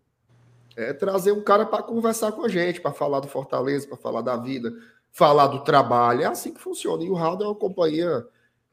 [0.77, 4.21] É trazer um cara para conversar com a gente, para falar do Fortaleza, para falar
[4.21, 4.71] da vida,
[5.11, 6.21] falar do trabalho.
[6.21, 7.03] É assim que funciona.
[7.03, 8.23] E o Raul é uma companhia,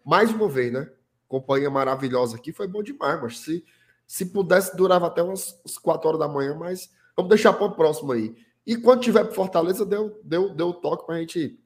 [0.05, 0.91] mais uma vez, né?
[1.27, 3.65] Companhia maravilhosa aqui, foi bom demais, mas se,
[4.07, 7.73] se pudesse, durava até umas, umas 4 horas da manhã, mas vamos deixar para o
[7.75, 8.35] próximo aí.
[8.67, 11.59] E quando tiver para Fortaleza, deu, deu, deu toque para a gente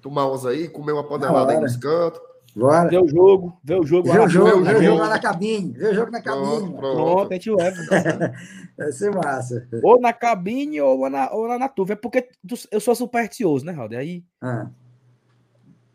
[0.00, 2.20] tomar umas aí, comer uma panelada aí nos cantos.
[2.56, 2.88] Bora.
[2.88, 4.10] Vê o jogo, vê o jogo.
[4.10, 4.98] Vê o jogo, vê o vê o jogo jogo.
[5.02, 5.72] lá na cabine.
[5.74, 6.46] Vê o jogo na cabine.
[6.48, 6.76] Pronto.
[6.76, 7.30] Pronto, pronto.
[7.30, 7.76] a gente leva.
[8.76, 9.68] Vai ser massa.
[9.82, 11.92] ou na cabine ou lá na, ou lá na tuva.
[11.92, 13.90] É porque tu- eu sou supersticioso, né, Raul?
[13.96, 14.70] Aí Ah,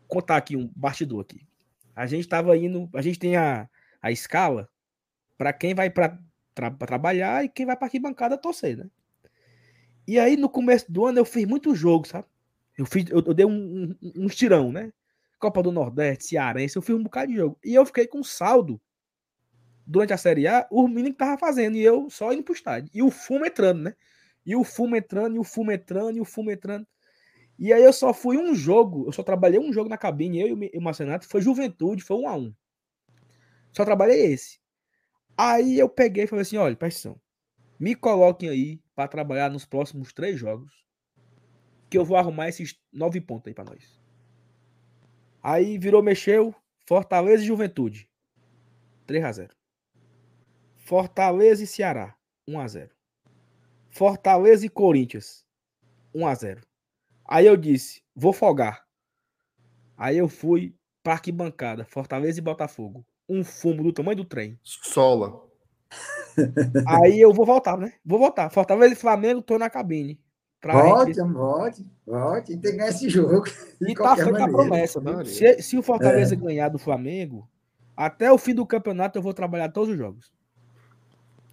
[0.08, 1.46] contar aqui um bastidor aqui.
[1.94, 3.68] A gente tava indo, a gente tem a,
[4.00, 4.68] a escala
[5.36, 6.18] para quem vai para
[6.86, 8.86] trabalhar e quem vai para arquibancada torcer, né?
[10.06, 12.26] E aí no começo do ano eu fiz muito jogo, sabe?
[12.76, 14.92] Eu fiz, eu, eu dei um, um, um estirão, né?
[15.38, 17.58] Copa do Nordeste, Cearense, eu fiz um bocado de jogo.
[17.64, 18.80] E eu fiquei com saldo
[19.86, 22.90] durante a Série A, o menino que tava fazendo, e eu só indo pro estádio.
[22.94, 23.94] E o fumo entrando, né?
[24.44, 26.86] E o fumo entrando, e o fumo entrando, e o fumo entrando.
[27.58, 30.58] E aí eu só fui um jogo, eu só trabalhei um jogo na cabine, eu
[30.58, 32.52] e o Marcenato, foi Juventude, foi um a um.
[33.72, 34.58] Só trabalhei esse.
[35.36, 37.14] Aí eu peguei e falei assim, olha, presta
[37.78, 40.72] me coloquem aí para trabalhar nos próximos três jogos,
[41.90, 44.00] que eu vou arrumar esses nove pontos aí para nós.
[45.42, 46.54] Aí virou, mexeu,
[46.86, 48.08] Fortaleza e Juventude,
[49.06, 49.54] 3 a 0
[50.76, 52.16] Fortaleza e Ceará,
[52.46, 52.90] 1 a 0
[53.90, 55.44] Fortaleza e Corinthians,
[56.14, 56.66] 1 a 0
[57.26, 58.86] Aí eu disse, vou folgar.
[59.96, 63.04] Aí eu fui pra arquibancada, Fortaleza e Botafogo.
[63.28, 64.58] Um fumo do tamanho do trem.
[64.62, 65.40] Sola.
[66.86, 67.92] Aí eu vou voltar, né?
[68.04, 68.50] Vou voltar.
[68.50, 70.20] Fortaleza e Flamengo, tô na cabine.
[70.60, 72.46] Pra Volte, gente- volte, volte.
[72.56, 73.44] Tem que ganhar esse jogo.
[73.80, 75.00] E tá feita a promessa?
[75.00, 75.24] Maria.
[75.30, 77.46] Se, se o Fortaleza ganhar do Flamengo,
[77.96, 80.32] até o fim do campeonato eu vou trabalhar todos os jogos.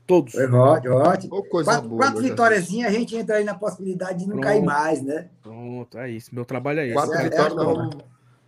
[0.07, 0.33] Todos.
[0.33, 1.27] Foi, Volte, volte.
[1.29, 2.01] Ô, coisa Quatro, boa.
[2.01, 4.43] quatro vitóriazinhas, a gente entra aí na possibilidade de não Pronto.
[4.43, 5.29] cair mais, né?
[5.41, 6.33] Pronto, é isso.
[6.33, 6.93] Meu trabalho é esse.
[6.93, 7.89] Quatro é- é vitórias, a nós forma.
[7.89, 8.05] vamos-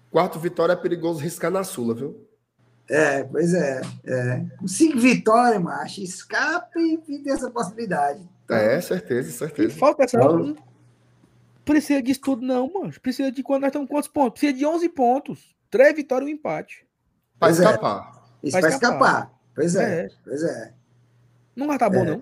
[0.09, 2.25] Quarto vitória é perigoso riscar na Sula, viu?
[2.89, 3.81] É, pois é.
[4.05, 4.45] é.
[4.57, 8.21] Com cinco vitórias, macho, escapa e e tem essa possibilidade.
[8.49, 9.75] É, certeza, E certeza.
[9.77, 10.17] falta essa.
[10.17, 10.55] Então- Não
[11.65, 12.93] precisa disso tudo, não, mano.
[13.01, 14.39] Precisa de quando nós estamos quantos pontos?
[14.39, 15.55] Precisa de 11 pontos.
[15.71, 16.85] Três vitórias e um empate.
[17.39, 17.63] Pra Pois é.
[17.63, 18.23] escapar.
[18.43, 18.95] Isso Vai vai escapar.
[18.97, 19.33] escapar.
[19.55, 20.09] Pois é, É.
[20.23, 20.73] pois é.
[21.55, 22.05] Não vai tá bom, É.
[22.05, 22.19] não.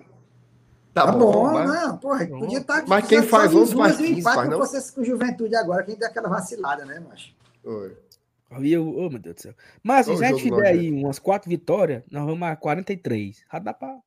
[0.94, 2.84] Tá, Tá, bom, mas- não, porra, podia estar.
[2.86, 4.58] Mas quem faz 11 mais 15 empate faz, com não?
[4.58, 7.34] vocês com juventude agora, quem deu aquela vacilada, né, macho?
[7.64, 7.96] Oi.
[8.60, 9.54] E eu, oh, meu Deus do céu.
[9.82, 10.66] Mas Ô, se a gente nojento.
[10.68, 13.44] aí umas quatro vitórias, nós vamos a 43.
[13.52, 13.98] Já dá pra.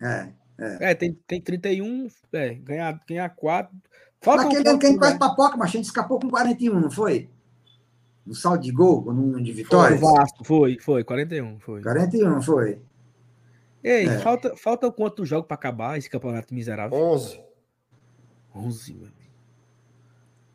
[0.00, 0.32] É.
[0.58, 2.08] É, tem, tem 31.
[2.32, 3.76] É, ganhar, ganhar 4.
[4.20, 6.80] Falta um Naquele ano que a gente quase papoca, mas a gente escapou com 41,
[6.80, 7.28] não foi?
[8.24, 9.56] No saldo de gol, ou no de né?
[9.56, 10.02] vitórias?
[10.02, 11.82] O Vasco, foi, foi, 41, foi.
[11.82, 12.80] 41, foi.
[13.84, 14.18] Ei, É.
[14.18, 16.98] falta, falta quanto jogo pra acabar esse campeonato miserável?
[16.98, 17.40] 11.
[18.54, 19.08] 11, meu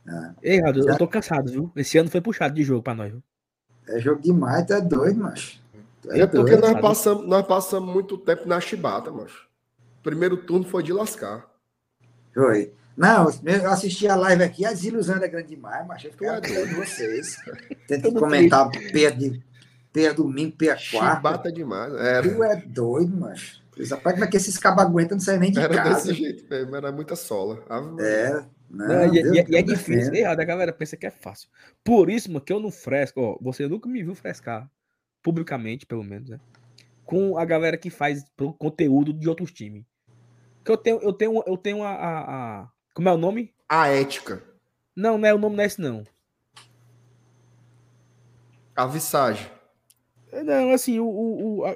[0.08, 0.32] É.
[0.42, 1.72] Ei, Rado, Já- eu tô cansado, viu?
[1.76, 3.24] Esse ano foi puxado de jogo pra nós, viu?
[3.88, 5.60] É jogo demais, tu é doido, macho.
[6.02, 6.62] Tu É porque doido.
[6.62, 6.82] nós sabe?
[6.82, 9.48] passamos, nós passamos muito tempo na chibata, macho.
[10.02, 11.46] Primeiro turno foi de lascar.
[12.34, 12.74] Foi.
[12.98, 16.52] Não, eu assisti a live aqui, a desilusão era grande demais, mas eu ficava Tu
[16.52, 17.38] é doido vocês.
[17.88, 19.44] Tenta Tudo comentar P de
[19.94, 21.16] P domingo, P quarta.
[21.16, 21.94] Chibata demais.
[21.94, 23.62] Era, Tu é doido, macho.
[23.90, 26.08] Rapaz, como é que esses cabos aguentam não saem nem de era casa?
[26.08, 27.64] desse jeito mesmo, era muita sola.
[27.70, 28.02] Ave.
[28.02, 28.44] É.
[28.74, 29.96] Não, Não, e, Deus e- e é Deus difícil.
[29.98, 30.18] defenda.
[30.18, 31.50] Ei, Rado, a galera pensa que é fácil.
[31.84, 33.38] Por isso, mano, que eu não fresco, ó.
[33.42, 34.70] Você nunca me viu frescar,
[35.22, 36.40] publicamente, pelo menos, né?
[37.06, 38.24] Com a galera que faz
[38.58, 39.84] conteúdo de outros times.
[40.64, 43.54] Que eu tenho, eu tenho, eu tenho a, a- a- Como é o nome?
[43.68, 44.42] A ética,
[44.96, 46.04] Não, não é o nome, não é esse, não.
[48.76, 49.50] a visagem.
[50.32, 51.76] É, Não, assim, o, o- o- a,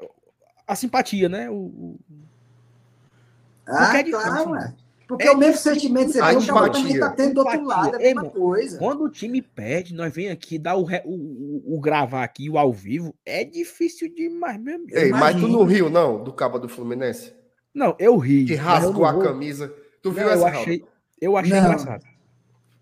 [0.67, 1.49] a simpatia, né?
[1.49, 1.99] O, o-
[3.67, 4.77] Ah, é difícil, claro, mano.
[5.07, 6.99] Porque É o mesmo sentimento que você A tem, o cara também empatia.
[6.99, 7.75] tá tendo do outro Empatia.
[7.83, 8.77] lado, é a mesma coisa.
[8.79, 12.49] Quando o time perde, nós vem aqui dar o, re- o, o- o gravar aqui,
[12.49, 13.13] o ao vivo.
[13.25, 14.97] É difícil demais, meu amigo.
[14.97, 17.33] Ei, mas tu não riu, não, do caba do Fluminense?
[17.73, 18.45] Não, eu ri.
[18.45, 19.71] Que eu rasgou a vou- camisa.
[20.01, 20.61] Tu viu Não, eu essa, Raul?
[20.61, 20.85] achei,
[21.21, 21.65] eu achei Não.
[21.65, 22.03] engraçado.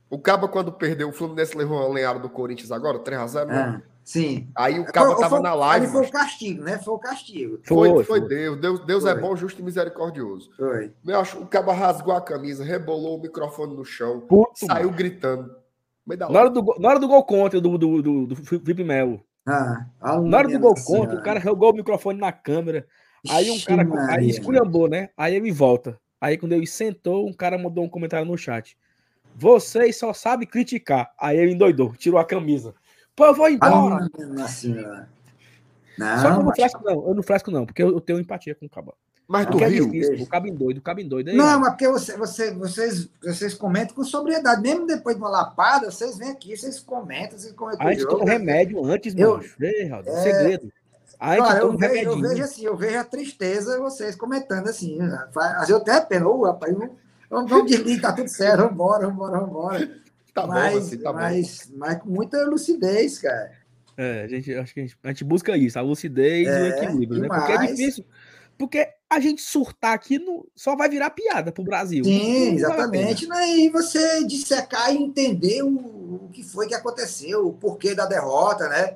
[0.09, 3.47] O Caba, quando perdeu, o Fluminense levou uma lenhada do Corinthians agora, 3x0.
[3.49, 4.49] Ah, sim.
[4.55, 5.85] Aí o Caba Foi- tava foi- na live.
[5.85, 6.77] ali Foi o castigo, né?
[6.79, 7.59] Foi o castigo.
[7.63, 8.21] Foi, Foi, foi.
[8.27, 8.59] Deus.
[8.59, 9.21] Deus, Deus é Foi.
[9.21, 10.49] bom, justo e misericordioso.
[10.55, 10.91] Foi.
[11.05, 14.97] Eu acho, o Caba rasgou a camisa, rebolou o microfone no chão, Puto, saiu mano.
[14.97, 15.55] gritando.
[16.05, 19.21] Na hora, do, gol- na hora do gol contra do, do, do, do Felipe Melo.
[19.47, 21.21] Ah, Na hora do gol Nossa contra, o Senhora.
[21.21, 22.85] cara jogou o microfone na câmera.
[23.29, 23.83] Aí um cara.
[23.85, 24.17] Maria.
[24.19, 25.09] Aí esculhambou, né?
[25.15, 25.97] Aí ele volta.
[26.19, 28.77] Aí quando ele sentou, um cara mandou um comentário no chat.
[29.35, 31.11] Vocês só sabem criticar.
[31.19, 32.73] Aí ele endoidou, tirou a camisa.
[33.15, 34.07] Pô, eu vou embora.
[34.19, 35.09] Ah, Nossa Senhora.
[35.97, 36.55] Só que eu Não, não mas...
[36.55, 37.07] fresco, não.
[37.07, 38.95] Eu não fresco, não, porque eu, tenho empatia com o Cabo.
[39.27, 39.85] Mas tu é riu?
[39.89, 40.21] difícil.
[40.21, 41.29] O cabo em doido, o cabo em doido.
[41.29, 44.61] Aí, Não, mano, mas porque você, você, vocês, vocês comentam com sobriedade.
[44.61, 48.25] Mesmo depois de uma lapada, vocês vêm aqui, vocês comentam, vocês comentam a gente toma
[48.25, 49.43] remédio antes, Eu- mano.
[49.61, 50.71] Ei, Raul, É, segredo.
[51.19, 54.67] A gente Cara, eu um vejo, eu vejo assim, eu vejo a tristeza vocês comentando
[54.67, 54.97] assim.
[54.97, 55.25] né?
[55.31, 56.89] Faz- Às vezes eu até pena, ô rapaz, vamos,
[57.29, 59.87] vamos, vamos desligar, tá tudo certo, vamos embora, vamos
[60.33, 61.19] Tá bom, mas, assim, tá bom.
[61.19, 63.51] mas, mas com muita lucidez, cara.
[63.95, 66.53] É, a gente, acho que a gente, a gente busca isso, a lucidez e o
[66.65, 67.27] É, equilíbrio, né?
[67.27, 67.75] Porque é demais.
[67.77, 68.05] difícil.
[68.57, 72.03] Porque a gente surtar aqui no, só vai virar piada pro Brasil.
[72.03, 73.27] Sim, Não exatamente.
[73.27, 73.57] né?
[73.57, 78.67] E você dissecar e entender o, o que foi que aconteceu, o porquê da derrota,
[78.69, 78.95] né?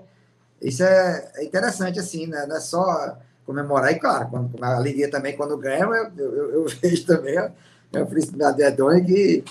[0.61, 2.45] Isso é, é interessante, assim, né?
[2.47, 6.65] Não é só comemorar, e claro, quando, a alegria também, quando ganha, eu, eu, eu
[6.81, 7.51] vejo também a,
[7.95, 9.43] a felicidade dedonha que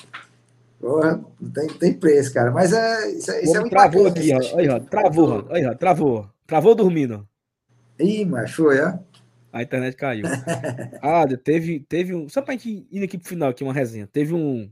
[0.81, 1.25] porra,
[1.55, 2.51] tem, tem preço, cara.
[2.51, 4.39] Mas é, isso, é- isso é um travou impacto, aqui, ó.
[4.39, 4.61] né?
[4.63, 4.81] Aí, ó.
[4.81, 5.47] Travou.
[5.51, 5.75] Aí, ó.
[5.75, 6.31] Travou.
[6.47, 7.29] Travou dormindo.
[7.99, 8.99] Ih, mas foi, ó.
[9.53, 10.25] A internet caiu.
[11.03, 12.29] Ah, teve, teve um.
[12.29, 14.07] Só pra gente ir aqui pro final, aqui, uma resenha.
[14.07, 14.71] Teve um.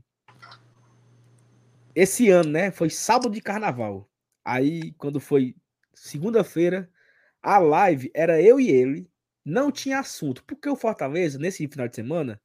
[1.95, 2.71] Esse ano, né?
[2.71, 4.09] Foi sábado de carnaval.
[4.43, 5.55] Aí, quando foi
[5.93, 6.89] segunda-feira,
[7.41, 9.09] a live era eu e ele.
[9.43, 10.43] Não tinha assunto.
[10.43, 12.39] Porque o Fortaleza, nesse final de semana,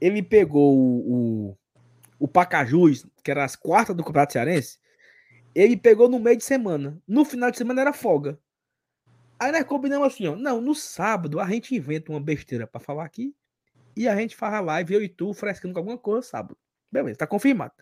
[0.00, 1.58] ele pegou o, o,
[2.18, 4.78] o Pacajus, que era as quartas do Campeonato Cearense.
[5.54, 7.00] Ele pegou no meio de semana.
[7.06, 8.38] No final de semana era folga.
[9.38, 10.36] Aí nós combinamos assim, ó.
[10.36, 13.34] Não, no sábado a gente inventa uma besteira pra falar aqui.
[13.96, 16.56] E a gente faz a live, eu e tu, frescando com alguma coisa sábado.
[16.92, 17.72] Beleza, tá confirmado.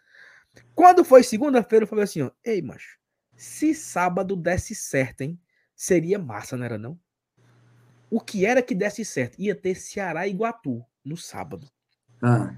[0.75, 2.31] Quando foi segunda-feira, eu falei assim, ó.
[2.45, 2.99] Ei, macho,
[3.37, 5.41] se sábado desse certo, hein?
[5.75, 6.99] Seria massa, não era não?
[8.09, 9.41] O que era que desse certo?
[9.41, 11.69] Ia ter Ceará e Iguatu no sábado.
[12.23, 12.55] Ah,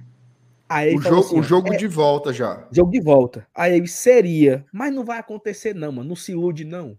[0.68, 2.66] O jogo, assim, o jogo é, de volta já.
[2.72, 3.46] jogo de volta.
[3.54, 6.08] Aí ele seria, mas não vai acontecer não, mano.
[6.08, 6.98] Não se ilude não.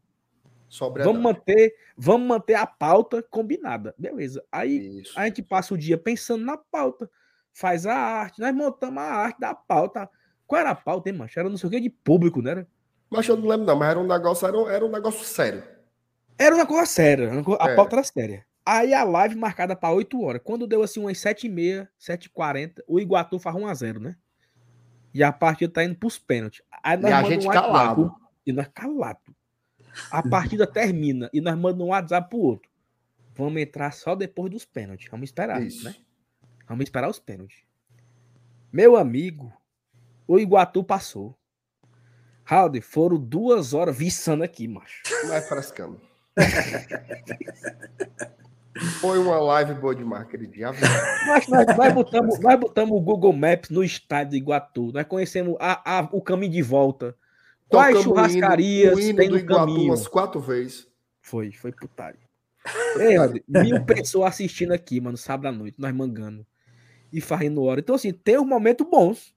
[0.69, 1.13] Sobriedade.
[1.15, 3.93] Vamos manter, vamos manter a pauta combinada.
[3.97, 4.43] Beleza.
[4.51, 5.13] Aí Isso.
[5.19, 7.09] a gente passa o dia pensando na pauta,
[7.53, 10.09] faz a arte, nós montamos a arte da pauta.
[10.45, 11.37] Qual era a pauta, hein, mancho?
[11.39, 12.51] Era não sei o que de público, né?
[12.51, 12.67] Era,
[13.09, 15.61] Mas eu não lembro, não, mas era um negócio, era um, era um negócio sério.
[16.39, 17.75] era uma coisa séria, era uma co- a É.
[17.75, 18.45] pauta era séria.
[18.69, 20.41] Aí a live marcada para 8 horas.
[20.43, 24.17] Quando deu assim umas 7h30, 7h40, o Iguatu faz 1x0, né?
[25.13, 26.61] E a partida tá indo pros pênaltis.
[26.83, 28.13] Aí E a gente um calado.
[28.45, 29.33] E nós calado.
[30.11, 32.69] A partida termina e nós mandamos um WhatsApp pro outro.
[33.33, 35.07] Vamos entrar só depois dos pênaltis.
[35.09, 35.85] Vamos esperar, Isso.
[35.85, 35.95] né?
[36.67, 37.63] Vamos esperar os pênaltis.
[38.69, 39.49] Meu amigo,
[40.27, 41.39] o Iguatu passou.
[42.43, 45.03] Raul, foram duas horas viçando aqui, macho.
[45.29, 46.01] Vai frescando.
[48.99, 50.71] Foi uma live boa demais aquele dia.
[51.27, 54.91] Mas nós, nós botamos, nós botamos o Google Maps no estádio do Iguatu.
[54.93, 57.15] Nós conhecemos a- a- o caminho de volta.
[57.69, 59.89] Quais Tocamos o hino- churrascarias o hino tem do no Iguatu caminho?
[59.91, 60.87] umas quatro vezes.
[61.21, 62.19] Foi, foi putaria.
[62.97, 63.17] Ei,
[63.47, 66.45] mil pessoas assistindo aqui, mano, sábado à noite, nós mangando.
[67.11, 67.79] E fazendo hora.
[67.79, 69.33] Então, assim, tem uns momentos bons.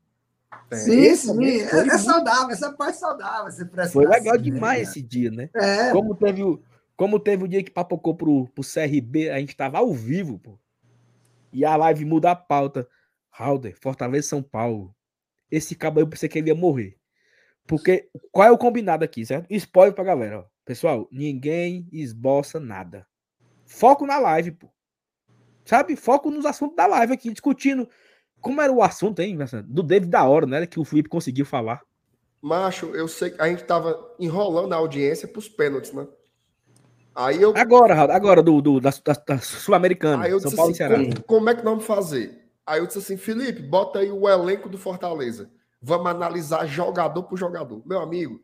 [0.73, 1.29] Sim, esse sim.
[1.29, 3.47] momento É, é saudável, essa parte saudável.
[3.47, 4.83] Essa Foi legal demais né?
[4.83, 5.49] esse dia, né?
[5.55, 6.61] É, Como teve o,
[7.01, 10.59] como teve o dia que papocou pro, pro CRB, a gente tava ao vivo, pô.
[11.51, 12.87] E a live muda a pauta.
[13.31, 14.95] Halder, Fortaleza São Paulo.
[15.51, 16.99] Esse cabo aí eu pensei que ele ia morrer.
[17.67, 19.47] Porque qual é o combinado aqui, certo?
[19.49, 20.45] Spoiler pra galera, ó.
[20.63, 23.07] Pessoal, ninguém esboça nada.
[23.65, 24.69] Foco na live, pô.
[25.65, 25.97] Sabe?
[25.97, 27.89] Foco nos assuntos da live aqui, discutindo.
[28.43, 29.39] Como era o assunto, hein?
[29.65, 30.67] Do David da hora, né?
[30.67, 31.81] Que o Felipe conseguiu falar.
[32.43, 36.07] Macho, eu sei que a gente tava enrolando a audiência pros pênaltis, né?
[37.21, 40.25] Aí eu, Agora, agora do, do, da, da- da Sul-Americana.
[40.25, 40.97] aí eu São disse Paulo assim, e Ceará.
[40.97, 42.49] como, como é que nós vamos fazer?
[42.67, 45.51] Aí eu disse assim, Felipe, bota aí o elenco do Fortaleza.
[45.83, 47.83] Vamos analisar jogador por jogador.
[47.85, 48.41] Meu amigo,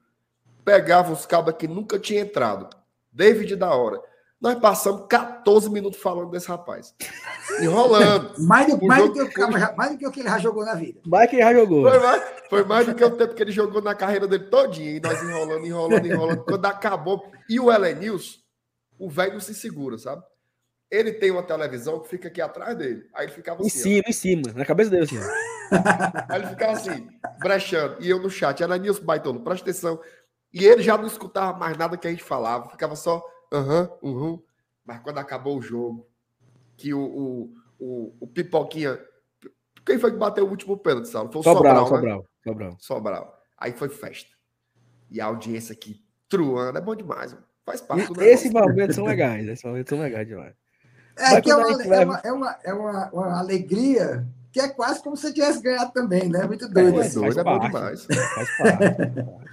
[0.64, 2.68] pegava os cabos que nunca tinha entrado.
[3.12, 4.00] David da hora.
[4.38, 6.94] Nós passamos 14 minutos falando desse rapaz.
[7.60, 8.32] Enrolando.
[8.44, 9.40] mais, do, mais, do que
[9.76, 11.00] mais do que o que ele já jogou na vida.
[11.06, 11.88] Mike já jogou.
[11.88, 14.96] Foi mais, foi mais do que o tempo que ele jogou na carreira dele todinho.
[14.96, 16.44] E nós enrolando, enrolando, enrolando.
[16.44, 17.24] Quando acabou.
[17.48, 18.44] E o Elenils,
[18.98, 20.22] o velho não se segura, sabe?
[20.90, 23.08] Ele tem uma televisão que fica aqui atrás dele.
[23.12, 23.78] Aí ele ficava Em assim.
[23.78, 23.82] ó.
[23.82, 25.18] cima, em cima, na cabeça dele, assim.
[25.18, 25.22] ó.
[26.32, 27.08] Aí ele ficava assim,
[27.40, 27.96] brechando.
[28.00, 30.00] E eu no chat, Elenils Baitono, presta atenção.
[30.52, 32.70] E ele já não escutava mais nada que a gente falava.
[32.70, 34.42] Ficava só, aham, uhum.
[34.84, 36.08] Mas quando acabou o jogo,
[36.76, 38.98] que o, o, o, o Pipoquinha.
[39.84, 41.30] Quem foi que bateu o último pênalti, Saulo?
[41.32, 42.08] Foi o Sobral, Sobral, né?
[42.08, 42.76] Sobral, Sobral.
[42.78, 43.42] Sobral.
[43.58, 44.30] Aí foi festa.
[45.10, 46.78] E a audiência aqui truando.
[46.78, 47.44] É bom demais, mano.
[47.66, 50.54] Faz parte do Esses momentos são legais, esses momentos são legais demais.
[51.18, 54.60] É Mas que é uma, gente é, uma, é, uma, é uma, uma alegria que
[54.60, 56.46] é quase como se você tivesse ganhado também, né?
[56.46, 57.02] Muito doido.
[57.02, 57.66] É, doido, é bom parte.
[57.66, 58.06] demais.
[58.06, 59.46] Faz parte.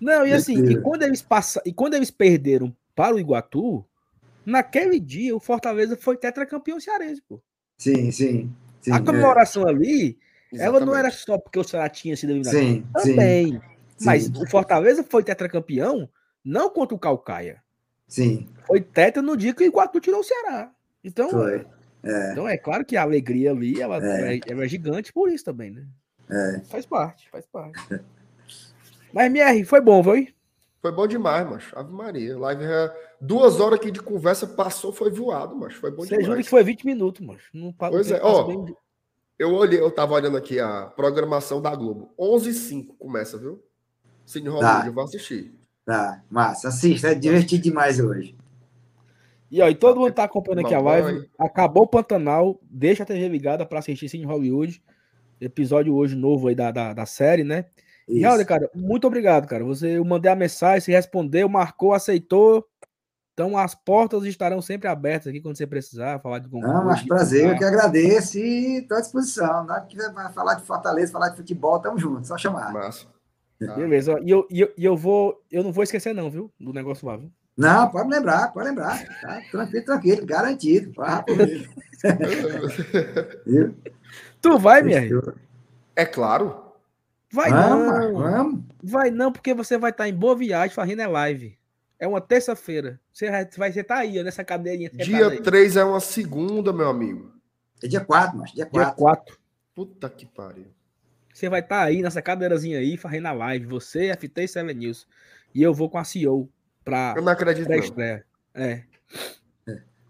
[0.00, 3.84] Não, e assim, e quando eles passa, e quando eles perderam para o Iguatu,
[4.44, 7.40] naquele dia o Fortaleza foi tetracampeão cearense, pô.
[7.76, 8.50] Sim, sim.
[8.80, 9.00] sim a é.
[9.00, 10.18] comemoração ali,
[10.52, 10.98] ela não Exatamente.
[10.98, 12.54] era só porque o Ceará tinha sido eliminado.
[12.54, 13.62] Sim, sim, Também.
[14.00, 14.32] Mas sim.
[14.36, 16.08] o Fortaleza foi tetracampeão
[16.44, 17.62] não contra o Calcaia.
[18.08, 20.72] Sim, Foi tetra no dia que o Iguatu tirou o Ceará.
[21.04, 21.66] Então, foi.
[22.02, 24.36] É, então é claro que a alegria ali ela É.
[24.36, 25.86] é, ela é gigante por isso também, né?
[26.30, 26.60] é.
[26.68, 27.78] Faz parte, faz parte.
[29.12, 30.34] Mas, MR, foi bom, foi?
[30.80, 31.76] Foi bom demais, macho.
[31.78, 32.38] Ave Maria.
[32.38, 33.10] Live é...
[33.20, 35.78] Duas horas aqui de conversa passou, foi voado, macho.
[35.80, 36.44] Foi bom Você jura demais.
[36.46, 37.38] que foi 20 minutos, mano.
[37.52, 38.44] Não, pa- Pois é, ó.
[38.44, 38.74] bem
[39.38, 42.14] Eu olhei, eu tava olhando aqui a programação da Globo.
[42.18, 43.62] 11h05 começa, viu?
[44.24, 44.86] Cine Hollywood, Tá.
[44.86, 45.54] eu vou assistir.
[45.90, 46.68] Tá, massa.
[46.68, 48.36] Assista, é divertido demais hoje.
[49.50, 51.28] E, ó, e todo mundo tá acompanhando aqui a live.
[51.36, 52.60] Acabou o Pantanal.
[52.70, 54.80] Deixa a TV ligada pra assistir Cine Hollywood.
[55.40, 57.64] Episódio hoje novo aí da, da, da série, né?
[58.06, 58.28] E, Isso.
[58.28, 59.64] olha, cara, muito obrigado, cara.
[59.64, 62.64] Você eu mandei a mensagem, você respondeu, marcou, aceitou.
[63.34, 67.00] Então as portas estarão sempre abertas aqui quando você precisar falar de Não, concurso, mas
[67.00, 69.64] de prazer, eu que agradeço e estou à disposição.
[69.64, 72.72] Na hora que quiser falar de Fortaleza, falar de futebol, tamo junto, só chamar.
[72.72, 73.08] Massa.
[73.64, 73.74] Tá.
[73.74, 74.18] Beleza.
[74.22, 75.42] E eu, e eu, e eu vou.
[75.50, 76.50] Eu não vou esquecer, não, viu?
[76.58, 77.30] Do negócio lá, viu?
[77.56, 79.04] Não, pode lembrar, pode lembrar.
[79.20, 79.42] Tá?
[79.50, 80.92] Tranquilo, tranquilo, garantido.
[84.40, 85.02] Tu vai, minha?
[85.94, 86.72] É claro.
[87.30, 88.14] Vai Vamos, não.
[88.14, 88.64] vamos.
[88.82, 91.58] Vai não, porque você vai estar em boa viagem fazendo é live.
[91.98, 92.98] É uma terça-feira.
[93.12, 94.88] Você vai, vai você tá aí, ó, nessa cadeirinha.
[94.88, 95.42] sentada Dia aí.
[95.42, 97.30] 3 é uma segunda, meu amigo.
[97.82, 98.96] É dia 4, mas dia Dia 4.
[98.96, 99.38] 4.
[99.74, 100.66] Puta que pariu.
[101.40, 103.64] Você vai estar aí nessa cadeirazinha aí, fazendo a live.
[103.64, 105.08] Você, FT e Seven News.
[105.54, 106.50] E eu vou com a CEO
[106.84, 107.82] pra, Eu não acredito, pra não.
[107.82, 108.26] estreia.
[108.54, 108.82] É.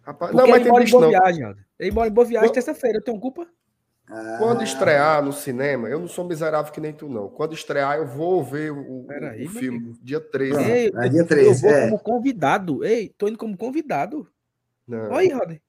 [0.02, 1.10] Rapaz, Porque não, mas ele tem mora em boa não.
[1.10, 1.56] viagem.
[1.78, 2.98] Ele mora em boa viagem terça-feira.
[2.98, 3.46] Eu tenho culpa?
[4.38, 7.28] Quando estrear no cinema, eu não sou miserável que nem tu, não.
[7.28, 9.78] Quando estrear, eu vou ver o, Peraí, o filme.
[9.78, 9.98] amigo.
[10.02, 10.52] Dia 3.
[10.52, 10.68] Pronto.
[10.68, 11.84] Ei, é dia eu 13, vou é.
[11.84, 12.84] como convidado.
[12.84, 14.28] Ei, tô indo como convidado.
[14.84, 15.62] Não, Olha aí, Roder.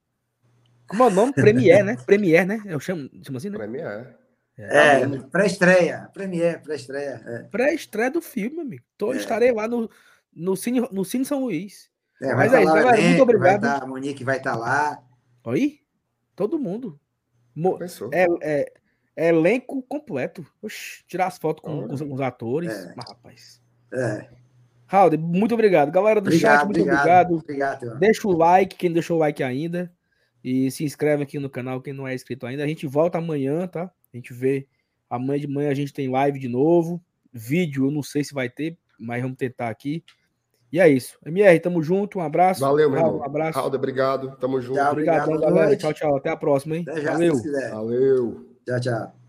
[0.87, 1.33] Como é o nome?
[1.33, 1.97] Premier, né?
[2.03, 2.63] Premier, né?
[2.65, 3.59] Eu chamo, chamo assim, né?
[3.59, 4.20] Premiere.
[4.63, 7.21] É, pré-estreia, premiere, pré-estreia.
[7.25, 7.43] É.
[7.43, 8.83] Pré-estreia do filme, amigo.
[8.97, 9.17] Tô, É.
[9.17, 9.89] Estarei lá no,
[10.33, 11.89] no, Cine, no Cine São Luís.
[12.21, 13.61] É, Mas vai é tá isso, galera, muito obrigado.
[13.61, 15.01] Vai tá, a Monique vai estar lá.
[15.45, 15.79] Aí,
[16.35, 16.99] todo mundo.
[17.55, 17.79] Mo-.
[18.11, 18.73] É, é-
[19.15, 20.45] é elenco completo.
[20.61, 22.71] Oxi, tirar as fotos com, com os, com os atores.
[22.71, 22.93] É.
[22.95, 23.61] Mas, rapaz.
[23.93, 24.29] É.
[24.87, 25.91] Raul, muito obrigado.
[25.91, 27.33] Galera do chat, Obrigado, muito obrigado.
[27.33, 27.77] obrigado.
[27.77, 27.99] Obrigado.
[27.99, 29.91] Deixa o like, quem não deixou o like ainda.
[30.43, 32.63] E se inscreve aqui no canal, quem não é inscrito ainda.
[32.63, 33.91] A gente volta amanhã, tá?
[34.13, 34.67] A gente vê.
[35.09, 37.01] Amanhã de manhã a gente tem live de novo.
[37.33, 40.03] Vídeo, eu não sei se vai ter, mas vamos tentar aqui.
[40.71, 41.17] E é isso.
[41.25, 42.19] MR, tamo junto.
[42.19, 42.61] Um abraço.
[42.61, 43.17] Valeu, meu irmão.
[43.17, 43.59] Um abraço.
[43.59, 44.37] Raul, obrigado.
[44.39, 44.79] Tamo junto.
[44.79, 44.91] Tchau.
[44.91, 45.75] Obrigado, obrigado, galera.
[45.75, 46.15] Tchau, tchau.
[46.15, 46.85] Até a próxima, hein?
[46.87, 47.35] Até já, Valeu.
[47.71, 48.45] Valeu.
[48.65, 49.20] Tchau, tchau.